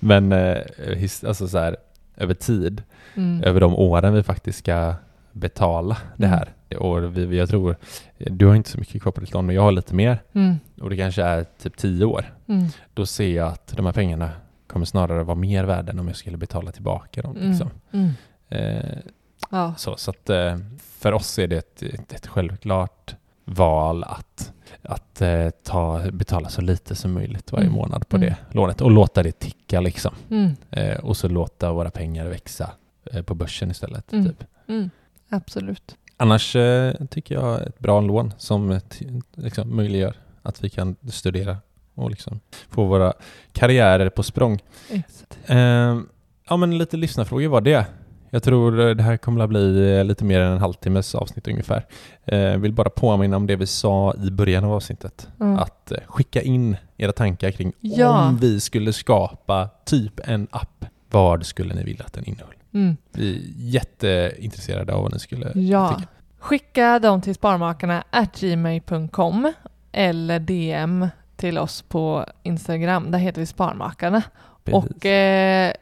Men 0.00 0.32
eh, 0.32 0.56
his, 0.96 1.24
alltså 1.24 1.48
så 1.48 1.58
här, 1.58 1.76
över 2.16 2.34
tid, 2.34 2.82
Mm. 3.16 3.42
över 3.42 3.60
de 3.60 3.74
åren 3.74 4.14
vi 4.14 4.22
faktiskt 4.22 4.58
ska 4.58 4.94
betala 5.32 5.96
det 6.16 6.26
Mm. 6.26 6.38
här. 6.38 6.76
Och 6.78 7.16
vi, 7.16 7.38
jag 7.38 7.48
tror, 7.48 7.76
du 8.18 8.46
har 8.46 8.54
inte 8.54 8.70
så 8.70 8.78
mycket 8.78 9.02
kvar 9.02 9.12
på 9.12 9.20
ditt 9.20 9.32
lån, 9.32 9.46
men 9.46 9.54
jag 9.54 9.62
har 9.62 9.72
lite 9.72 9.94
mer. 9.94 10.18
Mm. 10.32 10.54
Och 10.80 10.90
det 10.90 10.96
kanske 10.96 11.22
är 11.22 11.44
typ 11.62 11.76
tio 11.76 12.04
år. 12.04 12.24
Mm. 12.48 12.66
Då 12.94 13.06
ser 13.06 13.28
jag 13.36 13.48
att 13.48 13.76
de 13.76 13.86
här 13.86 13.92
pengarna 13.92 14.30
kommer 14.68 14.86
snarare 14.86 15.22
vara 15.22 15.34
mer 15.38 15.64
värda 15.64 15.92
än 15.92 15.98
om 15.98 16.08
jag 16.08 16.16
skulle 16.16 16.36
betala 16.36 16.72
tillbaka 16.72 17.22
dem. 17.22 17.36
Mm. 17.36 17.48
Liksom. 17.50 17.70
Mm. 17.92 18.10
Eh, 18.48 18.98
Ja. 19.50 19.74
så 19.76 19.96
så 19.96 20.10
att, 20.10 20.30
eh, 20.30 20.58
för 20.80 21.12
oss 21.12 21.38
är 21.38 21.46
det 21.46 21.56
ett, 21.56 21.82
ett, 21.82 22.12
ett 22.12 22.26
självklart 22.26 23.14
val 23.44 24.04
att, 24.04 24.52
att 24.82 25.20
eh, 25.20 25.50
ta, 25.50 26.02
betala 26.12 26.48
så 26.48 26.60
lite 26.62 26.94
som 26.94 27.12
möjligt 27.12 27.52
varje 27.52 27.64
Mm. 27.66 27.76
månad 27.76 28.08
på 28.08 28.16
Mm. 28.16 28.28
det 28.28 28.36
lånet 28.56 28.80
och 28.80 28.90
låta 28.90 29.22
det 29.22 29.32
ticka 29.32 29.80
liksom. 29.80 30.14
Mm. 30.30 30.56
Eh, 30.70 30.98
och 30.98 31.16
så 31.16 31.28
låta 31.28 31.72
våra 31.72 31.90
pengar 31.90 32.26
växa 32.28 32.70
eh, 33.12 33.22
på 33.22 33.34
börsen 33.34 33.70
istället. 33.70 34.12
Mm. 34.12 34.24
Typ. 34.26 34.44
Mm. 34.68 34.90
Absolut. 35.28 35.96
Annars 36.16 36.56
tycker 37.10 37.34
jag 37.34 37.62
ett 37.62 37.78
bra 37.78 38.00
lån 38.00 38.32
som 38.38 38.80
liksom, 39.34 39.76
möjliggör 39.76 40.14
att 40.42 40.64
vi 40.64 40.70
kan 40.70 40.96
studera 41.10 41.56
och 41.98 42.10
liksom 42.10 42.40
få 42.70 42.84
våra 42.84 43.12
karriärer 43.52 44.10
på 44.10 44.22
språng. 44.22 44.58
Eh, 45.46 45.96
ja, 46.48 46.56
men 46.56 46.78
lite 46.78 46.96
lyssnarfrågor 46.96 47.48
var 47.48 47.60
det. 47.60 47.86
Jag 48.30 48.42
tror 48.42 48.94
det 48.94 49.02
här 49.02 49.16
kommer 49.16 49.44
att 49.44 49.50
bli 49.50 49.96
eh, 49.98 50.04
lite 50.04 50.24
mer 50.24 50.40
än 50.40 50.52
en 50.52 50.58
halvtimmes 50.58 51.14
avsnitt 51.14 51.48
ungefär. 51.48 51.86
Eh, 52.24 52.56
vill 52.56 52.72
bara 52.72 52.90
påminna 52.90 53.36
om 53.36 53.46
det 53.46 53.56
vi 53.56 53.66
sa 53.66 54.14
i 54.24 54.30
början 54.30 54.64
av 54.64 54.72
avsnittet. 54.72 55.28
Mm. 55.40 55.58
Att 55.58 55.92
eh, 55.92 55.98
skicka 56.06 56.42
in 56.42 56.76
era 56.96 57.12
tankar 57.12 57.50
kring 57.50 57.72
Ja. 57.80 58.28
om 58.28 58.36
vi 58.36 58.60
skulle 58.60 58.92
skapa 58.92 59.68
typ 59.84 60.20
en 60.24 60.48
app. 60.50 60.84
Vad 61.10 61.46
skulle 61.46 61.74
ni 61.74 61.84
vilja 61.84 62.04
att 62.04 62.12
den 62.12 62.24
innehöll? 62.24 62.54
Mm. 62.74 62.96
Vi 63.12 63.36
är 63.36 63.42
jätteintresserade 63.74 64.94
av 64.94 65.02
vad 65.02 65.12
ni 65.12 65.18
skulle 65.18 65.52
Ja. 65.54 65.88
tycka. 65.94 66.08
Skicka 66.38 66.98
dem 66.98 67.20
till 67.20 67.34
sparmakarna 67.34 68.04
gmail.com 68.40 69.52
eller 69.92 70.38
DM 70.38 71.08
till 71.38 71.58
oss 71.58 71.82
på 71.82 72.26
Instagram. 72.42 73.10
Där 73.10 73.18
heter 73.18 73.40
vi 73.40 73.46
Sparmakarna. 73.46 74.22
Precis. 74.64 74.90
Och 74.90 75.06
eh, 75.06 75.72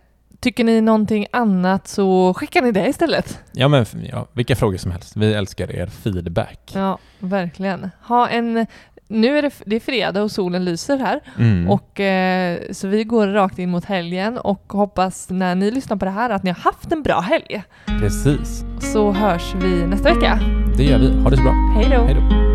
tycker 0.41 0.65
ni 0.65 0.81
någonting 0.81 1.27
annat 1.33 1.89
så 1.89 2.35
skickar 2.35 2.63
ni 2.63 2.73
det 2.73 2.89
istället. 2.89 3.41
Ja, 3.53 3.69
men 3.69 3.87
ja, 4.11 4.27
vilka 4.33 4.57
frågor 4.57 4.77
som 4.77 4.91
helst. 4.91 5.17
Vi 5.17 5.35
älskar 5.35 5.73
er 5.73 5.87
feedback. 5.87 6.71
Ja, 6.75 6.99
verkligen. 7.19 7.91
Ha 8.03 8.29
en... 8.29 8.67
Nu 9.09 9.39
är 9.39 9.43
det, 9.43 9.51
det 9.67 9.77
är 9.77 9.81
fredag 9.81 10.23
och 10.23 10.31
solen 10.31 10.65
lyser 10.65 10.99
här. 10.99 11.21
Mm. 11.39 11.71
Och, 11.71 12.01
eh, 12.01 12.61
så 12.73 12.89
vi 12.89 13.05
går 13.05 13.27
rakt 13.27 13.59
in 13.59 13.71
mot 13.71 13.85
helgen 13.85 14.39
och 14.39 14.73
hoppas 14.73 15.31
när 15.31 15.55
ni 15.55 15.71
lyssnar 15.71 15.97
på 15.97 16.05
det 16.05 16.11
här 16.11 16.31
att 16.31 16.43
ni 16.43 16.51
har 16.51 16.59
haft 16.59 16.93
en 16.93 17.03
bra 17.03 17.21
helg. 17.21 17.63
Precis. 18.01 18.65
Så 18.81 19.13
hörs 19.13 19.55
vi 19.55 19.87
nästa 19.87 20.15
vecka. 20.15 20.41
Det 20.77 20.85
gör 20.85 20.99
vi. 20.99 21.23
Ha 21.23 21.31
det 21.31 21.37
så 21.37 21.43
bra. 21.43 21.53
Hej 21.77 21.87
då! 21.91 22.05
Hej 22.05 22.15
då. 22.15 22.46